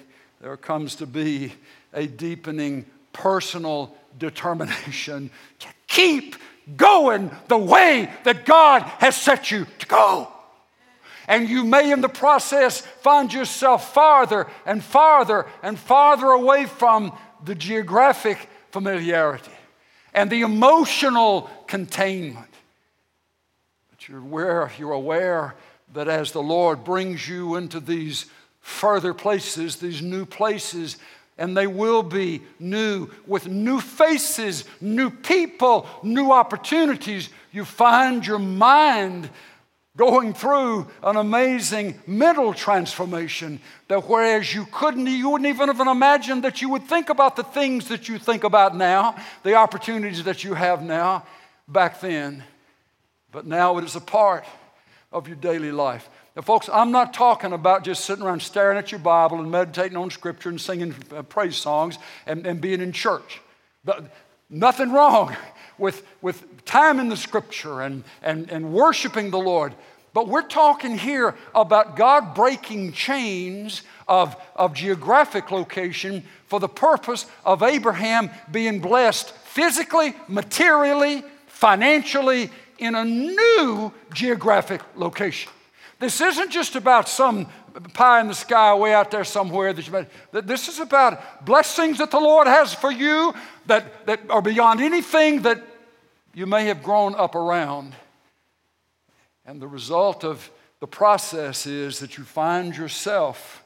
there 0.41 0.57
comes 0.57 0.95
to 0.95 1.05
be 1.05 1.53
a 1.95 2.05
deepening 2.07 2.85
personal 3.13 3.95
determination 4.19 5.31
to 5.59 5.67
keep 5.87 6.35
going 6.75 7.31
the 7.47 7.57
way 7.57 8.11
that 8.23 8.45
God 8.45 8.81
has 8.99 9.15
set 9.15 9.51
you 9.51 9.65
to 9.79 9.87
go. 9.87 10.31
And 11.27 11.49
you 11.49 11.63
may, 11.63 11.91
in 11.91 12.01
the 12.01 12.09
process, 12.09 12.81
find 12.81 13.33
yourself 13.33 13.93
farther 13.93 14.47
and 14.65 14.83
farther 14.83 15.47
and 15.63 15.77
farther 15.77 16.27
away 16.27 16.65
from 16.65 17.13
the 17.43 17.55
geographic 17.55 18.37
familiarity 18.71 19.51
and 20.13 20.29
the 20.29 20.41
emotional 20.41 21.49
containment. 21.67 22.53
But 23.89 24.07
you're 24.07 24.19
aware, 24.19 24.71
you're 24.77 24.91
aware 24.91 25.55
that 25.93 26.07
as 26.07 26.31
the 26.31 26.43
Lord 26.43 26.83
brings 26.83 27.27
you 27.27 27.55
into 27.55 27.79
these 27.79 28.25
further 28.59 29.13
places, 29.13 29.77
these 29.77 30.01
new 30.01 30.25
places, 30.25 30.97
and 31.37 31.55
they 31.55 31.67
will 31.67 32.03
be 32.03 32.41
new 32.59 33.09
with 33.27 33.47
new 33.47 33.79
faces, 33.79 34.63
new 34.79 35.09
people, 35.09 35.87
new 36.01 36.31
opportunities. 36.31 37.29
You 37.51 37.65
find 37.65 38.25
your 38.25 38.39
mind 38.39 39.29
going 39.97 40.33
through 40.33 40.87
an 41.03 41.15
amazing 41.15 41.99
mental 42.05 42.53
transformation 42.53 43.59
that 43.87 44.07
whereas 44.09 44.53
you 44.53 44.65
couldn't 44.71 45.07
you 45.07 45.29
wouldn't 45.29 45.47
even 45.47 45.67
have 45.67 45.79
imagined 45.87 46.43
that 46.43 46.61
you 46.61 46.69
would 46.69 46.83
think 46.83 47.09
about 47.09 47.35
the 47.35 47.43
things 47.43 47.87
that 47.87 48.09
you 48.09 48.19
think 48.19 48.43
about 48.43 48.75
now 48.75 49.15
the 49.43 49.55
opportunities 49.55 50.23
that 50.25 50.43
you 50.43 50.53
have 50.53 50.83
now 50.83 51.23
back 51.67 52.01
then 52.01 52.43
but 53.31 53.45
now 53.45 53.77
it 53.77 53.85
is 53.85 53.95
a 53.95 54.01
part 54.01 54.43
of 55.13 55.29
your 55.29 55.37
daily 55.37 55.71
life 55.71 56.09
now, 56.35 56.41
folks, 56.41 56.69
I'm 56.71 56.91
not 56.91 57.13
talking 57.13 57.53
about 57.53 57.85
just 57.85 58.03
sitting 58.03 58.25
around 58.25 58.41
staring 58.41 58.77
at 58.77 58.91
your 58.91 58.99
Bible 58.99 59.39
and 59.39 59.49
meditating 59.49 59.95
on 59.95 60.09
Scripture 60.09 60.49
and 60.49 60.59
singing 60.59 60.93
uh, 61.15 61.21
praise 61.21 61.55
songs 61.55 61.97
and, 62.25 62.45
and 62.45 62.59
being 62.59 62.81
in 62.81 62.91
church. 62.91 63.41
But 63.85 64.11
nothing 64.49 64.91
wrong 64.91 65.35
with, 65.77 66.05
with 66.21 66.65
time 66.65 66.99
in 66.99 67.07
the 67.07 67.15
Scripture 67.15 67.81
and, 67.81 68.03
and, 68.21 68.51
and 68.51 68.73
worshiping 68.73 69.31
the 69.31 69.39
Lord. 69.39 69.73
But 70.13 70.27
we're 70.27 70.41
talking 70.41 70.97
here 70.97 71.35
about 71.53 71.95
God 71.95 72.35
breaking 72.35 72.91
chains 72.91 73.83
of, 74.07 74.35
of 74.57 74.73
geographic 74.73 75.51
location 75.51 76.23
for 76.47 76.59
the 76.59 76.69
purpose 76.69 77.25
of 77.45 77.63
Abraham 77.63 78.29
being 78.51 78.79
blessed 78.79 79.31
physically, 79.31 80.15
materially, 80.27 81.23
financially 81.47 82.49
in 82.77 82.95
a 82.95 83.05
new 83.05 83.93
geographic 84.13 84.81
location. 84.95 85.51
This 85.99 86.19
isn't 86.21 86.51
just 86.51 86.75
about 86.75 87.07
some 87.07 87.47
pie 87.93 88.21
in 88.21 88.27
the 88.27 88.35
sky 88.35 88.73
way 88.75 88.93
out 88.93 89.11
there 89.11 89.23
somewhere. 89.23 89.73
That 89.73 89.87
you, 89.87 90.41
this 90.41 90.67
is 90.67 90.79
about 90.79 91.45
blessings 91.45 91.97
that 91.99 92.11
the 92.11 92.19
Lord 92.19 92.47
has 92.47 92.73
for 92.73 92.91
you 92.91 93.33
that, 93.67 94.05
that 94.05 94.21
are 94.29 94.41
beyond 94.41 94.81
anything 94.81 95.43
that 95.43 95.63
you 96.33 96.45
may 96.45 96.65
have 96.65 96.83
grown 96.83 97.15
up 97.15 97.35
around. 97.35 97.95
And 99.45 99.61
the 99.61 99.67
result 99.67 100.23
of 100.23 100.49
the 100.79 100.87
process 100.87 101.65
is 101.65 101.99
that 101.99 102.17
you 102.17 102.23
find 102.23 102.75
yourself 102.75 103.63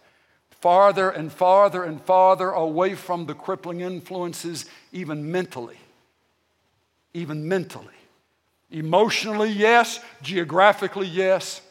farther 0.61 1.09
and 1.09 1.31
farther 1.31 1.83
and 1.83 2.01
farther 2.01 2.49
away 2.49 2.93
from 2.93 3.25
the 3.25 3.33
crippling 3.33 3.81
influences, 3.81 4.65
even 4.91 5.31
mentally. 5.31 5.77
Even 7.13 7.47
mentally. 7.47 7.87
Emotionally, 8.69 9.49
yes. 9.49 9.99
Geographically, 10.21 11.07
yes. 11.07 11.61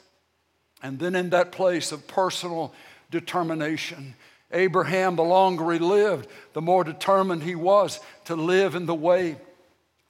And 0.83 0.99
then 0.99 1.15
in 1.15 1.31
that 1.31 1.53
place 1.53 1.93
of 1.93 2.07
personal 2.07 2.73
determination, 3.11 4.15
Abraham, 4.53 5.17
the 5.17 5.25
longer 5.25 5.73
he 5.73 5.79
lived, 5.79 6.29
the 6.53 6.63
more 6.63 6.85
determined 6.85 7.43
he 7.43 7.55
was 7.55 8.01
to 8.27 8.37
live 8.37 8.75
in 8.75 8.87
the 8.87 8.95
way 8.95 9.37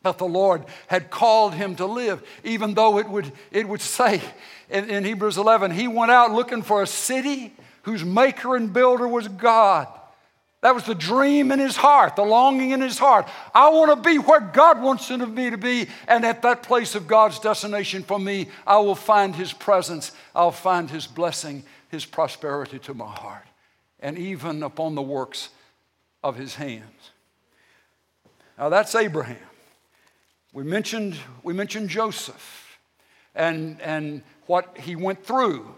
that 0.03 0.19
the 0.19 0.27
Lord 0.27 0.65
had 0.87 1.11
called 1.11 1.55
him 1.55 1.75
to 1.77 1.87
live, 1.87 2.23
even 2.45 2.75
though 2.75 2.99
it 2.99 3.09
would, 3.09 3.33
it 3.51 3.69
would 3.69 3.81
say 3.81 4.21
in, 4.71 4.89
in 4.89 5.05
Hebrews 5.05 5.39
11, 5.39 5.73
he 5.73 5.89
went 5.89 6.13
out 6.13 6.33
looking 6.33 6.63
for 6.63 6.83
a 6.83 6.87
city 6.87 7.53
whose 7.83 8.05
maker 8.05 8.55
and 8.55 8.73
builder 8.73 9.09
was 9.09 9.27
God. 9.27 9.89
That 10.61 10.75
was 10.75 10.85
the 10.85 10.94
dream 10.94 11.53
in 11.53 11.61
his 11.61 11.77
heart, 11.77 12.16
the 12.16 12.25
longing 12.25 12.73
in 12.73 12.81
his 12.81 12.99
heart. 12.99 13.29
I 13.55 13.68
want 13.68 13.90
to 13.90 14.09
be 14.09 14.18
where 14.18 14.40
God 14.40 14.83
wants 14.83 15.09
me 15.09 15.51
to 15.51 15.57
be, 15.57 15.87
and 16.09 16.25
at 16.25 16.42
that 16.42 16.64
place 16.64 16.97
of 16.97 17.07
God's 17.07 17.38
destination 17.38 18.03
for 18.03 18.18
me, 18.18 18.49
I 18.66 18.79
will 18.79 18.97
find 18.97 19.37
his 19.37 19.53
presence, 19.53 20.11
I'll 20.35 20.51
find 20.51 20.90
his 20.90 21.07
blessing, 21.07 21.62
his 21.90 22.05
prosperity 22.05 22.81
to 22.81 22.94
my 22.94 23.11
heart, 23.11 23.47
and 24.01 24.18
even 24.18 24.64
upon 24.64 24.97
the 24.97 25.03
works 25.03 25.51
of 26.25 26.37
his 26.37 26.57
hands. 26.57 27.11
Now 28.59 28.68
that's 28.68 28.97
Abraham. 28.97 29.37
We 30.53 30.64
mentioned, 30.64 31.16
we 31.44 31.55
mentioned 31.55 31.88
Joseph 31.88 32.79
and, 33.33 33.81
and 33.81 34.23
what 34.47 34.77
he 34.79 34.97
went 34.97 35.25
through 35.25 35.73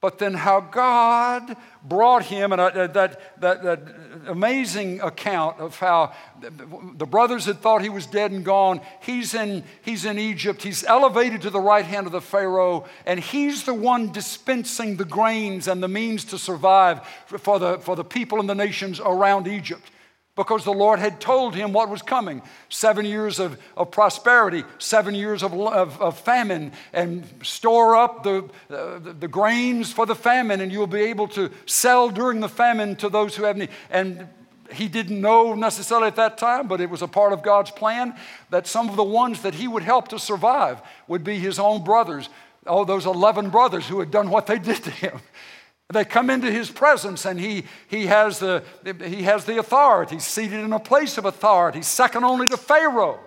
but 0.00 0.18
then 0.18 0.34
how 0.34 0.60
God 0.60 1.56
brought 1.82 2.24
him, 2.24 2.52
and 2.52 2.60
uh, 2.60 2.86
that, 2.86 3.40
that, 3.40 3.62
that, 3.62 3.94
amazing 4.28 5.00
account 5.00 5.58
of 5.58 5.76
how 5.78 6.12
the 6.40 7.06
brothers 7.06 7.46
had 7.46 7.58
thought 7.58 7.82
he 7.82 7.88
was 7.88 8.06
dead 8.06 8.30
and 8.30 8.44
gone. 8.44 8.80
He's 9.00 9.34
in, 9.34 9.64
he's 9.82 10.04
in 10.04 10.18
Egypt. 10.18 10.62
He's 10.62 10.84
elevated 10.84 11.42
to 11.42 11.50
the 11.50 11.60
right 11.60 11.84
hand 11.84 12.06
of 12.06 12.12
the 12.12 12.20
Pharaoh, 12.20 12.84
and 13.06 13.18
he's 13.18 13.64
the 13.64 13.74
one 13.74 14.12
dispensing 14.12 14.96
the 14.96 15.04
grains 15.04 15.66
and 15.66 15.82
the 15.82 15.88
means 15.88 16.24
to 16.26 16.38
survive 16.38 17.00
for 17.26 17.58
the, 17.58 17.78
for 17.78 17.96
the 17.96 18.04
people 18.04 18.38
and 18.38 18.48
the 18.48 18.54
nations 18.54 19.00
around 19.00 19.48
Egypt 19.48 19.90
because 20.38 20.62
the 20.62 20.72
Lord 20.72 21.00
had 21.00 21.20
told 21.20 21.56
him 21.56 21.72
what 21.72 21.88
was 21.88 22.00
coming 22.00 22.42
seven 22.68 23.04
years 23.04 23.40
of, 23.40 23.58
of 23.76 23.90
prosperity, 23.90 24.62
seven 24.78 25.12
years 25.12 25.42
of, 25.42 25.52
of, 25.52 26.00
of 26.00 26.16
famine, 26.16 26.70
and 26.92 27.28
store 27.42 27.96
up 27.96 28.22
the, 28.22 28.48
uh, 28.70 29.00
the, 29.00 29.26
grains 29.26 29.92
for 29.92 30.06
the 30.06 30.14
famine, 30.14 30.60
and 30.60 30.70
you'll 30.70 30.86
be 30.86 31.00
able 31.00 31.26
to 31.26 31.50
sell 31.66 32.08
during 32.08 32.38
the 32.38 32.48
famine 32.48 32.94
to 32.94 33.08
those 33.08 33.34
who 33.34 33.42
have 33.42 33.56
need. 33.56 33.68
And 33.90 34.28
he 34.72 34.86
didn't 34.86 35.20
know 35.20 35.54
necessarily 35.54 36.06
at 36.06 36.16
that 36.16 36.38
time, 36.38 36.68
but 36.68 36.80
it 36.80 36.88
was 36.88 37.02
a 37.02 37.08
part 37.08 37.32
of 37.32 37.42
God's 37.42 37.72
plan 37.72 38.14
that 38.50 38.68
some 38.68 38.88
of 38.88 38.94
the 38.94 39.02
ones 39.02 39.42
that 39.42 39.56
he 39.56 39.66
would 39.66 39.82
help 39.82 40.06
to 40.08 40.20
survive 40.20 40.80
would 41.08 41.24
be 41.24 41.40
his 41.40 41.58
own 41.58 41.82
brothers. 41.82 42.28
Oh, 42.64 42.84
those 42.84 43.06
11 43.06 43.50
brothers 43.50 43.88
who 43.88 43.98
had 43.98 44.12
done 44.12 44.30
what 44.30 44.46
they 44.46 44.60
did 44.60 44.84
to 44.84 44.90
him. 44.90 45.20
They 45.90 46.04
come 46.04 46.28
into 46.28 46.50
his 46.50 46.70
presence 46.70 47.24
and 47.24 47.40
he, 47.40 47.64
he, 47.88 48.06
has 48.06 48.38
the, 48.38 48.62
he 48.84 49.22
has 49.22 49.46
the 49.46 49.58
authority, 49.58 50.18
seated 50.18 50.60
in 50.60 50.72
a 50.72 50.80
place 50.80 51.16
of 51.16 51.24
authority, 51.24 51.80
second 51.80 52.24
only 52.24 52.46
to 52.48 52.58
Pharaoh. 52.58 53.18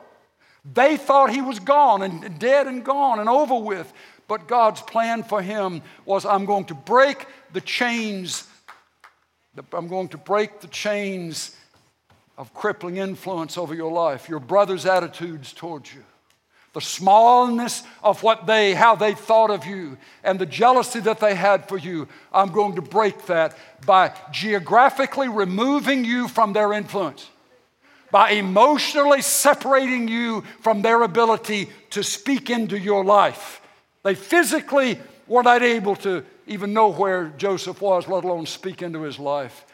They 0.64 0.96
thought 0.96 1.32
he 1.32 1.42
was 1.42 1.60
gone 1.60 2.04
and 2.04 2.38
dead 2.38 2.68
and 2.68 2.86
gone 2.86 3.20
and 3.20 3.28
over 3.28 3.56
with. 3.56 3.92
But 4.28 4.48
God's 4.48 4.82
plan 4.82 5.24
for 5.24 5.42
him 5.42 5.82
was 6.06 6.24
I'm 6.24 6.46
going 6.46 6.66
to 6.66 6.76
break 6.76 7.26
the 7.52 7.62
chains, 7.62 8.48
I'm 9.74 9.88
going 9.88 10.10
to 10.10 10.18
break 10.18 10.62
the 10.62 10.68
chains 10.68 11.56
of 12.38 12.54
crippling 12.54 12.98
influence 12.98 13.58
over 13.58 13.74
your 13.74 13.92
life, 13.92 14.30
your 14.30 14.40
brother's 14.40 14.86
attitudes 14.86 15.52
towards 15.52 15.94
you 15.94 16.04
the 16.74 16.82
smallness 16.82 17.84
of 18.02 18.24
what 18.24 18.46
they, 18.46 18.74
how 18.74 18.96
they 18.96 19.14
thought 19.14 19.52
of 19.52 19.66
you, 19.66 19.98
and 20.24 20.40
the 20.40 20.46
jealousy 20.46 21.02
that 21.02 21.20
they 21.20 21.36
had 21.36 21.68
for 21.68 21.78
you, 21.78 22.08
I'm 22.34 22.52
going 22.52 22.76
to 22.76 22.82
break 22.82 23.26
that 23.26 23.58
by 23.86 24.14
geographically 24.32 25.28
removing 25.28 26.06
you 26.06 26.28
from 26.28 26.54
their 26.54 26.72
influence, 26.72 27.30
by 28.10 28.32
emotionally 28.32 29.22
separating 29.22 30.08
you 30.08 30.44
from 30.62 30.82
their 30.82 31.02
ability 31.04 31.70
to 31.90 32.04
speak 32.04 32.50
into 32.50 32.80
your 32.80 33.04
life. 33.04 33.62
They 34.04 34.16
physically 34.16 35.00
were 35.28 35.44
not 35.44 35.62
able 35.62 35.96
to 35.98 36.24
even 36.48 36.74
know 36.74 36.90
where 36.90 37.34
Joseph 37.38 37.82
was, 37.82 38.08
let 38.08 38.24
alone 38.24 38.46
speak 38.46 38.82
into 38.82 39.02
his 39.02 39.20
life. 39.20 39.66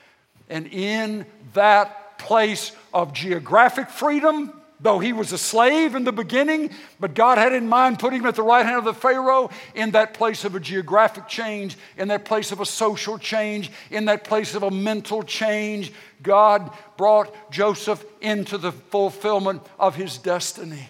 And 0.49 0.67
in 0.67 1.25
that 1.53 2.17
place 2.17 2.71
of 2.93 3.13
geographic 3.13 3.89
freedom, 3.89 4.51
though 4.79 4.99
he 4.99 5.13
was 5.13 5.31
a 5.31 5.37
slave 5.37 5.95
in 5.95 6.03
the 6.03 6.11
beginning, 6.11 6.71
but 6.99 7.13
God 7.13 7.37
had 7.37 7.53
in 7.53 7.67
mind 7.67 7.99
putting 7.99 8.21
him 8.21 8.27
at 8.27 8.35
the 8.35 8.43
right 8.43 8.65
hand 8.65 8.77
of 8.77 8.85
the 8.85 8.93
Pharaoh 8.93 9.49
in 9.75 9.91
that 9.91 10.13
place 10.13 10.45
of 10.45 10.55
a 10.55 10.59
geographic 10.59 11.27
change, 11.27 11.77
in 11.97 12.07
that 12.09 12.25
place 12.25 12.51
of 12.51 12.59
a 12.59 12.65
social 12.65 13.17
change, 13.17 13.71
in 13.89 14.05
that 14.05 14.23
place 14.23 14.55
of 14.55 14.63
a 14.63 14.71
mental 14.71 15.23
change. 15.23 15.91
God 16.21 16.71
brought 16.95 17.51
Joseph 17.51 18.03
into 18.21 18.57
the 18.57 18.71
fulfillment 18.71 19.63
of 19.79 19.95
his 19.95 20.17
destiny. 20.17 20.89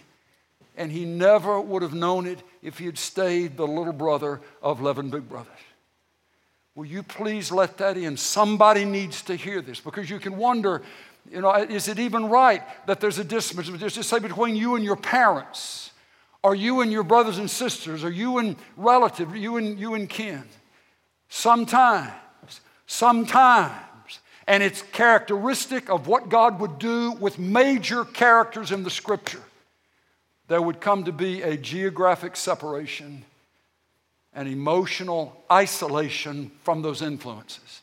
And 0.76 0.92
he 0.92 1.06
never 1.06 1.60
would 1.60 1.82
have 1.82 1.94
known 1.94 2.28
it 2.28 2.40
if 2.62 2.78
he 2.78 2.86
had 2.86 2.98
stayed 2.98 3.58
the 3.58 3.66
little 3.66 3.94
brother 3.94 4.42
of 4.62 4.80
11 4.80 5.10
big 5.10 5.28
brothers. 5.28 5.52
Will 6.76 6.86
you 6.86 7.02
please 7.02 7.52
let 7.52 7.78
that 7.78 7.98
in? 7.98 8.18
Somebody 8.18 8.86
needs 8.86 9.24
to 9.24 9.36
hear 9.36 9.64
this 9.64 9.80
because 9.80 10.12
you 10.12 10.20
can 10.20 10.38
wonder, 10.38 10.84
you 11.32 11.42
know, 11.42 11.54
is 11.54 11.88
it 11.88 12.00
even 12.00 12.28
right 12.28 12.64
that 12.88 13.00
there's 13.00 13.20
a 13.20 13.24
distance, 13.24 13.70
just 13.94 14.10
say 14.10 14.20
between 14.20 14.56
you 14.56 14.76
and 14.76 14.84
your 14.84 14.96
parents, 14.96 15.92
or 16.44 16.56
you 16.56 16.82
and 16.82 16.92
your 16.92 17.04
brothers 17.04 17.38
and 17.38 17.50
sisters, 17.50 18.04
or 18.04 18.12
you 18.12 18.38
and 18.38 18.56
relative, 18.76 19.36
you 19.36 19.58
and 19.58 19.80
you 19.80 19.94
and 19.94 20.10
kin? 20.10 20.44
Sometimes, 21.30 22.12
sometimes, 22.86 23.74
and 24.48 24.64
it's 24.64 24.82
characteristic 24.94 25.90
of 25.90 26.08
what 26.08 26.30
God 26.30 26.60
would 26.60 26.80
do 26.80 27.12
with 27.12 27.38
major 27.38 28.06
characters 28.06 28.72
in 28.72 28.84
the 28.84 28.90
scripture. 28.90 29.44
There 30.48 30.62
would 30.62 30.80
come 30.80 31.04
to 31.04 31.12
be 31.12 31.42
a 31.42 31.58
geographic 31.58 32.38
separation 32.38 33.26
and 34.34 34.48
emotional 34.48 35.44
isolation 35.52 36.52
from 36.64 36.82
those 36.82 37.02
influences 37.02 37.82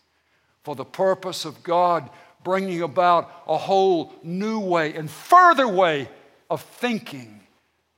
for 0.63 0.75
the 0.75 0.85
purpose 0.85 1.45
of 1.45 1.63
God 1.63 2.09
bringing 2.45 2.83
about 2.83 3.31
a 3.49 3.57
whole 3.57 4.13
new 4.23 4.61
way 4.61 4.95
and 4.95 5.11
further 5.11 5.67
way 5.67 6.09
of 6.51 6.63
thinking 6.63 7.41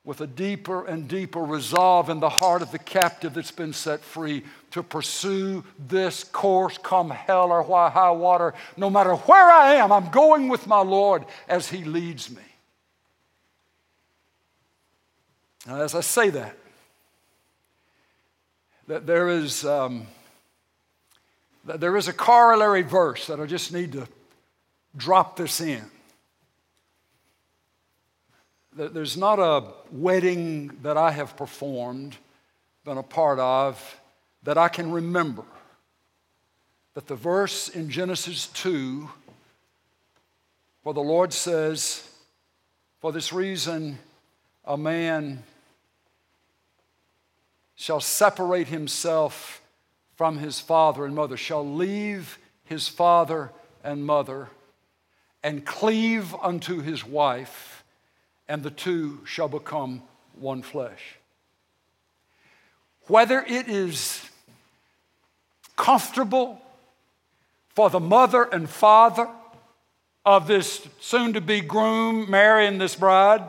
with 0.07 0.20
a 0.20 0.26
deeper 0.26 0.86
and 0.86 1.09
deeper 1.09 1.42
resolve 1.42 2.09
in 2.09 2.20
the 2.20 2.28
heart 2.28 2.62
of 2.62 2.70
the 2.70 2.78
captive 2.78 3.34
that's 3.34 3.51
been 3.51 3.72
set 3.72 4.01
free 4.01 4.44
to 4.70 4.80
pursue 4.80 5.64
this 5.88 6.22
course 6.22 6.78
come 6.78 7.11
hell 7.11 7.51
or 7.51 7.64
high 7.90 8.12
water. 8.12 8.55
No 8.76 8.88
matter 8.88 9.16
where 9.16 9.51
I 9.51 9.74
am, 9.74 9.90
I'm 9.90 10.11
going 10.11 10.49
with 10.49 10.68
my 10.68 10.80
Lord 10.80 11.24
as 11.49 11.68
He 11.68 11.82
leads 11.82 12.30
me. 12.30 12.42
Now, 15.66 15.82
as 15.82 15.97
I 15.97 16.03
say 16.03 16.30
that, 16.30 16.57
that 18.86 19.07
there 19.09 19.28
is, 19.28 19.64
um, 19.64 20.07
that 21.64 21.80
there 21.80 21.97
is 21.97 22.07
a 22.07 22.12
corollary 22.12 22.82
verse 22.82 23.26
that 23.26 23.40
I 23.40 23.47
just 23.47 23.72
need 23.72 23.90
to 23.94 24.07
drop 24.97 25.36
this 25.36 25.61
in. 25.61 25.84
There's 28.74 29.16
not 29.16 29.38
a 29.38 29.64
wedding 29.90 30.76
that 30.82 30.97
I 30.97 31.11
have 31.11 31.36
performed, 31.36 32.16
been 32.84 32.99
a 32.99 33.03
part 33.03 33.38
of, 33.38 34.01
that 34.42 34.59
I 34.59 34.68
can 34.68 34.92
remember 34.92 35.44
that 36.94 37.07
the 37.07 37.14
verse 37.14 37.68
in 37.68 37.90
Genesis 37.90 38.47
2, 38.49 39.09
where 40.82 40.94
the 40.94 41.01
Lord 41.01 41.32
says, 41.32 42.09
For 43.01 43.12
this 43.12 43.32
reason, 43.32 43.99
a 44.64 44.76
man 44.76 45.42
shall 47.74 48.01
separate 48.01 48.68
himself 48.68 49.61
from 50.16 50.38
his 50.38 50.61
father 50.61 51.05
and 51.05 51.14
mother, 51.14 51.36
shall 51.36 51.66
leave 51.66 52.38
his 52.64 52.88
father 52.88 53.51
and 53.84 54.07
mother, 54.07 54.49
and 55.47 55.64
cleave 55.64 56.34
unto 56.42 56.80
his 56.80 57.07
wife, 57.07 57.84
and 58.49 58.64
the 58.64 58.70
two 58.70 59.20
shall 59.24 59.47
become 59.47 60.03
one 60.34 60.61
flesh. 60.61 61.18
Whether 63.07 63.42
it 63.42 63.68
is 63.68 64.28
comfortable 65.76 66.61
for 67.76 67.90
the 67.90 68.01
mother 68.01 68.42
and 68.42 68.68
father 68.68 69.28
of 70.24 70.49
this 70.49 70.84
soon 71.01 71.34
to 71.34 71.40
be 71.40 71.61
groom 71.61 72.28
marrying 72.28 72.78
this 72.78 72.97
bride, 72.97 73.49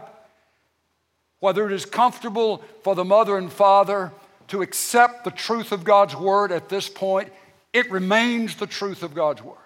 whether 1.40 1.66
it 1.66 1.72
is 1.72 1.88
comfortable 1.88 2.64
for 2.84 2.94
the 2.94 3.06
mother 3.06 3.40
and 3.40 3.52
father 3.52 4.12
to 4.50 4.62
accept 4.62 5.24
the 5.24 5.32
truth 5.32 5.72
of 5.72 5.84
God's 5.84 6.16
word 6.16 6.52
at 6.52 6.70
this 6.70 6.90
point, 6.90 7.34
it 7.74 7.90
remains 7.90 8.56
the 8.56 8.68
truth 8.68 9.02
of 9.02 9.16
God's 9.16 9.42
word. 9.42 9.58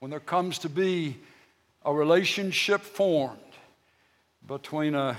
When 0.00 0.10
there 0.10 0.20
comes 0.20 0.58
to 0.60 0.68
be 0.68 1.16
a 1.84 1.92
relationship 1.92 2.82
formed 2.82 3.38
between 4.46 4.94
a, 4.94 5.16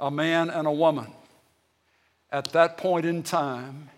a 0.00 0.10
man 0.10 0.50
and 0.50 0.66
a 0.66 0.72
woman, 0.72 1.08
at 2.32 2.52
that 2.52 2.78
point 2.78 3.06
in 3.06 3.22
time, 3.22 3.90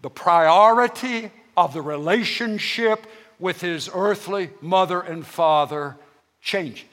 the 0.00 0.10
priority 0.10 1.30
of 1.56 1.72
the 1.72 1.82
relationship 1.82 3.06
with 3.38 3.60
his 3.60 3.88
earthly 3.94 4.50
mother 4.60 5.00
and 5.00 5.24
father 5.24 5.96
changes. 6.40 6.84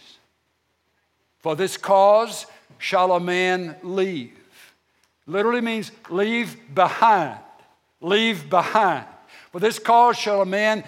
For 1.39 1.55
this 1.55 1.77
cause 1.77 2.45
shall 2.77 3.13
a 3.13 3.19
man 3.19 3.75
leave. 3.83 4.33
Literally 5.25 5.61
means 5.61 5.91
leave 6.09 6.57
behind. 6.73 7.39
Leave 8.01 8.49
behind. 8.49 9.05
For 9.51 9.59
this 9.59 9.79
cause 9.79 10.17
shall 10.17 10.41
a 10.41 10.45
man 10.45 10.83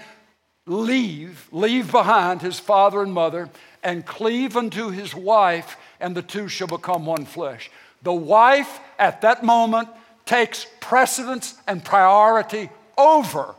leave, 0.66 1.48
leave 1.52 1.92
behind 1.92 2.42
his 2.42 2.60
father 2.60 3.02
and 3.02 3.14
mother, 3.14 3.50
and 3.84 4.06
cleave 4.06 4.56
unto 4.56 4.90
his 4.90 5.16
wife, 5.16 5.78
and 6.00 6.16
the 6.16 6.22
two 6.22 6.48
shall 6.48 6.68
become 6.68 7.06
one 7.06 7.26
flesh. 7.26 7.72
The 8.04 8.14
wife 8.14 8.80
at 9.00 9.22
that 9.22 9.44
moment 9.44 9.90
takes 10.26 10.66
precedence 10.80 11.56
and 11.68 11.84
priority 11.84 12.70
over 12.98 13.56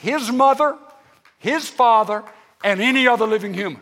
his 0.00 0.30
mother, 0.30 0.76
his 1.38 1.68
father, 1.68 2.24
and 2.62 2.80
any 2.80 3.06
other 3.06 3.26
living 3.26 3.54
human. 3.54 3.80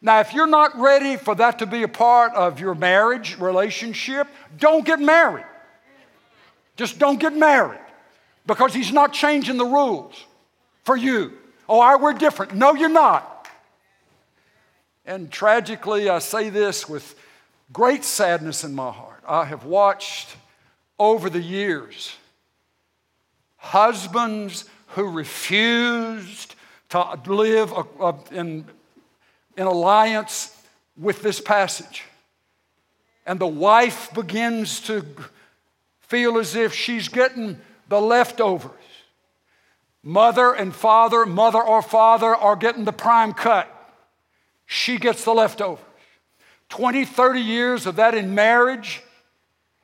Now, 0.00 0.20
if 0.20 0.34
you're 0.34 0.46
not 0.46 0.78
ready 0.78 1.16
for 1.16 1.34
that 1.36 1.60
to 1.60 1.66
be 1.66 1.82
a 1.82 1.88
part 1.88 2.34
of 2.34 2.60
your 2.60 2.74
marriage 2.74 3.38
relationship, 3.38 4.28
don't 4.58 4.84
get 4.84 5.00
married. 5.00 5.46
Just 6.76 6.98
don't 6.98 7.18
get 7.18 7.34
married 7.34 7.80
because 8.46 8.74
he's 8.74 8.92
not 8.92 9.12
changing 9.12 9.56
the 9.56 9.64
rules 9.64 10.22
for 10.84 10.96
you. 10.96 11.32
Oh, 11.68 11.80
I, 11.80 11.96
we're 11.96 12.12
different. 12.12 12.54
No, 12.54 12.74
you're 12.74 12.88
not. 12.88 13.48
And 15.06 15.30
tragically, 15.30 16.08
I 16.08 16.18
say 16.18 16.50
this 16.50 16.88
with 16.88 17.14
great 17.72 18.04
sadness 18.04 18.64
in 18.64 18.74
my 18.74 18.90
heart. 18.90 19.22
I 19.26 19.44
have 19.44 19.64
watched 19.64 20.36
over 20.98 21.28
the 21.28 21.40
years 21.40 22.16
husbands 23.56 24.66
who 24.88 25.10
refused 25.10 26.54
to 26.90 27.18
live 27.26 27.72
in 28.30 28.66
in 29.56 29.66
alliance 29.66 30.56
with 30.96 31.22
this 31.22 31.40
passage. 31.40 32.04
And 33.26 33.38
the 33.38 33.46
wife 33.46 34.12
begins 34.14 34.80
to 34.80 35.04
feel 36.00 36.38
as 36.38 36.54
if 36.54 36.74
she's 36.74 37.08
getting 37.08 37.58
the 37.88 38.00
leftovers. 38.00 38.70
Mother 40.04 40.52
and 40.52 40.74
father, 40.74 41.26
mother 41.26 41.60
or 41.60 41.82
father 41.82 42.34
are 42.34 42.54
getting 42.54 42.84
the 42.84 42.92
prime 42.92 43.32
cut. 43.32 43.68
She 44.66 44.98
gets 44.98 45.24
the 45.24 45.32
leftovers. 45.32 45.84
20, 46.68 47.04
30 47.04 47.40
years 47.40 47.86
of 47.86 47.96
that 47.96 48.14
in 48.14 48.34
marriage, 48.34 49.02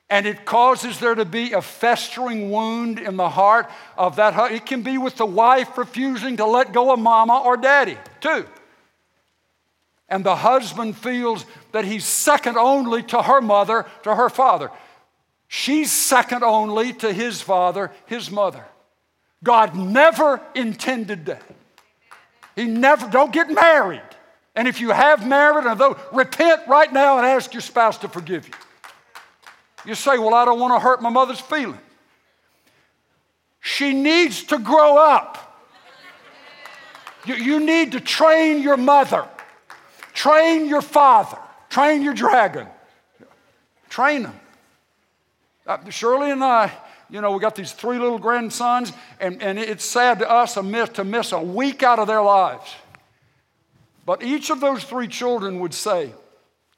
and 0.09 0.25
it 0.25 0.45
causes 0.45 0.99
there 0.99 1.15
to 1.15 1.25
be 1.25 1.53
a 1.53 1.61
festering 1.61 2.51
wound 2.51 2.99
in 2.99 3.17
the 3.17 3.29
heart 3.29 3.69
of 3.97 4.15
that. 4.17 4.51
It 4.51 4.65
can 4.65 4.81
be 4.81 4.97
with 4.97 5.15
the 5.15 5.25
wife 5.25 5.77
refusing 5.77 6.37
to 6.37 6.45
let 6.45 6.71
go 6.71 6.93
of 6.93 6.99
mama 6.99 7.41
or 7.43 7.57
daddy, 7.57 7.97
too 8.19 8.45
and 10.11 10.25
the 10.25 10.35
husband 10.35 10.95
feels 10.97 11.45
that 11.71 11.85
he's 11.85 12.05
second 12.05 12.57
only 12.57 13.01
to 13.01 13.21
her 13.21 13.41
mother, 13.41 13.85
to 14.03 14.13
her 14.13 14.29
father. 14.29 14.69
She's 15.47 15.89
second 15.89 16.43
only 16.43 16.91
to 16.95 17.13
his 17.13 17.41
father, 17.41 17.91
his 18.05 18.29
mother. 18.29 18.65
God 19.43 19.75
never 19.75 20.41
intended 20.55 21.25
that. 21.27 21.43
He 22.55 22.65
never, 22.65 23.09
don't 23.09 23.33
get 23.33 23.49
married. 23.49 24.01
And 24.55 24.67
if 24.67 24.81
you 24.81 24.89
have 24.91 25.25
married, 25.27 25.65
although, 25.65 25.97
repent 26.11 26.61
right 26.67 26.91
now 26.91 27.17
and 27.17 27.25
ask 27.25 27.53
your 27.53 27.61
spouse 27.61 27.97
to 27.99 28.09
forgive 28.09 28.47
you. 28.47 28.53
You 29.85 29.95
say, 29.95 30.17
Well, 30.17 30.33
I 30.33 30.45
don't 30.45 30.59
want 30.59 30.75
to 30.75 30.79
hurt 30.79 31.01
my 31.01 31.09
mother's 31.09 31.39
feelings. 31.39 31.79
She 33.61 33.93
needs 33.93 34.43
to 34.45 34.59
grow 34.59 34.97
up. 34.97 35.37
You, 37.25 37.35
you 37.35 37.59
need 37.59 37.93
to 37.93 37.99
train 37.99 38.61
your 38.61 38.77
mother. 38.77 39.27
Train 40.13 40.67
your 40.67 40.81
father, 40.81 41.37
train 41.69 42.01
your 42.01 42.13
dragon, 42.13 42.67
train 43.89 44.23
them. 44.23 44.39
Uh, 45.65 45.89
Shirley 45.89 46.31
and 46.31 46.43
I, 46.43 46.71
You 47.11 47.19
know, 47.19 47.33
we 47.33 47.39
got 47.39 47.55
these 47.55 47.73
three 47.73 47.99
little 47.99 48.17
grandsons, 48.17 48.93
and, 49.19 49.41
and 49.43 49.59
it's 49.59 49.83
sad 49.83 50.19
to 50.19 50.31
us 50.31 50.53
to 50.53 50.63
miss, 50.63 50.89
to 50.91 51.03
miss 51.03 51.33
a 51.33 51.41
week 51.41 51.83
out 51.83 51.99
of 51.99 52.07
their 52.07 52.21
lives. 52.21 52.73
But 54.05 54.23
each 54.23 54.49
of 54.49 54.61
those 54.61 54.85
three 54.85 55.09
children 55.09 55.59
would 55.59 55.73
say, 55.73 56.11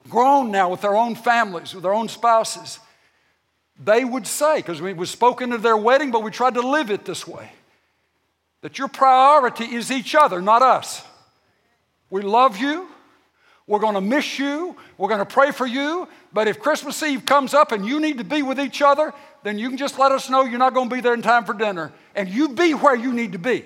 grown 0.10 0.50
now 0.50 0.72
with 0.72 0.82
their 0.82 0.96
own 0.96 1.14
families, 1.14 1.76
with 1.76 1.84
their 1.84 1.94
own 1.94 2.10
spouses, 2.10 2.80
they 3.82 4.04
would 4.04 4.26
say, 4.26 4.58
because 4.58 4.82
we 4.82 4.94
was 4.94 5.12
spoken 5.12 5.54
at 5.54 5.62
their 5.62 5.78
wedding, 5.78 6.10
but 6.10 6.24
we 6.24 6.32
tried 6.32 6.56
to 6.56 6.62
live 6.62 6.90
it 6.90 7.06
this 7.06 7.28
way, 7.28 7.52
that 8.62 8.80
your 8.80 8.88
priority 8.88 9.66
is 9.66 9.92
each 9.92 10.16
other, 10.16 10.42
not 10.42 10.64
us. 10.64 11.04
We 12.10 12.24
love 12.24 12.58
you. 12.58 12.88
We're 13.68 13.80
going 13.80 13.96
to 13.96 14.02
miss 14.02 14.40
you. 14.40 14.76
We're 14.98 15.08
going 15.08 15.20
to 15.20 15.26
pray 15.26 15.52
for 15.52 15.66
you. 15.66 16.08
But 16.34 16.48
if 16.48 16.60
Christmas 16.60 17.02
Eve 17.02 17.26
comes 17.26 17.54
up 17.54 17.72
and 17.72 17.86
you 17.86 18.00
need 18.00 18.18
to 18.18 18.24
be 18.24 18.42
with 18.42 18.60
each 18.60 18.82
other, 18.82 19.14
then 19.44 19.60
you 19.60 19.70
can 19.70 19.78
just 19.78 20.00
let 20.00 20.12
us 20.12 20.30
know 20.30 20.46
you're 20.46 20.60
not 20.60 20.74
going 20.74 20.90
to 20.90 20.96
be 20.96 21.02
there 21.02 21.14
in 21.14 21.22
time 21.22 21.46
for 21.46 21.54
dinner. 21.54 21.92
And 22.16 22.30
you 22.30 22.50
be 22.50 22.74
where 22.74 22.96
you 22.96 23.14
need 23.14 23.34
to 23.34 23.40
be. 23.40 23.66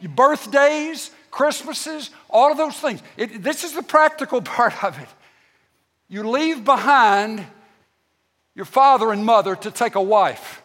Your 0.00 0.12
birthdays, 0.12 1.10
Christmases, 1.30 2.10
all 2.30 2.50
of 2.50 2.58
those 2.58 2.76
things. 2.76 3.02
It, 3.16 3.42
this 3.42 3.64
is 3.64 3.72
the 3.72 3.82
practical 3.82 4.40
part 4.42 4.82
of 4.82 4.98
it. 5.00 5.08
You 6.08 6.28
leave 6.28 6.64
behind 6.64 7.44
your 8.54 8.66
father 8.66 9.12
and 9.12 9.24
mother 9.24 9.56
to 9.56 9.70
take 9.70 9.94
a 9.94 10.02
wife. 10.02 10.62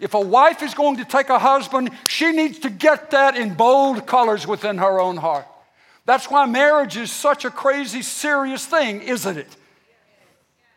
If 0.00 0.14
a 0.14 0.20
wife 0.20 0.62
is 0.62 0.74
going 0.74 0.96
to 0.96 1.04
take 1.04 1.28
a 1.28 1.38
husband, 1.38 1.90
she 2.08 2.32
needs 2.32 2.60
to 2.60 2.70
get 2.70 3.10
that 3.10 3.36
in 3.36 3.54
bold 3.54 4.06
colors 4.06 4.46
within 4.46 4.78
her 4.78 5.00
own 5.00 5.16
heart. 5.16 5.46
That's 6.04 6.30
why 6.30 6.46
marriage 6.46 6.96
is 6.96 7.10
such 7.10 7.44
a 7.44 7.50
crazy, 7.50 8.02
serious 8.02 8.66
thing, 8.66 9.00
isn't 9.02 9.36
it? 9.36 9.56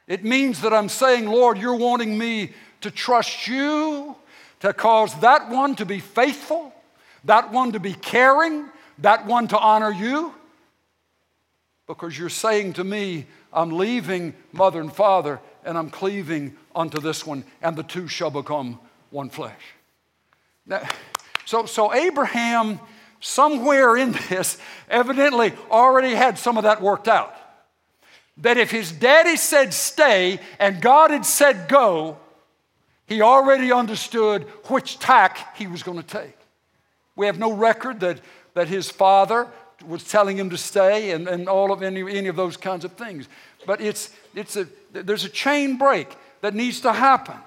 It 0.07 0.23
means 0.23 0.61
that 0.61 0.73
I'm 0.73 0.89
saying, 0.89 1.25
Lord, 1.25 1.57
you're 1.57 1.75
wanting 1.75 2.17
me 2.17 2.53
to 2.81 2.91
trust 2.91 3.47
you, 3.47 4.15
to 4.61 4.73
cause 4.73 5.19
that 5.19 5.49
one 5.49 5.75
to 5.75 5.85
be 5.85 5.99
faithful, 5.99 6.73
that 7.25 7.51
one 7.51 7.73
to 7.73 7.79
be 7.79 7.93
caring, 7.93 8.69
that 8.99 9.25
one 9.25 9.47
to 9.49 9.59
honor 9.59 9.91
you. 9.91 10.33
Because 11.87 12.17
you're 12.17 12.29
saying 12.29 12.73
to 12.73 12.83
me, 12.83 13.25
I'm 13.51 13.77
leaving 13.77 14.33
mother 14.51 14.79
and 14.79 14.93
father 14.93 15.39
and 15.63 15.77
I'm 15.77 15.89
cleaving 15.89 16.55
unto 16.73 17.01
this 17.01 17.25
one, 17.25 17.43
and 17.61 17.75
the 17.75 17.83
two 17.83 18.07
shall 18.07 18.31
become 18.31 18.79
one 19.09 19.29
flesh. 19.29 19.61
Now, 20.65 20.87
so, 21.45 21.65
so 21.65 21.93
Abraham 21.93 22.79
somewhere 23.19 23.97
in 23.97 24.13
this, 24.29 24.57
evidently 24.89 25.53
already 25.69 26.13
had 26.13 26.37
some 26.37 26.57
of 26.57 26.63
that 26.63 26.81
worked 26.81 27.07
out. 27.07 27.35
That 28.39 28.57
if 28.57 28.71
his 28.71 28.91
daddy 28.91 29.35
said 29.35 29.73
stay 29.73 30.39
and 30.59 30.81
God 30.81 31.11
had 31.11 31.25
said 31.25 31.67
go, 31.67 32.17
he 33.07 33.21
already 33.21 33.71
understood 33.71 34.43
which 34.65 34.99
tack 34.99 35.57
he 35.57 35.65
was 35.65 35.81
going 35.81 35.97
to 35.97 36.05
take. 36.05 36.37
We 37.15 37.25
have 37.25 37.39
no 37.39 37.51
record 37.51 38.01
that, 38.01 38.19
that 38.53 38.67
his 38.67 38.89
father 38.89 39.47
was 39.85 40.03
telling 40.03 40.37
him 40.37 40.49
to 40.49 40.57
stay 40.57 41.11
and, 41.11 41.27
and 41.27 41.47
all 41.47 41.71
of 41.71 41.81
any, 41.81 42.01
any 42.01 42.27
of 42.27 42.35
those 42.35 42.57
kinds 42.57 42.83
of 42.85 42.93
things. 42.93 43.27
But 43.65 43.81
it's, 43.81 44.11
it's 44.35 44.55
a, 44.55 44.67
there's 44.91 45.25
a 45.25 45.29
chain 45.29 45.77
break 45.77 46.15
that 46.41 46.53
needs 46.53 46.81
to 46.81 46.93
happen 46.93 47.37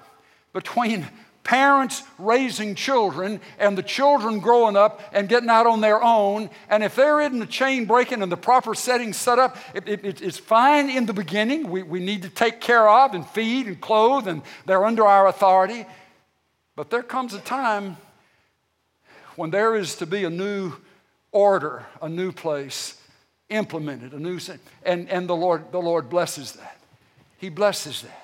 between 0.53 1.07
parents 1.43 2.03
raising 2.17 2.75
children 2.75 3.41
and 3.57 3.77
the 3.77 3.83
children 3.83 4.39
growing 4.39 4.75
up 4.75 5.01
and 5.11 5.27
getting 5.27 5.49
out 5.49 5.65
on 5.65 5.81
their 5.81 6.01
own. 6.01 6.49
And 6.69 6.83
if 6.83 6.95
there 6.95 7.19
isn't 7.21 7.41
a 7.41 7.47
chain 7.47 7.85
breaking 7.85 8.21
and 8.21 8.31
the 8.31 8.37
proper 8.37 8.75
setting 8.75 9.13
set 9.13 9.39
up, 9.39 9.57
it, 9.73 9.87
it, 9.87 10.21
it's 10.21 10.37
fine 10.37 10.89
in 10.89 11.05
the 11.05 11.13
beginning. 11.13 11.69
We, 11.69 11.83
we 11.83 11.99
need 11.99 12.21
to 12.23 12.29
take 12.29 12.61
care 12.61 12.87
of 12.87 13.13
and 13.13 13.25
feed 13.25 13.67
and 13.67 13.79
clothe, 13.81 14.27
and 14.27 14.41
they're 14.65 14.85
under 14.85 15.05
our 15.05 15.27
authority. 15.27 15.85
But 16.75 16.89
there 16.89 17.03
comes 17.03 17.33
a 17.33 17.39
time 17.39 17.97
when 19.35 19.49
there 19.49 19.75
is 19.75 19.95
to 19.95 20.05
be 20.05 20.23
a 20.23 20.29
new 20.29 20.73
order, 21.31 21.85
a 22.01 22.09
new 22.09 22.31
place 22.31 22.97
implemented, 23.49 24.13
a 24.13 24.19
new 24.19 24.39
and, 24.83 25.09
and 25.09 25.27
the 25.27 25.35
Lord, 25.35 25.71
the 25.71 25.81
Lord 25.81 26.09
blesses 26.09 26.53
that. 26.53 26.77
He 27.37 27.49
blesses 27.49 28.03
that. 28.03 28.20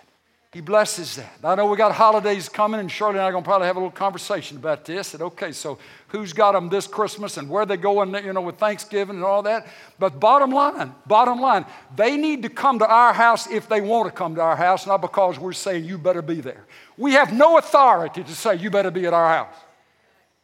He 0.53 0.61
blesses 0.61 1.17
that. 1.17 1.39
I 1.43 1.55
know 1.55 1.65
we 1.65 1.75
got 1.75 1.91
holidays 1.91 2.47
coming, 2.47 2.79
and 2.79 2.89
Shirley 2.89 3.15
and 3.15 3.21
I 3.21 3.25
are 3.25 3.31
going 3.31 3.43
to 3.43 3.47
probably 3.47 3.67
have 3.67 3.75
a 3.75 3.79
little 3.79 3.91
conversation 3.91 4.55
about 4.55 4.85
this. 4.85 5.13
And 5.13 5.21
okay, 5.23 5.51
so 5.51 5.77
who's 6.07 6.31
got 6.31 6.53
them 6.53 6.69
this 6.69 6.87
Christmas 6.87 7.35
and 7.35 7.49
where 7.49 7.65
they 7.65 7.75
going, 7.75 8.13
you 8.23 8.31
know, 8.31 8.41
with 8.41 8.55
Thanksgiving 8.55 9.17
and 9.17 9.25
all 9.25 9.43
that. 9.43 9.67
But 9.99 10.21
bottom 10.21 10.51
line, 10.51 10.95
bottom 11.05 11.41
line, 11.41 11.65
they 11.97 12.15
need 12.15 12.43
to 12.43 12.49
come 12.49 12.79
to 12.79 12.87
our 12.87 13.11
house 13.13 13.47
if 13.47 13.67
they 13.67 13.81
want 13.81 14.07
to 14.07 14.17
come 14.17 14.35
to 14.35 14.41
our 14.41 14.55
house, 14.55 14.87
not 14.87 15.01
because 15.01 15.37
we're 15.37 15.51
saying 15.51 15.83
you 15.83 15.97
better 15.97 16.21
be 16.21 16.39
there. 16.39 16.65
We 16.97 17.11
have 17.11 17.33
no 17.33 17.57
authority 17.57 18.23
to 18.23 18.33
say 18.33 18.55
you 18.55 18.69
better 18.69 18.89
be 18.89 19.05
at 19.05 19.13
our 19.13 19.27
house, 19.27 19.55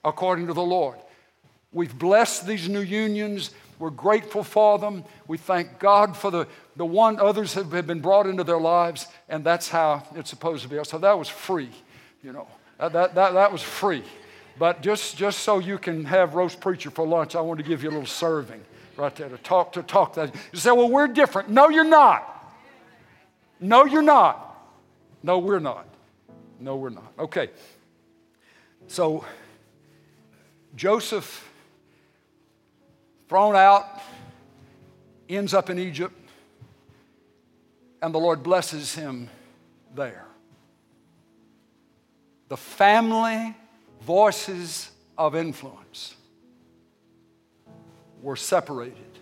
according 0.03 0.47
to 0.47 0.53
the 0.53 0.61
Lord. 0.61 0.97
We've 1.71 1.97
blessed 1.97 2.45
these 2.45 2.67
new 2.67 2.81
unions. 2.81 3.51
We're 3.83 3.89
grateful 3.89 4.45
for 4.45 4.79
them. 4.79 5.03
We 5.27 5.37
thank 5.37 5.77
God 5.77 6.15
for 6.15 6.31
the, 6.31 6.47
the 6.77 6.85
one 6.85 7.19
others 7.19 7.53
have, 7.55 7.69
have 7.73 7.85
been 7.85 7.99
brought 7.99 8.27
into 8.27 8.45
their 8.45 8.57
lives, 8.57 9.07
and 9.27 9.43
that's 9.43 9.67
how 9.67 10.07
it's 10.15 10.29
supposed 10.29 10.63
to 10.63 10.69
be. 10.69 10.81
So 10.85 10.97
that 10.99 11.19
was 11.19 11.27
free, 11.27 11.69
you 12.23 12.31
know. 12.31 12.47
That, 12.79 12.93
that, 12.93 13.33
that, 13.33 13.51
was 13.51 13.61
free. 13.61 14.05
But 14.57 14.81
just, 14.81 15.17
just 15.17 15.39
so 15.39 15.59
you 15.59 15.77
can 15.77 16.05
have 16.05 16.33
roast 16.33 16.61
preacher 16.61 16.91
for 16.91 17.05
lunch, 17.05 17.35
I 17.35 17.41
want 17.41 17.57
to 17.57 17.65
give 17.65 17.83
you 17.83 17.89
a 17.89 17.91
little 17.91 18.05
serving 18.05 18.61
right 18.95 19.13
there 19.17 19.27
to 19.27 19.37
talk 19.39 19.73
to 19.73 19.83
talk 19.83 20.13
that. 20.13 20.33
You 20.53 20.59
say, 20.59 20.71
well, 20.71 20.89
we're 20.89 21.09
different. 21.09 21.49
No, 21.49 21.67
you're 21.67 21.83
not. 21.83 22.55
No, 23.59 23.83
you're 23.83 24.01
not. 24.01 24.65
No, 25.23 25.39
we're 25.39 25.59
not. 25.59 25.85
No, 26.57 26.77
we're 26.77 26.89
not. 26.89 27.11
Okay. 27.19 27.49
So 28.87 29.25
Joseph 30.73 31.49
thrown 33.33 33.55
out, 33.55 33.99
ends 35.27 35.55
up 35.55 35.71
in 35.71 35.79
Egypt, 35.79 36.13
and 37.99 38.13
the 38.13 38.19
Lord 38.19 38.43
blesses 38.43 38.93
him 38.93 39.27
there. 39.95 40.27
The 42.49 42.57
family 42.57 43.55
voices 44.01 44.91
of 45.17 45.35
influence 45.35 46.13
were 48.21 48.35
separated. 48.35 49.17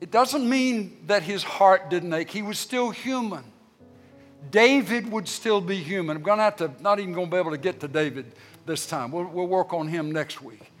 It 0.00 0.12
doesn't 0.12 0.48
mean 0.48 0.98
that 1.08 1.24
his 1.24 1.42
heart 1.42 1.90
didn't 1.90 2.14
ache. 2.14 2.30
He 2.30 2.42
was 2.42 2.56
still 2.56 2.90
human. 2.90 3.42
David 4.52 5.10
would 5.10 5.26
still 5.26 5.60
be 5.60 5.78
human. 5.78 6.18
I'm 6.18 6.22
going 6.22 6.38
to 6.38 6.44
have 6.44 6.56
to, 6.58 6.70
not 6.80 7.00
even 7.00 7.14
going 7.14 7.26
to 7.26 7.32
be 7.32 7.36
able 7.36 7.50
to 7.50 7.58
get 7.58 7.80
to 7.80 7.88
David 7.88 8.26
this 8.64 8.86
time. 8.86 9.10
We'll, 9.10 9.24
we'll 9.24 9.48
work 9.48 9.72
on 9.72 9.88
him 9.88 10.12
next 10.12 10.40
week. 10.40 10.71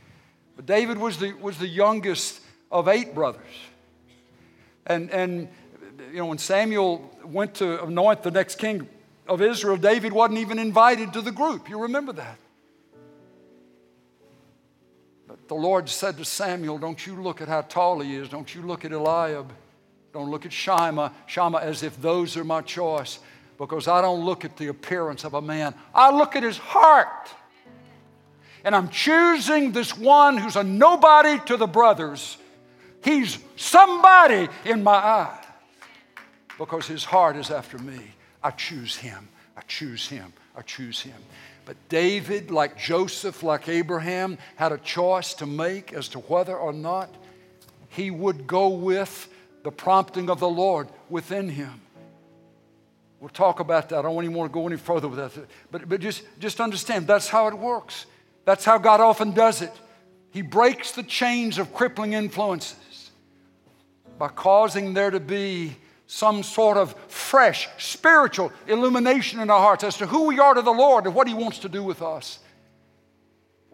But 0.56 0.66
David 0.66 0.98
was 0.98 1.18
the, 1.18 1.32
was 1.32 1.58
the 1.58 1.68
youngest 1.68 2.40
of 2.70 2.88
eight 2.88 3.14
brothers. 3.14 3.42
And, 4.86 5.10
and, 5.10 5.48
you 6.10 6.18
know, 6.18 6.26
when 6.26 6.38
Samuel 6.38 7.10
went 7.24 7.54
to 7.56 7.82
anoint 7.84 8.22
the 8.22 8.30
next 8.30 8.56
king 8.56 8.88
of 9.28 9.40
Israel, 9.40 9.76
David 9.76 10.12
wasn't 10.12 10.40
even 10.40 10.58
invited 10.58 11.12
to 11.12 11.20
the 11.20 11.32
group. 11.32 11.68
You 11.68 11.82
remember 11.82 12.12
that. 12.14 12.38
But 15.28 15.48
the 15.48 15.54
Lord 15.54 15.88
said 15.88 16.16
to 16.18 16.24
Samuel, 16.24 16.78
Don't 16.78 17.06
you 17.06 17.20
look 17.22 17.40
at 17.40 17.48
how 17.48 17.62
tall 17.62 18.00
he 18.00 18.16
is. 18.16 18.28
Don't 18.28 18.54
you 18.54 18.62
look 18.62 18.84
at 18.84 18.92
Eliab. 18.92 19.52
Don't 20.12 20.30
look 20.30 20.44
at 20.44 20.52
Shammah, 20.52 21.12
Shammah 21.26 21.60
as 21.60 21.82
if 21.82 22.00
those 22.00 22.36
are 22.36 22.44
my 22.44 22.60
choice. 22.60 23.18
Because 23.56 23.88
I 23.88 24.02
don't 24.02 24.24
look 24.24 24.44
at 24.44 24.56
the 24.56 24.68
appearance 24.68 25.24
of 25.24 25.34
a 25.34 25.40
man, 25.42 25.74
I 25.94 26.10
look 26.10 26.36
at 26.36 26.42
his 26.42 26.58
heart 26.58 27.30
and 28.64 28.74
I'm 28.74 28.88
choosing 28.88 29.72
this 29.72 29.96
one 29.96 30.36
who's 30.36 30.56
a 30.56 30.64
nobody 30.64 31.38
to 31.46 31.56
the 31.56 31.66
brothers. 31.66 32.36
He's 33.02 33.38
somebody 33.56 34.48
in 34.64 34.82
my 34.82 34.92
eyes 34.92 35.44
because 36.58 36.86
his 36.86 37.04
heart 37.04 37.36
is 37.36 37.50
after 37.50 37.78
me. 37.78 38.00
I 38.42 38.50
choose 38.50 38.96
him. 38.96 39.28
I 39.56 39.62
choose 39.62 40.08
him. 40.08 40.32
I 40.56 40.62
choose 40.62 41.00
him. 41.00 41.16
But 41.64 41.76
David, 41.88 42.50
like 42.50 42.76
Joseph, 42.76 43.42
like 43.42 43.68
Abraham, 43.68 44.38
had 44.56 44.72
a 44.72 44.78
choice 44.78 45.34
to 45.34 45.46
make 45.46 45.92
as 45.92 46.08
to 46.08 46.18
whether 46.20 46.56
or 46.56 46.72
not 46.72 47.14
he 47.88 48.10
would 48.10 48.46
go 48.46 48.68
with 48.68 49.28
the 49.62 49.70
prompting 49.70 50.28
of 50.30 50.40
the 50.40 50.48
Lord 50.48 50.88
within 51.08 51.48
him. 51.48 51.80
We'll 53.20 53.28
talk 53.28 53.60
about 53.60 53.88
that. 53.90 54.00
I 54.00 54.02
don't 54.02 54.24
even 54.24 54.34
want 54.34 54.50
to 54.50 54.54
go 54.54 54.66
any 54.66 54.76
further 54.76 55.06
with 55.06 55.18
that. 55.18 55.46
But, 55.70 55.88
but 55.88 56.00
just, 56.00 56.24
just 56.40 56.60
understand 56.60 57.06
that's 57.06 57.28
how 57.28 57.46
it 57.46 57.54
works. 57.56 58.06
That's 58.44 58.64
how 58.64 58.78
God 58.78 59.00
often 59.00 59.32
does 59.32 59.62
it. 59.62 59.72
He 60.30 60.42
breaks 60.42 60.92
the 60.92 61.02
chains 61.02 61.58
of 61.58 61.74
crippling 61.74 62.14
influences 62.14 63.10
by 64.18 64.28
causing 64.28 64.94
there 64.94 65.10
to 65.10 65.20
be 65.20 65.76
some 66.06 66.42
sort 66.42 66.76
of 66.76 66.94
fresh 67.08 67.68
spiritual 67.78 68.52
illumination 68.66 69.40
in 69.40 69.50
our 69.50 69.60
hearts 69.60 69.84
as 69.84 69.96
to 69.96 70.06
who 70.06 70.24
we 70.24 70.38
are 70.38 70.54
to 70.54 70.62
the 70.62 70.70
Lord 70.70 71.06
and 71.06 71.14
what 71.14 71.26
He 71.26 71.34
wants 71.34 71.60
to 71.60 71.68
do 71.68 71.82
with 71.82 72.02
us. 72.02 72.38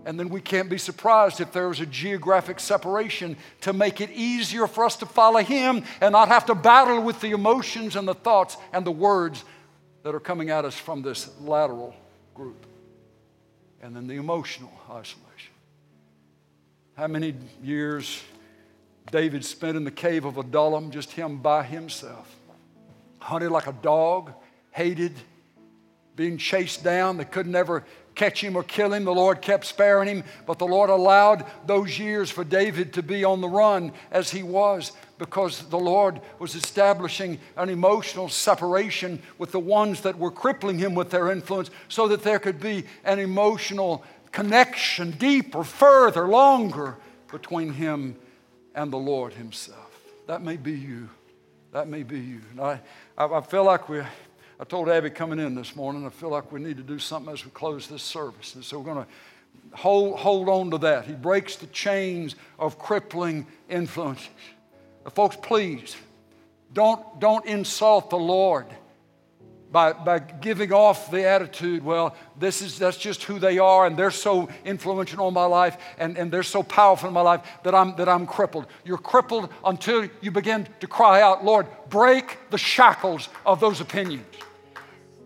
And 0.06 0.18
then 0.18 0.28
we 0.28 0.40
can't 0.40 0.70
be 0.70 0.78
surprised 0.78 1.40
if 1.40 1.52
there 1.52 1.70
is 1.70 1.80
a 1.80 1.86
geographic 1.86 2.60
separation 2.60 3.36
to 3.62 3.72
make 3.72 4.00
it 4.00 4.10
easier 4.10 4.66
for 4.66 4.84
us 4.84 4.96
to 4.96 5.06
follow 5.06 5.40
Him 5.40 5.84
and 6.00 6.12
not 6.12 6.28
have 6.28 6.46
to 6.46 6.54
battle 6.54 7.02
with 7.02 7.20
the 7.20 7.32
emotions 7.32 7.96
and 7.96 8.06
the 8.06 8.14
thoughts 8.14 8.56
and 8.72 8.86
the 8.86 8.92
words 8.92 9.44
that 10.04 10.14
are 10.14 10.20
coming 10.20 10.50
at 10.50 10.64
us 10.64 10.76
from 10.76 11.02
this 11.02 11.28
lateral 11.40 11.94
group. 12.34 12.64
And 13.82 13.94
then 13.94 14.06
the 14.06 14.16
emotional 14.16 14.72
isolation. 14.90 15.52
How 16.96 17.06
many 17.06 17.34
years 17.62 18.22
David 19.10 19.44
spent 19.44 19.76
in 19.76 19.84
the 19.84 19.90
cave 19.90 20.24
of 20.24 20.36
Adullam, 20.36 20.90
just 20.90 21.12
him 21.12 21.38
by 21.38 21.62
himself, 21.62 22.34
hunted 23.18 23.50
like 23.50 23.66
a 23.66 23.72
dog, 23.72 24.32
hated, 24.72 25.12
being 26.16 26.36
chased 26.36 26.82
down. 26.82 27.16
They 27.16 27.24
could 27.24 27.46
never 27.46 27.84
catch 28.18 28.42
him 28.42 28.56
or 28.56 28.62
kill 28.62 28.92
him. 28.92 29.04
The 29.04 29.14
Lord 29.14 29.40
kept 29.40 29.64
sparing 29.64 30.08
him, 30.08 30.24
but 30.44 30.58
the 30.58 30.66
Lord 30.66 30.90
allowed 30.90 31.46
those 31.66 31.98
years 31.98 32.30
for 32.30 32.44
David 32.44 32.92
to 32.94 33.02
be 33.02 33.24
on 33.24 33.40
the 33.40 33.48
run 33.48 33.92
as 34.10 34.30
he 34.30 34.42
was 34.42 34.92
because 35.18 35.62
the 35.68 35.78
Lord 35.78 36.20
was 36.38 36.54
establishing 36.54 37.38
an 37.56 37.68
emotional 37.68 38.28
separation 38.28 39.22
with 39.38 39.52
the 39.52 39.60
ones 39.60 40.00
that 40.02 40.18
were 40.18 40.30
crippling 40.30 40.78
him 40.78 40.94
with 40.94 41.10
their 41.10 41.30
influence 41.30 41.70
so 41.88 42.08
that 42.08 42.22
there 42.22 42.38
could 42.38 42.60
be 42.60 42.84
an 43.04 43.18
emotional 43.18 44.04
connection, 44.32 45.12
deeper, 45.12 45.64
further, 45.64 46.28
longer 46.28 46.96
between 47.30 47.72
him 47.72 48.16
and 48.74 48.92
the 48.92 48.98
Lord 48.98 49.32
himself. 49.32 49.90
That 50.26 50.42
may 50.42 50.56
be 50.56 50.72
you. 50.72 51.08
That 51.72 51.88
may 51.88 52.02
be 52.02 52.18
you. 52.18 52.40
And 52.50 52.60
I, 52.60 52.80
I, 53.16 53.40
feel 53.40 53.64
like 53.64 53.88
we 53.88 54.00
I 54.60 54.64
told 54.64 54.88
Abby 54.88 55.10
coming 55.10 55.38
in 55.38 55.54
this 55.54 55.76
morning, 55.76 56.04
I 56.04 56.10
feel 56.10 56.30
like 56.30 56.50
we 56.50 56.60
need 56.60 56.76
to 56.78 56.82
do 56.82 56.98
something 56.98 57.32
as 57.32 57.44
we 57.44 57.50
close 57.52 57.86
this 57.86 58.02
service. 58.02 58.56
And 58.56 58.64
so 58.64 58.78
we're 58.78 58.92
going 58.92 59.04
to 59.04 59.76
hold, 59.76 60.18
hold 60.18 60.48
on 60.48 60.70
to 60.72 60.78
that. 60.78 61.04
He 61.04 61.12
breaks 61.12 61.54
the 61.56 61.68
chains 61.68 62.34
of 62.58 62.76
crippling 62.76 63.46
influences. 63.68 64.28
Folks, 65.14 65.36
please 65.40 65.96
don't, 66.72 67.20
don't 67.20 67.46
insult 67.46 68.10
the 68.10 68.16
Lord 68.16 68.66
by, 69.70 69.92
by 69.92 70.18
giving 70.18 70.72
off 70.72 71.10
the 71.10 71.24
attitude, 71.24 71.84
well, 71.84 72.16
this 72.38 72.62
is, 72.62 72.78
that's 72.78 72.96
just 72.96 73.22
who 73.24 73.38
they 73.38 73.58
are, 73.58 73.86
and 73.86 73.96
they're 73.96 74.10
so 74.10 74.48
influential 74.64 75.26
on 75.26 75.34
my 75.34 75.44
life, 75.44 75.76
and, 75.98 76.16
and 76.16 76.32
they're 76.32 76.42
so 76.42 76.62
powerful 76.62 77.08
in 77.08 77.14
my 77.14 77.20
life 77.20 77.42
that 77.64 77.74
I'm, 77.74 77.94
that 77.96 78.08
I'm 78.08 78.26
crippled. 78.26 78.66
You're 78.84 78.98
crippled 78.98 79.50
until 79.64 80.08
you 80.20 80.30
begin 80.30 80.66
to 80.80 80.86
cry 80.86 81.20
out, 81.20 81.44
Lord, 81.44 81.66
break 81.90 82.38
the 82.50 82.58
shackles 82.58 83.28
of 83.44 83.60
those 83.60 83.80
opinions. 83.80 84.24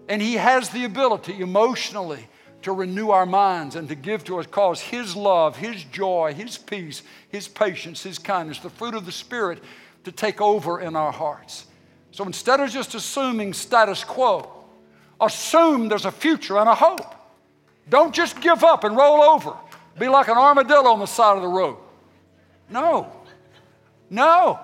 And 0.09 0.21
He 0.21 0.35
has 0.35 0.71
the 0.71 0.85
ability 0.85 1.41
emotionally 1.41 2.27
to 2.63 2.73
renew 2.73 3.11
our 3.11 3.27
minds 3.27 3.77
and 3.77 3.89
to 3.89 3.95
give 3.95 4.25
to 4.25 4.39
us 4.39 4.47
cause 4.47 4.81
His 4.81 5.17
love, 5.17 5.57
His 5.57 5.85
joy, 5.85 6.35
His 6.35 6.59
peace, 6.59 7.03
His 7.29 7.49
patience, 7.49 8.03
His 8.03 8.19
kindness, 8.19 8.59
the 8.59 8.71
fruit 8.71 8.95
of 8.95 9.07
the 9.07 9.13
Spirit 9.13 9.63
to 10.05 10.13
take 10.13 10.41
over 10.41 10.81
in 10.81 10.97
our 10.97 11.13
hearts. 11.13 11.67
So 12.11 12.25
instead 12.25 12.61
of 12.61 12.71
just 12.71 12.95
assuming 12.95 13.53
status 13.53 14.05
quo, 14.05 14.51
assume 15.21 15.89
there's 15.89 16.05
a 16.05 16.13
future 16.13 16.59
and 16.59 16.69
a 16.69 16.75
hope. 16.75 17.15
Don't 17.89 18.15
just 18.15 18.41
give 18.41 18.63
up 18.63 18.85
and 18.85 18.97
roll 18.97 19.23
over, 19.23 19.55
be 19.99 20.09
like 20.09 20.29
an 20.29 20.37
armadillo 20.37 20.91
on 20.91 21.01
the 21.01 21.07
side 21.07 21.37
of 21.37 21.43
the 21.43 21.49
road. 21.49 21.79
No, 22.71 23.13
no. 24.09 24.61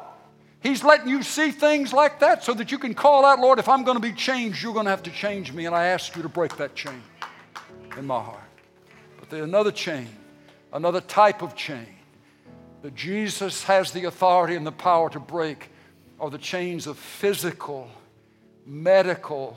He's 0.68 0.84
letting 0.84 1.08
you 1.08 1.22
see 1.22 1.50
things 1.50 1.94
like 1.94 2.20
that 2.20 2.44
so 2.44 2.52
that 2.52 2.70
you 2.70 2.78
can 2.78 2.92
call 2.92 3.24
out, 3.24 3.40
Lord, 3.40 3.58
if 3.58 3.70
I'm 3.70 3.84
going 3.84 3.96
to 3.96 4.02
be 4.02 4.12
changed, 4.12 4.62
you're 4.62 4.74
going 4.74 4.84
to 4.84 4.90
have 4.90 5.02
to 5.04 5.10
change 5.10 5.50
me. 5.50 5.64
And 5.64 5.74
I 5.74 5.86
ask 5.86 6.14
you 6.14 6.20
to 6.20 6.28
break 6.28 6.58
that 6.58 6.74
chain 6.74 7.02
in 7.96 8.06
my 8.06 8.20
heart. 8.20 8.42
But 9.18 9.30
there's 9.30 9.44
another 9.44 9.72
chain, 9.72 10.08
another 10.74 11.00
type 11.00 11.40
of 11.40 11.56
chain 11.56 11.86
that 12.82 12.94
Jesus 12.94 13.64
has 13.64 13.92
the 13.92 14.04
authority 14.04 14.56
and 14.56 14.66
the 14.66 14.72
power 14.72 15.08
to 15.08 15.18
break 15.18 15.70
are 16.20 16.28
the 16.28 16.36
chains 16.36 16.86
of 16.86 16.98
physical, 16.98 17.88
medical 18.66 19.56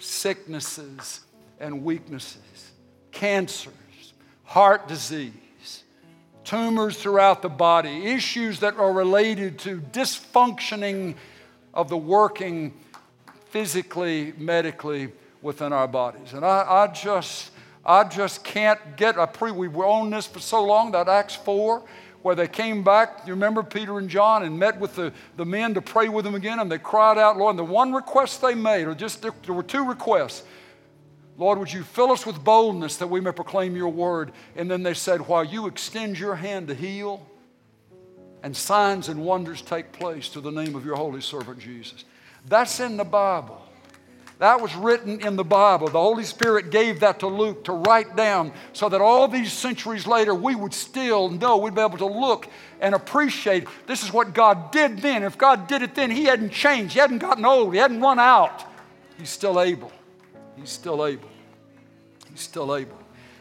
sicknesses 0.00 1.20
and 1.60 1.84
weaknesses, 1.84 2.72
cancers, 3.12 3.72
heart 4.42 4.88
disease 4.88 5.32
tumors 6.44 6.96
throughout 6.96 7.42
the 7.42 7.48
body, 7.48 8.06
issues 8.06 8.60
that 8.60 8.76
are 8.76 8.92
related 8.92 9.58
to 9.60 9.80
dysfunctioning 9.80 11.14
of 11.72 11.88
the 11.88 11.96
working 11.96 12.72
physically, 13.50 14.32
medically 14.36 15.12
within 15.42 15.72
our 15.72 15.86
bodies. 15.86 16.32
And 16.32 16.44
I, 16.44 16.64
I 16.68 16.86
just, 16.88 17.50
I 17.84 18.04
just 18.04 18.44
can't 18.44 18.96
get 18.96 19.16
a 19.16 19.26
pre. 19.26 19.52
We 19.52 19.68
were 19.68 19.86
on 19.86 20.10
this 20.10 20.26
for 20.26 20.40
so 20.40 20.64
long 20.64 20.92
that 20.92 21.08
Acts 21.08 21.36
4, 21.36 21.82
where 22.22 22.34
they 22.34 22.48
came 22.48 22.82
back, 22.82 23.20
you 23.26 23.34
remember 23.34 23.62
Peter 23.62 23.98
and 23.98 24.08
John, 24.08 24.42
and 24.42 24.58
met 24.58 24.80
with 24.80 24.96
the, 24.96 25.12
the 25.36 25.44
men 25.44 25.74
to 25.74 25.82
pray 25.82 26.08
with 26.08 26.24
them 26.24 26.34
again, 26.34 26.58
and 26.58 26.72
they 26.72 26.78
cried 26.78 27.18
out, 27.18 27.36
Lord. 27.36 27.50
And 27.50 27.58
the 27.58 27.64
one 27.64 27.92
request 27.92 28.40
they 28.40 28.54
made, 28.54 28.86
or 28.86 28.94
just 28.94 29.22
there 29.22 29.54
were 29.54 29.62
two 29.62 29.86
requests. 29.86 30.42
Lord, 31.36 31.58
would 31.58 31.72
you 31.72 31.82
fill 31.82 32.12
us 32.12 32.24
with 32.24 32.42
boldness 32.42 32.96
that 32.98 33.08
we 33.08 33.20
may 33.20 33.32
proclaim 33.32 33.74
your 33.74 33.88
word? 33.88 34.32
And 34.54 34.70
then 34.70 34.82
they 34.82 34.94
said, 34.94 35.26
While 35.26 35.44
you 35.44 35.66
extend 35.66 36.18
your 36.18 36.36
hand 36.36 36.68
to 36.68 36.74
heal, 36.74 37.26
and 38.44 38.54
signs 38.54 39.08
and 39.08 39.24
wonders 39.24 39.62
take 39.62 39.90
place 39.90 40.28
to 40.28 40.40
the 40.40 40.52
name 40.52 40.76
of 40.76 40.84
your 40.84 40.96
holy 40.96 41.22
servant 41.22 41.58
Jesus. 41.58 42.04
That's 42.46 42.78
in 42.78 42.98
the 42.98 43.04
Bible. 43.04 43.60
That 44.38 44.60
was 44.60 44.74
written 44.74 45.26
in 45.26 45.36
the 45.36 45.44
Bible. 45.44 45.86
The 45.86 46.00
Holy 46.00 46.24
Spirit 46.24 46.70
gave 46.70 47.00
that 47.00 47.20
to 47.20 47.26
Luke 47.26 47.64
to 47.64 47.72
write 47.72 48.16
down 48.16 48.52
so 48.74 48.90
that 48.90 49.00
all 49.00 49.28
these 49.28 49.50
centuries 49.50 50.06
later 50.06 50.34
we 50.34 50.54
would 50.54 50.74
still 50.74 51.30
know, 51.30 51.56
we'd 51.56 51.74
be 51.74 51.80
able 51.80 51.96
to 51.96 52.06
look 52.06 52.48
and 52.82 52.94
appreciate 52.94 53.66
this 53.86 54.02
is 54.02 54.12
what 54.12 54.34
God 54.34 54.70
did 54.72 54.98
then. 54.98 55.22
If 55.22 55.38
God 55.38 55.66
did 55.66 55.80
it 55.80 55.94
then, 55.94 56.10
He 56.10 56.24
hadn't 56.24 56.50
changed, 56.50 56.92
He 56.92 57.00
hadn't 57.00 57.18
gotten 57.18 57.46
old, 57.46 57.72
He 57.72 57.78
hadn't 57.78 58.02
run 58.02 58.18
out. 58.18 58.62
He's 59.16 59.30
still 59.30 59.58
able. 59.58 59.90
He's 60.56 60.70
still 60.70 61.04
able. 61.04 61.28
He's 62.30 62.40
still 62.40 62.74
able. 62.74 62.98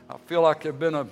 I 0.09 0.17
feel 0.25 0.41
like 0.41 0.63
there 0.63 0.71
have 0.71 0.79
been 0.79 0.95
a, 0.95 1.07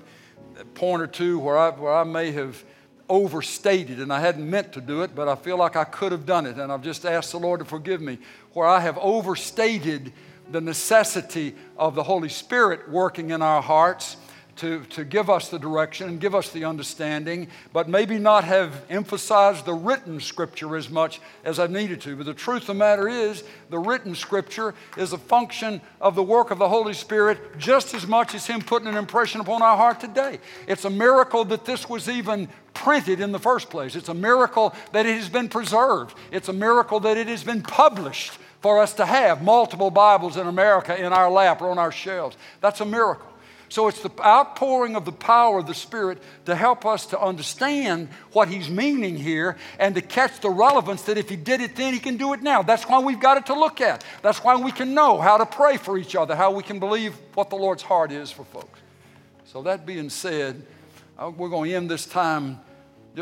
a 0.60 0.66
point 0.74 1.02
or 1.02 1.08
two 1.08 1.40
where 1.40 1.58
I, 1.58 1.70
where 1.70 1.94
I 1.94 2.04
may 2.04 2.32
have 2.32 2.64
overstated 3.10 4.00
and 4.00 4.12
I 4.12 4.20
hadn't 4.20 4.50
meant 4.50 4.74
to 4.74 4.82
do 4.82 5.02
it, 5.02 5.14
but 5.14 5.28
I 5.28 5.36
feel 5.36 5.58
like 5.58 5.76
I 5.76 5.84
could 5.84 6.12
have 6.12 6.26
done 6.26 6.46
it. 6.46 6.58
And 6.58 6.72
I've 6.72 6.82
just 6.82 7.06
asked 7.06 7.32
the 7.32 7.40
Lord 7.40 7.60
to 7.60 7.66
forgive 7.66 8.02
me 8.02 8.20
where 8.54 8.68
I 8.68 8.80
have 8.80 8.98
overstated 9.00 10.14
the 10.50 10.62
necessity 10.62 11.56
of 11.78 11.96
the 11.96 12.04
Holy 12.04 12.30
Spirit 12.30 12.90
working 12.90 13.32
in 13.32 13.42
our 13.42 13.62
hearts 13.62 14.18
to, 14.58 14.84
to 14.86 15.04
give 15.04 15.30
us 15.30 15.50
the 15.50 15.58
direction 15.58 16.08
and 16.08 16.20
give 16.20 16.36
us 16.36 16.50
the 16.50 16.66
understanding, 16.66 17.48
but 17.74 17.88
maybe 17.88 18.18
not 18.20 18.44
have 18.44 18.86
emphasized 18.90 19.66
the 19.66 19.74
written 19.74 20.20
scripture 20.20 20.76
as 20.76 20.90
much 20.90 21.22
as 21.44 21.60
I 21.60 21.68
needed 21.68 22.02
to. 22.02 22.16
But 22.16 22.26
the 22.26 22.34
truth 22.34 22.64
of 22.64 22.68
the 22.68 22.74
matter 22.76 23.08
is, 23.08 23.44
the 23.70 23.80
written 23.80 24.16
scripture 24.16 24.74
is 24.98 25.14
a 25.14 25.18
function 25.18 25.82
of 26.00 26.16
the 26.16 26.24
work 26.24 26.52
of 26.52 26.60
the 26.60 26.70
Holy 26.70 26.94
Spirit 26.94 27.58
just 27.58 27.94
as 27.94 28.06
much 28.06 28.36
as 28.36 28.46
Him 28.46 28.62
putting 28.62 28.88
an 28.88 28.98
impression 28.98 29.42
upon 29.42 29.62
our 29.62 29.78
heart 29.78 30.00
today. 30.00 30.40
It's 30.68 30.86
a 30.86 30.90
miracle 30.90 31.46
that 31.46 31.66
this 31.66 31.90
was 31.90 32.10
even 32.10 32.50
printed 32.74 33.20
in 33.20 33.32
the 33.32 33.40
first 33.40 33.70
place. 33.70 33.96
It's 33.96 34.10
a 34.10 34.14
miracle 34.14 34.76
that 34.92 35.06
it 35.06 35.16
has 35.16 35.30
been 35.30 35.50
preserved. 35.50 36.18
It's 36.32 36.50
a 36.50 36.54
miracle 36.54 37.00
that 37.02 37.18
it 37.18 37.28
has 37.28 37.44
been 37.44 37.62
published 37.62 38.38
for 38.62 38.80
us 38.80 38.94
to 38.94 39.06
have 39.06 39.42
multiple 39.42 39.90
Bibles 39.90 40.38
in 40.38 40.48
America 40.48 40.96
in 40.96 41.12
our 41.12 41.30
lap 41.32 41.62
or 41.62 41.72
on 41.72 41.80
our 41.80 41.92
shelves. 41.92 42.38
That's 42.62 42.80
a 42.82 42.86
miracle. 42.86 43.31
So 43.72 43.88
it's 43.88 44.02
the 44.02 44.12
outpouring 44.20 44.98
of 44.98 45.06
the 45.06 45.14
power 45.14 45.60
of 45.60 45.66
the 45.66 45.74
Spirit 45.74 46.18
to 46.46 46.56
help 46.56 46.86
us 46.86 47.06
to 47.06 47.20
understand 47.20 48.10
what 48.34 48.50
He's 48.50 48.70
meaning 48.70 49.16
here 49.16 49.56
and 49.80 49.96
to 49.96 50.02
catch 50.02 50.42
the 50.42 50.50
relevance 50.50 51.04
that 51.04 51.18
if 51.18 51.30
He 51.30 51.38
did 51.38 51.62
it 51.62 51.78
then, 51.78 51.94
He 51.94 52.02
can 52.02 52.18
do 52.18 52.34
it 52.34 52.44
now. 52.44 52.64
That's 52.64 52.84
why 52.84 53.00
we've 53.00 53.22
got 53.22 53.38
it 53.38 53.46
to 53.46 53.54
look 53.54 53.80
at. 53.80 54.04
That's 54.22 54.44
why 54.44 54.58
we 54.58 54.74
can 54.74 54.94
know 54.94 55.22
how 55.22 55.38
to 55.38 55.46
pray 55.46 55.78
for 55.78 55.98
each 55.98 56.18
other, 56.18 56.36
how 56.36 56.52
we 56.52 56.64
can 56.64 56.80
believe 56.80 57.16
what 57.34 57.50
the 57.50 57.56
Lord's 57.56 57.82
heart 57.82 58.12
is 58.12 58.30
for 58.30 58.44
folks. 58.44 58.78
So, 59.46 59.62
that 59.62 59.86
being 59.86 60.10
said, 60.10 60.62
uh, 61.18 61.30
we're 61.30 61.48
going 61.48 61.70
to 61.70 61.78
end 61.78 61.90
this 61.90 62.06
time 62.06 62.60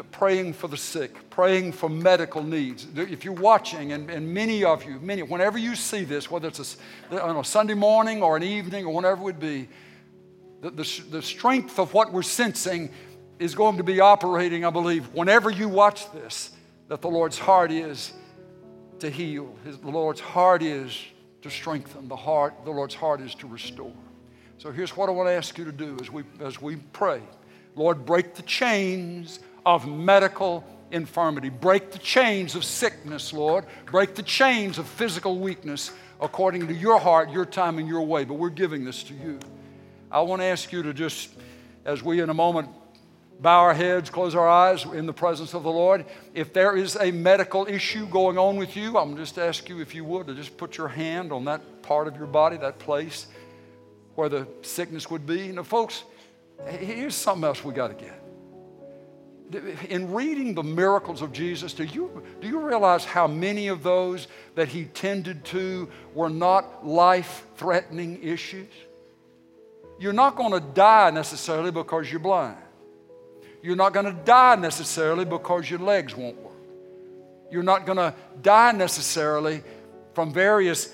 praying 0.10 0.54
for 0.54 0.68
the 0.68 0.78
sick, 0.78 1.30
praying 1.30 1.74
for 1.74 1.90
medical 1.90 2.42
needs. 2.42 2.88
If 2.96 3.24
you're 3.24 3.36
watching, 3.36 3.92
and, 3.92 4.10
and 4.10 4.34
many 4.34 4.64
of 4.64 4.84
you, 4.84 5.00
many, 5.00 5.22
whenever 5.22 5.60
you 5.60 5.76
see 5.76 6.06
this, 6.06 6.32
whether 6.32 6.48
it's 6.48 6.76
a, 7.12 7.22
on 7.22 7.38
a 7.38 7.44
Sunday 7.44 7.76
morning 7.76 8.24
or 8.24 8.36
an 8.36 8.42
evening 8.42 8.86
or 8.86 8.96
whenever 8.96 9.22
it 9.22 9.26
would 9.26 9.40
be, 9.40 9.68
the, 10.62 10.72
the, 10.72 11.04
the 11.10 11.22
strength 11.22 11.80
of 11.80 11.94
what 11.94 12.12
we're 12.12 12.22
sensing 12.22 12.90
is 13.40 13.56
going 13.56 13.78
to 13.78 13.84
be 13.84 14.00
operating, 14.00 14.66
I 14.66 14.70
believe, 14.70 15.08
whenever 15.14 15.50
you 15.50 15.70
watch 15.70 16.12
this, 16.12 16.52
that 16.90 17.02
the 17.02 17.10
Lord's 17.10 17.40
heart 17.40 17.72
is 17.72 18.14
to 19.00 19.10
heal. 19.10 19.56
His, 19.64 19.78
the 19.78 19.90
Lord's 19.90 20.20
heart 20.20 20.62
is 20.62 21.00
to 21.42 21.50
strengthen. 21.50 22.08
The 22.08 22.16
heart, 22.16 22.66
the 22.66 22.72
Lord's 22.72 22.96
heart 22.96 23.22
is 23.22 23.34
to 23.36 23.48
restore. 23.48 23.94
So 24.58 24.72
here's 24.72 24.98
what 24.98 25.08
I 25.08 25.14
want 25.14 25.30
to 25.30 25.34
ask 25.34 25.58
you 25.58 25.66
to 25.66 25.72
do 25.72 25.98
as 26.02 26.12
we, 26.12 26.24
as 26.42 26.62
we 26.62 26.76
pray. 26.76 27.22
Lord, 27.76 28.06
break 28.06 28.36
the 28.36 28.42
chains 28.42 29.40
of 29.66 29.88
medical 29.88 30.66
infirmity. 30.92 31.50
Break 31.50 31.92
the 31.92 32.00
chains 32.00 32.56
of 32.56 32.66
sickness, 32.66 33.32
Lord. 33.32 33.66
Break 33.86 34.16
the 34.16 34.24
chains 34.24 34.78
of 34.78 34.88
physical 34.88 35.40
weakness 35.40 35.92
according 36.20 36.68
to 36.68 36.74
your 36.74 37.00
heart, 37.00 37.30
your 37.30 37.46
time, 37.46 37.80
and 37.80 37.88
your 37.88 38.02
way. 38.02 38.26
But 38.26 38.34
we're 38.34 38.50
giving 38.50 38.84
this 38.84 39.04
to 39.04 39.14
you. 39.14 39.40
I 40.12 40.22
want 40.22 40.42
to 40.42 40.46
ask 40.46 40.72
you 40.72 40.84
to 40.84 40.94
just, 40.94 41.30
as 41.86 42.04
we 42.04 42.22
in 42.22 42.30
a 42.30 42.34
moment 42.34 42.70
bow 43.40 43.60
our 43.60 43.74
heads, 43.74 44.10
close 44.10 44.36
our 44.36 44.48
eyes 44.48 44.84
in 44.86 45.06
the 45.06 45.14
presence 45.14 45.54
of 45.54 45.64
the 45.64 45.72
Lord. 45.72 46.06
If 46.34 46.52
there 46.52 46.76
is 46.76 46.98
a 47.00 47.12
medical 47.12 47.68
issue 47.68 48.06
going 48.08 48.38
on 48.38 48.58
with 48.58 48.76
you, 48.76 48.98
I'm 48.98 49.16
just 49.16 49.38
ask 49.38 49.70
you 49.70 49.80
if 49.80 49.96
you 49.96 50.04
would 50.04 50.28
to 50.28 50.34
just 50.34 50.58
put 50.58 50.78
your 50.78 50.88
hand 50.88 51.32
on 51.32 51.46
that 51.46 51.82
part 51.82 52.08
of 52.08 52.18
your 52.18 52.28
body, 52.28 52.58
that 52.58 52.80
place 52.80 53.28
where 54.16 54.30
the 54.30 54.48
sickness 54.62 55.10
would 55.10 55.26
be. 55.26 55.50
Now, 55.50 55.64
folks, 55.64 56.04
here's 56.68 57.16
something 57.16 57.46
else 57.46 57.64
we 57.64 57.74
got 57.74 57.98
to 57.98 58.06
get 58.06 58.20
in 59.90 60.12
reading 60.12 60.54
the 60.54 60.64
miracles 60.64 61.22
of 61.22 61.32
Jesus, 61.32 61.74
do 61.74 61.84
you, 61.84 62.24
do 62.40 62.48
you 62.48 62.60
realize 62.60 63.04
how 63.04 63.26
many 63.26 63.68
of 63.68 63.82
those 63.82 64.28
that 64.56 64.68
he 64.68 64.86
tended 64.86 65.44
to 65.46 65.90
were 66.14 66.30
not 66.30 66.86
life 66.86 67.46
threatening 67.56 68.22
issues? 68.22 68.70
You're 70.00 70.14
not 70.14 70.36
going 70.38 70.54
to 70.54 70.62
die 70.62 71.12
necessarily 71.12 71.72
because 71.72 72.10
you're 72.10 72.22
blind. 72.22 72.58
You're 73.62 73.76
not 73.76 73.94
going 73.94 74.06
to 74.06 74.24
die 74.24 74.56
necessarily 74.56 75.26
because 75.26 75.70
your 75.70 75.80
legs 75.80 76.16
won't 76.16 76.38
work. 76.38 76.54
You're 77.52 77.64
not 77.64 77.86
going 77.86 77.98
to 77.98 78.14
die 78.42 78.72
necessarily 78.72 79.62
from 80.14 80.32
various 80.32 80.94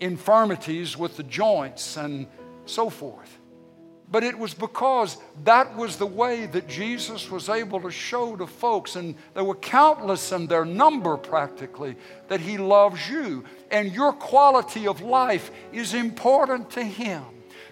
infirmities 0.00 0.96
with 0.96 1.18
the 1.18 1.22
joints 1.22 1.98
and 1.98 2.26
so 2.64 2.88
forth. 2.88 3.36
But 4.10 4.24
it 4.24 4.36
was 4.36 4.54
because 4.54 5.18
that 5.44 5.76
was 5.76 5.96
the 5.96 6.06
way 6.06 6.46
that 6.46 6.66
Jesus 6.66 7.30
was 7.30 7.48
able 7.48 7.80
to 7.82 7.90
show 7.90 8.34
to 8.36 8.46
folks, 8.46 8.96
and 8.96 9.14
there 9.34 9.44
were 9.44 9.54
countless 9.54 10.32
in 10.32 10.46
their 10.46 10.64
number 10.64 11.16
practically, 11.16 11.96
that 12.28 12.40
He 12.40 12.58
loves 12.58 13.08
you. 13.08 13.44
And 13.70 13.92
your 13.92 14.12
quality 14.12 14.88
of 14.88 15.00
life 15.00 15.52
is 15.72 15.94
important 15.94 16.70
to 16.70 16.82
Him. 16.82 17.22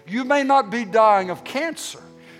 You 0.09 0.23
may 0.23 0.43
not 0.43 0.69
be 0.69 0.85
dying 0.85 1.29
of 1.29 1.43
cancer, 1.43 1.99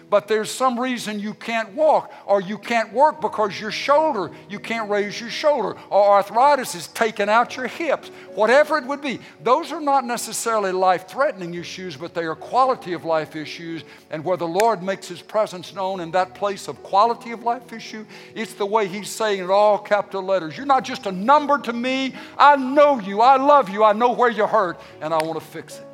but 0.10 0.28
there's 0.28 0.50
some 0.50 0.80
reason 0.80 1.20
you 1.20 1.34
can't 1.34 1.74
walk 1.74 2.12
or 2.26 2.42
you 2.42 2.58
can't 2.58 2.92
work 2.92 3.22
because 3.22 3.60
your 3.60 3.72
shoulder, 3.72 4.32
you 4.50 4.60
can't 4.60 4.90
raise 4.90 5.20
your 5.22 5.30
shoulder, 5.30 5.76
or 5.90 6.12
arthritis 6.14 6.74
is 6.74 6.88
taking 6.88 7.30
out 7.30 7.56
your 7.56 7.68
hips, 7.68 8.10
whatever 8.34 8.78
it 8.78 8.86
would 8.86 9.02
be. 9.02 9.20
Those 9.44 9.72
are 9.72 9.82
not 9.82 10.06
necessarily 10.06 10.72
life 10.72 11.08
threatening 11.08 11.54
issues, 11.54 11.96
but 11.96 12.14
they 12.14 12.24
are 12.24 12.36
quality 12.36 12.94
of 12.94 13.06
life 13.06 13.36
issues. 13.36 13.84
And 14.10 14.26
where 14.26 14.38
the 14.38 14.48
Lord 14.48 14.82
makes 14.82 15.08
His 15.08 15.22
presence 15.22 15.74
known 15.74 16.00
in 16.00 16.12
that 16.12 16.34
place 16.34 16.68
of 16.68 16.82
quality 16.82 17.32
of 17.32 17.44
life 17.44 17.72
issue, 17.72 18.06
it's 18.34 18.54
the 18.54 18.66
way 18.66 18.88
He's 18.88 19.10
saying 19.10 19.42
in 19.42 19.50
all 19.50 19.78
capital 19.78 20.24
letters 20.24 20.58
You're 20.58 20.66
not 20.66 20.84
just 20.84 21.06
a 21.06 21.12
number 21.12 21.60
to 21.60 21.74
me. 21.74 22.16
I 22.38 22.56
know 22.56 23.00
you. 23.00 23.22
I 23.22 23.38
love 23.38 23.70
you. 23.70 23.84
I 23.84 23.94
know 23.94 24.12
where 24.12 24.32
you 24.32 24.48
hurt, 24.48 24.80
and 25.02 25.14
I 25.14 25.22
want 25.24 25.40
to 25.40 25.46
fix 25.46 25.78
it. 25.78 25.86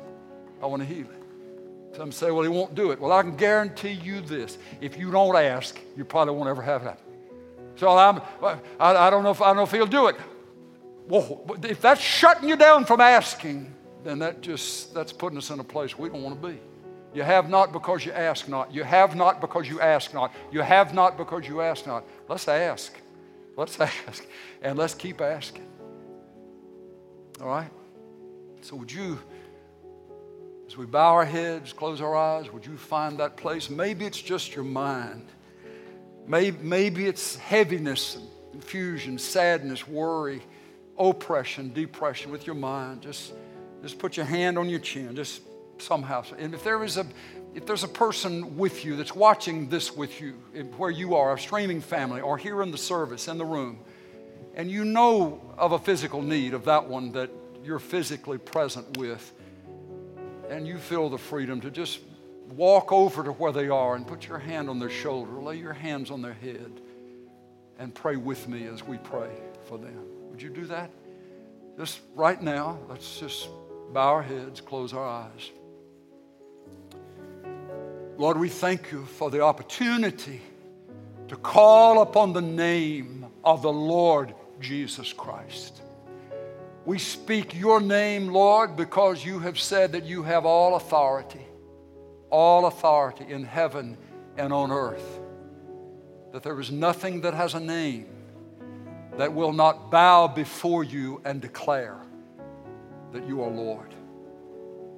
I 0.62 0.66
want 0.66 0.80
to 0.80 0.88
heal 0.88 1.04
it. 1.04 1.15
Some 1.96 2.12
say, 2.12 2.30
well, 2.30 2.42
he 2.42 2.48
won't 2.50 2.74
do 2.74 2.90
it. 2.90 3.00
Well, 3.00 3.10
I 3.10 3.22
can 3.22 3.36
guarantee 3.36 3.92
you 3.92 4.20
this. 4.20 4.58
If 4.82 4.98
you 4.98 5.10
don't 5.10 5.34
ask, 5.34 5.80
you 5.96 6.04
probably 6.04 6.34
won't 6.34 6.50
ever 6.50 6.60
have 6.60 6.84
that. 6.84 7.00
So 7.76 7.88
I'm, 7.88 8.20
I, 8.42 8.58
I, 8.78 9.08
don't 9.08 9.24
know 9.24 9.30
if, 9.30 9.40
I 9.40 9.46
don't 9.46 9.56
know 9.56 9.62
if 9.62 9.70
he'll 9.70 9.86
do 9.86 10.08
it. 10.08 10.16
Well, 11.08 11.56
if 11.62 11.80
that's 11.80 12.00
shutting 12.00 12.48
you 12.48 12.56
down 12.56 12.84
from 12.84 13.00
asking, 13.00 13.72
then 14.04 14.18
that 14.18 14.42
just, 14.42 14.92
that's 14.92 15.10
putting 15.12 15.38
us 15.38 15.48
in 15.50 15.58
a 15.58 15.64
place 15.64 15.96
we 15.98 16.10
don't 16.10 16.22
want 16.22 16.40
to 16.40 16.48
be. 16.48 16.58
You 17.14 17.22
have 17.22 17.48
not 17.48 17.72
because 17.72 18.04
you 18.04 18.12
ask 18.12 18.46
not. 18.46 18.74
You 18.74 18.82
have 18.84 19.16
not 19.16 19.40
because 19.40 19.66
you 19.66 19.80
ask 19.80 20.12
not. 20.12 20.34
You 20.52 20.60
have 20.60 20.92
not 20.92 21.16
because 21.16 21.48
you 21.48 21.62
ask 21.62 21.86
not. 21.86 22.04
Let's 22.28 22.46
ask. 22.46 22.94
Let's 23.56 23.80
ask. 23.80 24.26
And 24.60 24.76
let's 24.76 24.94
keep 24.94 25.22
asking. 25.22 25.66
All 27.40 27.48
right? 27.48 27.70
So 28.60 28.76
would 28.76 28.92
you 28.92 29.18
as 30.66 30.76
we 30.76 30.86
bow 30.86 31.14
our 31.14 31.24
heads, 31.24 31.72
close 31.72 32.00
our 32.00 32.16
eyes, 32.16 32.52
would 32.52 32.66
you 32.66 32.76
find 32.76 33.18
that 33.18 33.36
place? 33.36 33.70
Maybe 33.70 34.04
it's 34.04 34.20
just 34.20 34.54
your 34.54 34.64
mind. 34.64 35.26
Maybe, 36.26 36.58
maybe 36.60 37.06
it's 37.06 37.36
heaviness, 37.36 38.18
confusion, 38.50 39.18
sadness, 39.18 39.86
worry, 39.86 40.42
oppression, 40.98 41.72
depression 41.72 42.32
with 42.32 42.46
your 42.46 42.56
mind. 42.56 43.02
Just, 43.02 43.32
just 43.82 43.98
put 43.98 44.16
your 44.16 44.26
hand 44.26 44.58
on 44.58 44.68
your 44.68 44.80
chin, 44.80 45.14
just 45.14 45.42
somehow. 45.78 46.24
And 46.38 46.54
if 46.54 46.64
there 46.64 46.82
is 46.82 46.96
a 46.96 47.06
if 47.56 47.64
there's 47.64 47.84
a 47.84 47.88
person 47.88 48.58
with 48.58 48.84
you 48.84 48.96
that's 48.96 49.14
watching 49.14 49.70
this 49.70 49.96
with 49.96 50.20
you, 50.20 50.34
eh, 50.54 50.62
where 50.76 50.90
you 50.90 51.14
are, 51.14 51.32
a 51.32 51.38
streaming 51.38 51.80
family, 51.80 52.20
or 52.20 52.36
here 52.36 52.62
in 52.62 52.70
the 52.70 52.76
service, 52.76 53.28
in 53.28 53.38
the 53.38 53.46
room, 53.46 53.78
and 54.54 54.70
you 54.70 54.84
know 54.84 55.40
of 55.56 55.72
a 55.72 55.78
physical 55.78 56.20
need 56.20 56.52
of 56.52 56.66
that 56.66 56.86
one 56.86 57.12
that 57.12 57.30
you're 57.64 57.78
physically 57.78 58.36
present 58.36 58.98
with, 58.98 59.32
and 60.50 60.66
you 60.66 60.78
feel 60.78 61.08
the 61.08 61.18
freedom 61.18 61.60
to 61.60 61.70
just 61.70 62.00
walk 62.54 62.92
over 62.92 63.24
to 63.24 63.32
where 63.32 63.52
they 63.52 63.68
are 63.68 63.96
and 63.96 64.06
put 64.06 64.28
your 64.28 64.38
hand 64.38 64.70
on 64.70 64.78
their 64.78 64.90
shoulder, 64.90 65.32
lay 65.32 65.56
your 65.56 65.72
hands 65.72 66.10
on 66.10 66.22
their 66.22 66.34
head, 66.34 66.80
and 67.78 67.94
pray 67.94 68.16
with 68.16 68.48
me 68.48 68.66
as 68.66 68.82
we 68.84 68.98
pray 68.98 69.30
for 69.64 69.78
them. 69.78 70.00
Would 70.30 70.40
you 70.40 70.50
do 70.50 70.64
that? 70.66 70.90
Just 71.78 72.00
right 72.14 72.40
now, 72.40 72.78
let's 72.88 73.18
just 73.18 73.48
bow 73.92 74.14
our 74.14 74.22
heads, 74.22 74.60
close 74.60 74.92
our 74.92 75.06
eyes. 75.06 75.50
Lord, 78.16 78.38
we 78.38 78.48
thank 78.48 78.92
you 78.92 79.04
for 79.04 79.30
the 79.30 79.42
opportunity 79.42 80.40
to 81.28 81.36
call 81.36 82.00
upon 82.00 82.32
the 82.32 82.40
name 82.40 83.26
of 83.44 83.60
the 83.60 83.72
Lord 83.72 84.34
Jesus 84.60 85.12
Christ. 85.12 85.82
We 86.86 87.00
speak 87.00 87.52
your 87.52 87.80
name, 87.80 88.28
Lord, 88.28 88.76
because 88.76 89.24
you 89.24 89.40
have 89.40 89.58
said 89.58 89.90
that 89.92 90.04
you 90.04 90.22
have 90.22 90.46
all 90.46 90.76
authority, 90.76 91.44
all 92.30 92.66
authority 92.66 93.26
in 93.28 93.42
heaven 93.42 93.98
and 94.36 94.52
on 94.52 94.70
earth. 94.70 95.18
That 96.32 96.44
there 96.44 96.60
is 96.60 96.70
nothing 96.70 97.22
that 97.22 97.34
has 97.34 97.54
a 97.54 97.60
name 97.60 98.06
that 99.18 99.32
will 99.32 99.52
not 99.52 99.90
bow 99.90 100.28
before 100.28 100.84
you 100.84 101.20
and 101.24 101.40
declare 101.40 101.98
that 103.12 103.26
you 103.26 103.42
are 103.42 103.50
Lord. 103.50 103.92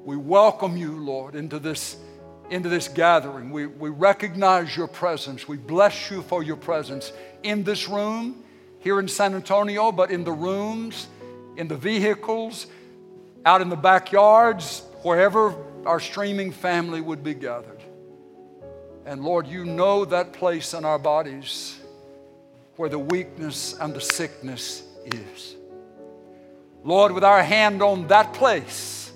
We 0.05 0.17
welcome 0.17 0.77
you, 0.77 1.03
Lord, 1.03 1.35
into 1.35 1.59
this, 1.59 1.97
into 2.51 2.69
this 2.69 2.89
gathering. 2.89 3.51
We, 3.51 3.65
we 3.65 3.89
recognize 3.89 4.77
your 4.77 4.89
presence. 4.89 5.49
We 5.49 5.57
bless 5.57 6.11
you 6.11 6.21
for 6.21 6.43
your 6.43 6.57
presence 6.57 7.15
in 7.43 7.65
this 7.65 7.89
room, 7.89 8.45
here 8.79 9.01
in 9.01 9.09
San 9.09 9.35
Antonio, 9.35 9.91
but 9.91 10.11
in 10.11 10.23
the 10.23 10.33
rooms 10.33 11.07
in 11.59 11.67
the 11.67 11.77
vehicles, 11.77 12.69
out 13.45 13.61
in 13.61 13.69
the 13.69 13.77
backyards, 13.77 14.83
wherever 15.03 15.55
our 15.85 15.99
streaming 15.99 16.53
family 16.53 17.01
would 17.01 17.25
be 17.25 17.35
gathered. 17.35 17.83
And 19.05 19.25
Lord, 19.25 19.47
you 19.49 19.65
know 19.65 20.05
that 20.05 20.33
place 20.33 20.73
in 20.73 20.85
our 20.85 21.01
bodies 21.01 21.79
where 22.77 22.89
the 22.89 22.99
weakness 22.99 23.77
and 23.81 23.93
the 23.93 24.01
sickness 24.01 24.85
is. 25.07 25.57
Lord, 26.85 27.11
with 27.11 27.25
our 27.25 27.43
hand 27.43 27.83
on 27.83 28.07
that 28.07 28.35
place, 28.35 29.11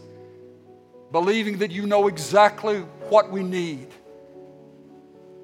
believing 1.12 1.58
that 1.58 1.70
you 1.70 1.86
know 1.86 2.08
exactly 2.08 2.80
what 3.08 3.30
we 3.30 3.44
need, 3.44 3.86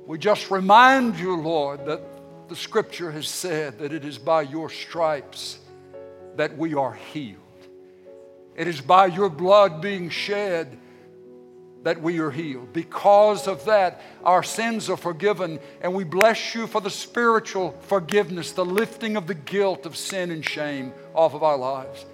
we 0.05 0.18
just 0.18 0.51
remind 0.51 1.16
you, 1.16 1.36
Lord, 1.36 1.86
that 1.86 2.01
the 2.49 2.57
scripture 2.57 3.12
has 3.12 3.28
said 3.28 3.78
that 3.78 3.92
it 3.92 4.05
is 4.05 4.18
by 4.18 4.42
your 4.42 4.68
stripes 4.68 5.61
that 6.39 6.57
we 6.57 6.72
are 6.74 6.95
healed. 6.95 7.36
It 8.55 8.68
is 8.68 8.80
by 8.80 9.07
your 9.07 9.28
blood 9.28 9.82
being 9.82 10.09
shed 10.09 10.78
that 11.82 12.01
we 12.01 12.20
are 12.20 12.30
healed. 12.30 12.72
Because 12.72 13.49
of 13.49 13.64
that, 13.64 14.01
our 14.24 14.45
sins 14.45 14.89
are 14.89 14.97
forgiven, 14.97 15.59
and 15.80 15.95
we 15.95 16.05
bless 16.05 16.55
you 16.55 16.68
for 16.68 16.80
the 16.80 16.91
spiritual 16.91 17.72
forgiveness, 17.82 18.53
the 18.53 18.64
lifting 18.64 19.16
of 19.16 19.26
the 19.26 19.34
guilt 19.34 19.84
of 19.84 19.97
sin 19.97 20.30
and 20.30 20.45
shame 20.45 20.93
off 21.12 21.34
of 21.34 21.43
our 21.43 21.57
lives. 21.57 22.07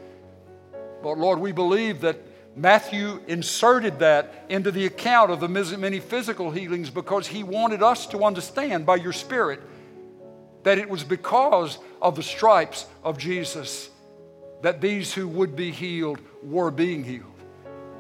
But 1.02 1.18
Lord, 1.18 1.38
we 1.38 1.52
believe 1.52 2.00
that 2.00 2.18
Matthew 2.56 3.20
inserted 3.26 3.98
that 3.98 4.46
into 4.48 4.70
the 4.70 4.86
account 4.86 5.32
of 5.32 5.40
the 5.40 5.48
many 5.48 6.00
physical 6.00 6.50
healings 6.50 6.88
because 6.88 7.26
he 7.26 7.42
wanted 7.42 7.82
us 7.82 8.06
to 8.06 8.24
understand 8.24 8.86
by 8.86 8.96
your 8.96 9.12
Spirit 9.12 9.60
that 10.62 10.78
it 10.78 10.88
was 10.88 11.04
because 11.04 11.76
of 12.00 12.16
the 12.16 12.22
stripes 12.22 12.86
of 13.02 13.18
Jesus 13.18 13.90
that 14.62 14.80
these 14.80 15.12
who 15.12 15.28
would 15.28 15.54
be 15.56 15.70
healed 15.70 16.18
were 16.42 16.70
being 16.70 17.04
healed. 17.04 17.30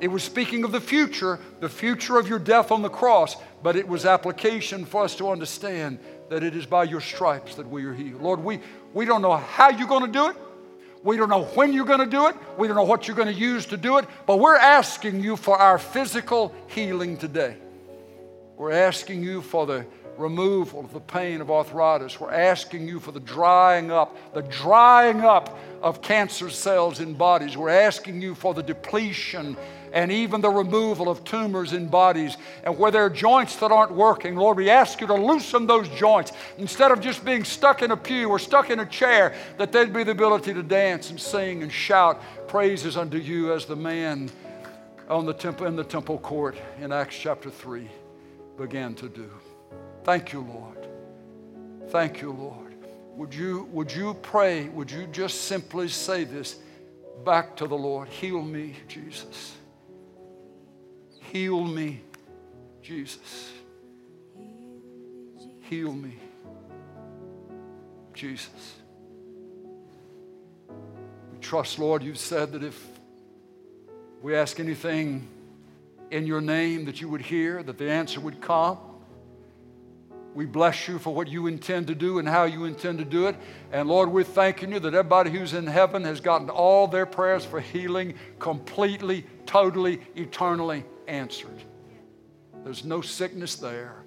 It 0.00 0.08
was 0.08 0.22
speaking 0.22 0.64
of 0.64 0.72
the 0.72 0.80
future, 0.80 1.38
the 1.60 1.68
future 1.68 2.18
of 2.18 2.28
your 2.28 2.38
death 2.38 2.70
on 2.70 2.82
the 2.82 2.88
cross, 2.88 3.36
but 3.62 3.76
it 3.76 3.86
was 3.86 4.04
application 4.04 4.84
for 4.84 5.04
us 5.04 5.16
to 5.16 5.30
understand 5.30 5.98
that 6.28 6.42
it 6.42 6.56
is 6.56 6.66
by 6.66 6.84
your 6.84 7.00
stripes 7.00 7.54
that 7.54 7.68
we 7.68 7.84
are 7.84 7.94
healed. 7.94 8.20
Lord, 8.20 8.40
we, 8.40 8.60
we 8.92 9.04
don't 9.04 9.22
know 9.22 9.36
how 9.36 9.70
you're 9.70 9.88
going 9.88 10.04
to 10.04 10.12
do 10.12 10.28
it. 10.28 10.36
We 11.02 11.16
don't 11.16 11.28
know 11.28 11.44
when 11.44 11.72
you're 11.72 11.84
going 11.84 12.00
to 12.00 12.06
do 12.06 12.28
it. 12.28 12.36
We 12.58 12.66
don't 12.66 12.76
know 12.76 12.84
what 12.84 13.06
you're 13.06 13.16
going 13.16 13.32
to 13.32 13.40
use 13.40 13.66
to 13.66 13.76
do 13.76 13.98
it, 13.98 14.06
but 14.26 14.38
we're 14.38 14.56
asking 14.56 15.22
you 15.22 15.36
for 15.36 15.56
our 15.56 15.78
physical 15.78 16.54
healing 16.68 17.16
today. 17.18 17.56
We're 18.56 18.72
asking 18.72 19.22
you 19.22 19.42
for 19.42 19.66
the 19.66 19.86
removal 20.18 20.80
of 20.80 20.92
the 20.92 21.00
pain 21.00 21.40
of 21.40 21.50
arthritis. 21.50 22.20
We're 22.20 22.32
asking 22.32 22.88
you 22.88 23.00
for 23.00 23.12
the 23.12 23.20
drying 23.20 23.90
up, 23.90 24.16
the 24.34 24.42
drying 24.42 25.20
up 25.20 25.58
of 25.82 26.00
cancer 26.02 26.50
cells 26.50 27.00
in 27.00 27.14
bodies. 27.14 27.56
We're 27.56 27.68
asking 27.68 28.22
you 28.22 28.34
for 28.34 28.54
the 28.54 28.62
depletion 28.62 29.56
and 29.92 30.10
even 30.10 30.40
the 30.40 30.50
removal 30.50 31.08
of 31.08 31.22
tumors 31.24 31.72
in 31.72 31.88
bodies. 31.88 32.36
And 32.64 32.76
where 32.76 32.90
there 32.90 33.04
are 33.04 33.10
joints 33.10 33.56
that 33.56 33.70
aren't 33.70 33.92
working, 33.92 34.34
Lord, 34.34 34.56
we 34.56 34.68
ask 34.68 35.00
you 35.00 35.06
to 35.06 35.14
loosen 35.14 35.66
those 35.66 35.88
joints. 35.90 36.32
Instead 36.58 36.90
of 36.90 37.00
just 37.00 37.24
being 37.24 37.44
stuck 37.44 37.80
in 37.80 37.92
a 37.92 37.96
pew 37.96 38.28
or 38.28 38.40
stuck 38.40 38.70
in 38.70 38.80
a 38.80 38.86
chair, 38.86 39.34
that 39.56 39.70
there'd 39.70 39.92
be 39.92 40.02
the 40.02 40.10
ability 40.10 40.52
to 40.52 40.62
dance 40.62 41.10
and 41.10 41.20
sing 41.20 41.62
and 41.62 41.70
shout 41.70 42.20
praises 42.48 42.96
unto 42.96 43.18
you 43.18 43.52
as 43.52 43.66
the 43.66 43.76
man 43.76 44.30
on 45.08 45.26
the 45.26 45.34
temple 45.34 45.66
in 45.66 45.76
the 45.76 45.84
temple 45.84 46.18
court 46.18 46.56
in 46.80 46.90
Acts 46.90 47.16
chapter 47.16 47.50
3 47.50 47.88
began 48.56 48.94
to 48.94 49.08
do. 49.08 49.30
Thank 50.04 50.34
you, 50.34 50.40
Lord. 50.40 50.88
Thank 51.88 52.20
you, 52.20 52.30
Lord. 52.30 52.74
Would 53.16 53.34
you, 53.34 53.68
would 53.72 53.90
you 53.90 54.14
pray? 54.14 54.68
Would 54.68 54.90
you 54.90 55.06
just 55.06 55.42
simply 55.42 55.88
say 55.88 56.24
this 56.24 56.56
back 57.24 57.56
to 57.56 57.66
the 57.66 57.74
Lord? 57.74 58.08
Heal 58.08 58.42
me, 58.42 58.74
Jesus. 58.86 59.54
Heal 61.32 61.64
me, 61.64 62.02
Jesus. 62.82 63.52
Heal 65.62 65.92
me, 65.92 66.18
Jesus. 68.12 68.74
We 71.32 71.38
trust, 71.38 71.78
Lord, 71.78 72.02
you've 72.02 72.18
said 72.18 72.52
that 72.52 72.62
if 72.62 72.86
we 74.20 74.36
ask 74.36 74.60
anything 74.60 75.26
in 76.10 76.26
your 76.26 76.42
name 76.42 76.84
that 76.84 77.00
you 77.00 77.08
would 77.08 77.22
hear, 77.22 77.62
that 77.62 77.78
the 77.78 77.90
answer 77.90 78.20
would 78.20 78.42
come. 78.42 78.78
We 80.34 80.46
bless 80.46 80.88
you 80.88 80.98
for 80.98 81.14
what 81.14 81.28
you 81.28 81.46
intend 81.46 81.86
to 81.86 81.94
do 81.94 82.18
and 82.18 82.28
how 82.28 82.44
you 82.44 82.64
intend 82.64 82.98
to 82.98 83.04
do 83.04 83.28
it. 83.28 83.36
And 83.72 83.88
Lord, 83.88 84.10
we're 84.10 84.24
thanking 84.24 84.72
you 84.72 84.80
that 84.80 84.92
everybody 84.92 85.30
who's 85.30 85.54
in 85.54 85.66
heaven 85.66 86.02
has 86.04 86.20
gotten 86.20 86.50
all 86.50 86.88
their 86.88 87.06
prayers 87.06 87.44
for 87.44 87.60
healing 87.60 88.14
completely, 88.40 89.24
totally, 89.46 90.00
eternally 90.16 90.84
answered. 91.06 91.62
There's 92.64 92.84
no 92.84 93.00
sickness 93.00 93.54
there. 93.54 94.04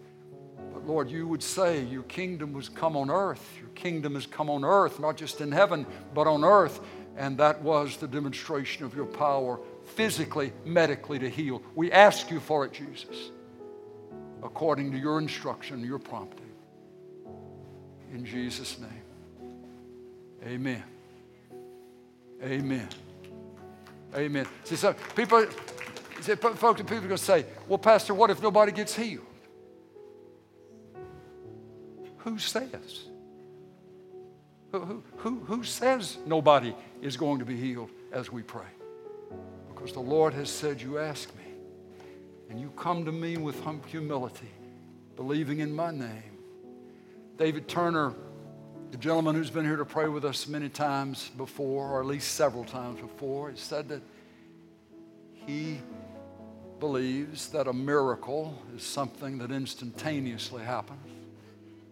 But 0.74 0.86
Lord, 0.86 1.10
you 1.10 1.28
would 1.28 1.42
say 1.42 1.84
your 1.84 2.04
kingdom 2.04 2.52
was 2.52 2.68
come 2.68 2.98
on 2.98 3.10
earth. 3.10 3.56
Your 3.60 3.70
kingdom 3.70 4.16
has 4.16 4.26
come 4.26 4.50
on 4.50 4.66
earth, 4.66 5.00
not 5.00 5.16
just 5.16 5.40
in 5.40 5.52
heaven, 5.52 5.86
but 6.14 6.28
on 6.28 6.44
earth. 6.44 6.82
And 7.16 7.38
that 7.38 7.62
was 7.62 7.98
the 7.98 8.08
demonstration 8.08 8.84
of 8.84 8.94
your 8.94 9.06
power 9.06 9.60
physically, 9.86 10.52
medically 10.66 11.20
to 11.20 11.30
heal. 11.30 11.62
We 11.74 11.92
ask 11.92 12.30
you 12.30 12.42
for 12.42 12.66
it, 12.66 12.74
Jesus 12.74 13.32
according 14.48 14.92
to 14.94 14.98
your 14.98 15.20
instruction, 15.20 15.84
your 15.86 16.00
prompting. 16.00 16.50
In 18.14 18.26
Jesus' 18.26 18.80
name. 18.80 19.52
Amen. 20.44 20.84
Amen. 22.42 22.88
Amen. 24.16 24.48
See, 24.64 24.78
so 24.78 24.96
people, 25.16 25.46
see, 26.22 26.36
folks, 26.36 26.82
people 26.82 26.98
are 26.98 27.02
going 27.02 27.10
to 27.10 27.18
say, 27.18 27.46
well, 27.68 27.78
Pastor, 27.78 28.14
what 28.14 28.30
if 28.30 28.42
nobody 28.42 28.72
gets 28.72 28.96
healed? 28.96 29.26
Who 32.20 32.40
says? 32.40 33.06
Who, 34.72 34.80
who, 34.80 35.04
who, 35.18 35.40
who 35.42 35.64
says 35.64 36.18
nobody 36.26 36.74
is 37.02 37.18
going 37.18 37.40
to 37.40 37.46
be 37.46 37.58
healed 37.58 37.90
as 38.14 38.32
we 38.32 38.44
pray? 38.44 38.72
Because 39.68 39.92
the 39.92 40.00
Lord 40.00 40.34
has 40.34 40.50
said, 40.50 40.82
You 40.82 41.00
ask 41.00 41.34
me 41.36 41.47
and 42.50 42.60
you 42.60 42.72
come 42.72 43.06
to 43.06 43.12
me 43.12 43.38
with 43.38 43.62
humility, 43.88 44.50
believing 45.16 45.60
in 45.60 45.74
my 45.74 45.92
name. 45.92 46.38
David 47.38 47.68
Turner, 47.68 48.14
the 48.92 48.98
gentleman 48.98 49.36
who's 49.36 49.50
been 49.50 49.66
here 49.66 49.76
to 49.76 49.86
pray 49.86 50.08
with 50.08 50.24
us 50.26 50.48
many 50.48 50.70
times 50.70 51.30
before, 51.38 51.90
or 51.92 52.00
at 52.00 52.06
least 52.06 52.34
several 52.36 52.64
times 52.64 53.00
before, 53.02 53.52
he 53.52 53.58
said 53.58 53.90
that 53.90 54.02
he 55.34 55.80
believes 56.80 57.50
that 57.50 57.68
a 57.68 57.74
miracle 57.74 58.58
is 58.76 58.84
something 58.84 59.38
that 59.40 59.52
instantaneously 59.52 60.64
happens, 60.64 61.00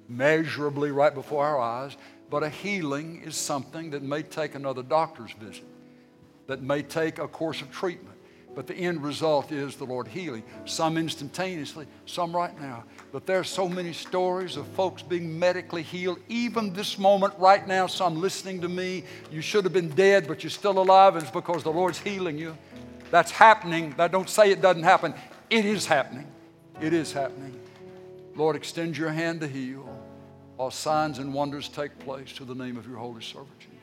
measurably 0.08 0.92
right 0.92 1.14
before 1.14 1.46
our 1.46 1.60
eyes, 1.60 1.98
but 2.30 2.44
a 2.44 2.50
healing 2.50 3.22
is 3.24 3.36
something 3.36 3.90
that 3.90 4.02
may 4.02 4.24
take 4.24 4.56
another 4.56 4.84
doctor's 4.84 5.32
visit, 5.34 5.66
that 6.48 6.62
may 6.62 6.82
take 6.82 7.20
a 7.20 7.28
course 7.28 7.62
of 7.62 7.72
treatment 7.72 8.15
but 8.56 8.68
the 8.68 8.74
end 8.74 9.04
result 9.04 9.52
is 9.52 9.76
the 9.76 9.84
Lord 9.84 10.08
healing. 10.08 10.44
Some 10.64 10.98
instantaneously, 10.98 11.88
some 12.06 12.34
right 12.34 12.60
now. 12.60 12.86
But 13.12 13.26
there 13.26 13.40
are 13.40 13.44
so 13.44 13.68
many 13.68 13.92
stories 13.94 14.56
of 14.56 14.66
folks 14.70 15.02
being 15.02 15.38
medically 15.38 15.84
healed. 15.84 16.20
Even 16.30 16.74
this 16.74 16.98
moment, 16.98 17.34
right 17.38 17.68
now, 17.68 17.88
some 17.88 18.22
listening 18.22 18.62
to 18.62 18.70
me, 18.70 19.04
you 19.30 19.42
should 19.42 19.66
have 19.66 19.74
been 19.74 19.90
dead, 19.90 20.28
but 20.28 20.44
you're 20.44 20.50
still 20.50 20.80
alive, 20.80 21.16
and 21.16 21.24
it's 21.24 21.32
because 21.32 21.64
the 21.64 21.72
Lord's 21.72 22.00
healing 22.00 22.38
you. 22.38 22.58
That's 23.12 23.32
happening. 23.32 23.94
I 23.98 24.08
don't 24.08 24.30
say 24.30 24.52
it 24.52 24.62
doesn't 24.62 24.84
happen. 24.84 25.14
It 25.50 25.66
is 25.66 25.86
happening. 25.86 26.28
It 26.82 26.94
is 26.94 27.12
happening. 27.12 27.60
Lord, 28.36 28.56
extend 28.56 28.98
your 28.98 29.10
hand 29.10 29.42
to 29.42 29.48
heal 29.48 29.88
while 30.56 30.72
signs 30.72 31.20
and 31.20 31.34
wonders 31.34 31.68
take 31.68 31.98
place 32.00 32.32
to 32.34 32.46
the 32.46 32.56
name 32.56 32.78
of 32.78 32.88
your 32.88 32.98
holy 32.98 33.22
servant 33.22 33.60
Jesus. 33.60 33.76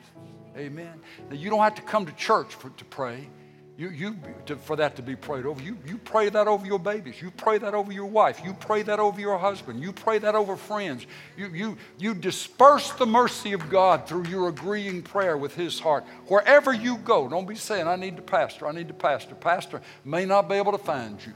Amen. 0.57 0.99
Now, 1.29 1.35
you 1.35 1.49
don't 1.49 1.59
have 1.59 1.75
to 1.75 1.81
come 1.81 2.05
to 2.05 2.11
church 2.13 2.53
for, 2.53 2.69
to 2.69 2.85
pray. 2.85 3.27
You, 3.75 3.89
you, 3.89 4.15
to, 4.45 4.55
for 4.55 4.75
that 4.75 4.95
to 4.97 5.01
be 5.01 5.15
prayed 5.15 5.47
over. 5.47 5.59
You, 5.59 5.75
you 5.87 5.97
pray 5.97 6.29
that 6.29 6.47
over 6.47 6.63
your 6.63 6.77
babies. 6.77 7.19
You 7.19 7.31
pray 7.31 7.57
that 7.57 7.73
over 7.73 7.91
your 7.91 8.05
wife. 8.05 8.39
You 8.45 8.53
pray 8.53 8.83
that 8.83 8.99
over 8.99 9.19
your 9.19 9.39
husband. 9.39 9.81
You 9.81 9.91
pray 9.91 10.19
that 10.19 10.35
over 10.35 10.55
friends. 10.55 11.07
You, 11.35 11.47
you, 11.47 11.77
you 11.97 12.13
disperse 12.13 12.91
the 12.91 13.07
mercy 13.07 13.53
of 13.53 13.71
God 13.71 14.07
through 14.07 14.27
your 14.27 14.49
agreeing 14.49 15.01
prayer 15.01 15.37
with 15.37 15.55
His 15.55 15.79
heart. 15.79 16.05
Wherever 16.27 16.71
you 16.71 16.97
go, 16.97 17.27
don't 17.27 17.47
be 17.47 17.55
saying, 17.55 17.87
I 17.87 17.95
need 17.95 18.15
the 18.15 18.21
pastor, 18.21 18.67
I 18.67 18.73
need 18.73 18.89
the 18.89 18.93
pastor. 18.93 19.33
Pastor 19.33 19.81
may 20.05 20.25
not 20.25 20.47
be 20.47 20.55
able 20.55 20.73
to 20.73 20.77
find 20.77 21.19
you, 21.25 21.33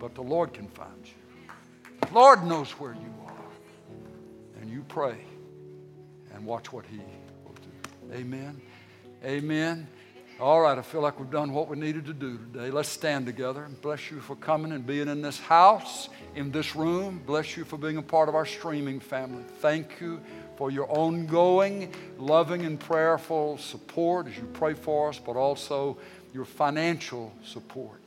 but 0.00 0.16
the 0.16 0.22
Lord 0.22 0.52
can 0.52 0.66
find 0.66 1.04
you. 1.04 2.08
The 2.08 2.12
Lord 2.12 2.44
knows 2.44 2.72
where 2.72 2.94
you 2.94 3.14
are. 3.28 3.32
And 4.60 4.68
you 4.68 4.84
pray 4.88 5.18
and 6.34 6.44
watch 6.44 6.72
what 6.72 6.86
He 6.86 6.98
will 7.44 7.54
do. 7.54 8.14
Amen. 8.14 8.60
Amen. 9.24 9.86
All 10.40 10.60
right, 10.60 10.76
I 10.76 10.82
feel 10.82 11.02
like 11.02 11.20
we've 11.20 11.30
done 11.30 11.52
what 11.52 11.68
we 11.68 11.76
needed 11.76 12.06
to 12.06 12.12
do 12.12 12.36
today. 12.36 12.70
Let's 12.70 12.88
stand 12.88 13.26
together 13.26 13.64
and 13.64 13.80
bless 13.80 14.10
you 14.10 14.18
for 14.18 14.34
coming 14.34 14.72
and 14.72 14.84
being 14.84 15.06
in 15.06 15.22
this 15.22 15.38
house, 15.38 16.08
in 16.34 16.50
this 16.50 16.74
room. 16.74 17.20
Bless 17.24 17.56
you 17.56 17.64
for 17.64 17.76
being 17.76 17.98
a 17.98 18.02
part 18.02 18.28
of 18.28 18.34
our 18.34 18.46
streaming 18.46 18.98
family. 18.98 19.44
Thank 19.58 20.00
you 20.00 20.20
for 20.56 20.70
your 20.70 20.90
ongoing, 20.90 21.92
loving, 22.18 22.64
and 22.64 22.80
prayerful 22.80 23.58
support 23.58 24.26
as 24.26 24.36
you 24.36 24.48
pray 24.54 24.74
for 24.74 25.10
us, 25.10 25.18
but 25.18 25.36
also 25.36 25.98
your 26.34 26.44
financial 26.44 27.32
support. 27.44 28.00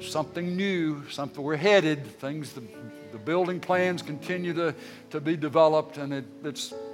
Something 0.00 0.56
new, 0.56 1.08
something 1.08 1.42
we're 1.42 1.56
headed, 1.56 2.06
things, 2.06 2.52
the, 2.52 2.64
the 3.12 3.18
building 3.18 3.60
plans 3.60 4.02
continue 4.02 4.52
to, 4.54 4.74
to 5.10 5.20
be 5.20 5.36
developed, 5.36 5.96
and 5.96 6.12
it 6.12 6.26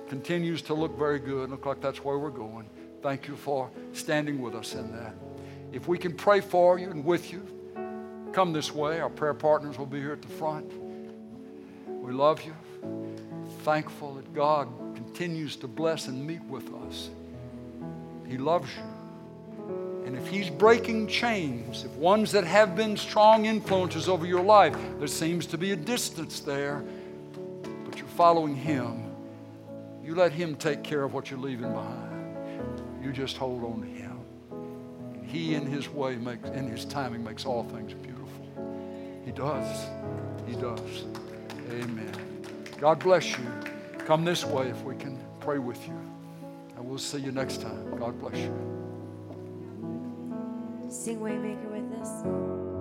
continues 0.09 0.63
to 0.63 0.75
look 0.75 0.97
very 0.97 1.19
good. 1.19 1.51
Look 1.51 1.67
like 1.67 1.81
that's 1.81 2.05
where 2.05 2.19
we're 2.19 2.31
going. 2.31 2.69
Thank 3.05 3.29
you 3.29 3.37
for 3.37 3.71
standing 3.93 4.41
with 4.41 4.55
us 4.55 4.75
in 4.75 4.91
that. 4.93 5.15
If 5.75 5.87
we 5.87 5.99
can 5.99 6.15
pray 6.15 6.41
for 6.41 6.79
you 6.79 6.91
and 6.91 7.05
with 7.05 7.31
you, 7.31 7.47
come 8.33 8.55
this 8.55 8.75
way. 8.75 8.99
Our 8.99 9.11
prayer 9.11 9.35
partners 9.35 9.77
will 9.77 9.85
be 9.85 10.01
here 10.01 10.13
at 10.13 10.23
the 10.23 10.29
front. 10.29 10.73
We 11.87 12.13
love 12.13 12.41
you. 12.41 12.55
Thankful 13.61 14.15
that 14.15 14.33
God 14.33 14.69
continues 14.95 15.55
to 15.57 15.69
bless 15.69 16.09
and 16.09 16.27
meet 16.27 16.43
with 16.45 16.73
us. 16.87 17.11
He 18.27 18.39
loves 18.39 18.71
you. 18.75 19.67
And 20.07 20.17
if 20.17 20.27
He's 20.27 20.49
breaking 20.49 21.09
chains, 21.09 21.85
if 21.85 21.91
ones 21.97 22.33
that 22.33 22.45
have 22.45 22.75
been 22.75 22.97
strong 22.97 23.45
influences 23.45 24.09
over 24.09 24.25
your 24.25 24.43
life, 24.43 24.75
there 24.99 25.09
seems 25.09 25.45
to 25.49 25.59
be 25.59 25.73
a 25.73 25.77
distance 25.77 26.41
there, 26.41 26.83
but 27.85 27.99
you're 27.99 28.09
following 28.09 28.57
Him, 28.57 29.15
you 30.03 30.15
let 30.15 30.33
Him 30.33 30.57
take 30.57 30.83
care 30.83 31.03
of 31.03 31.13
what 31.13 31.31
you're 31.31 31.39
leaving 31.39 31.71
behind. 31.71 32.14
You 33.05 33.13
just 33.13 33.37
hold 33.37 33.63
on 33.65 33.83
to 33.83 33.87
Him. 33.87 34.19
And 35.13 35.27
He, 35.27 35.55
in 35.55 35.67
His 35.67 35.91
way, 35.91 36.17
makes, 36.17 36.49
in 36.49 36.69
His 36.69 36.87
timing, 36.87 37.23
makes 37.23 37.45
all 37.45 37.65
things 37.65 37.93
beautiful. 37.93 38.47
He 39.27 39.31
does. 39.31 39.87
He 40.47 40.55
does. 40.55 41.05
Amen. 41.71 42.13
God 42.81 43.01
bless 43.01 43.33
you. 43.33 43.47
Come 43.99 44.25
this 44.25 44.47
way 44.47 44.71
if 44.71 44.83
we 44.83 44.97
can 44.97 45.19
pray 45.41 45.59
with 45.59 45.87
you. 45.87 46.01
And 46.77 46.87
we'll 46.87 46.97
see 46.97 47.19
you 47.19 47.31
next 47.31 47.61
time. 47.61 47.95
God 47.99 48.19
bless 48.19 48.37
you. 48.37 48.55
Sing 50.89 51.19
Waymaker 51.19 51.71
with 51.73 52.01
us. 52.01 52.74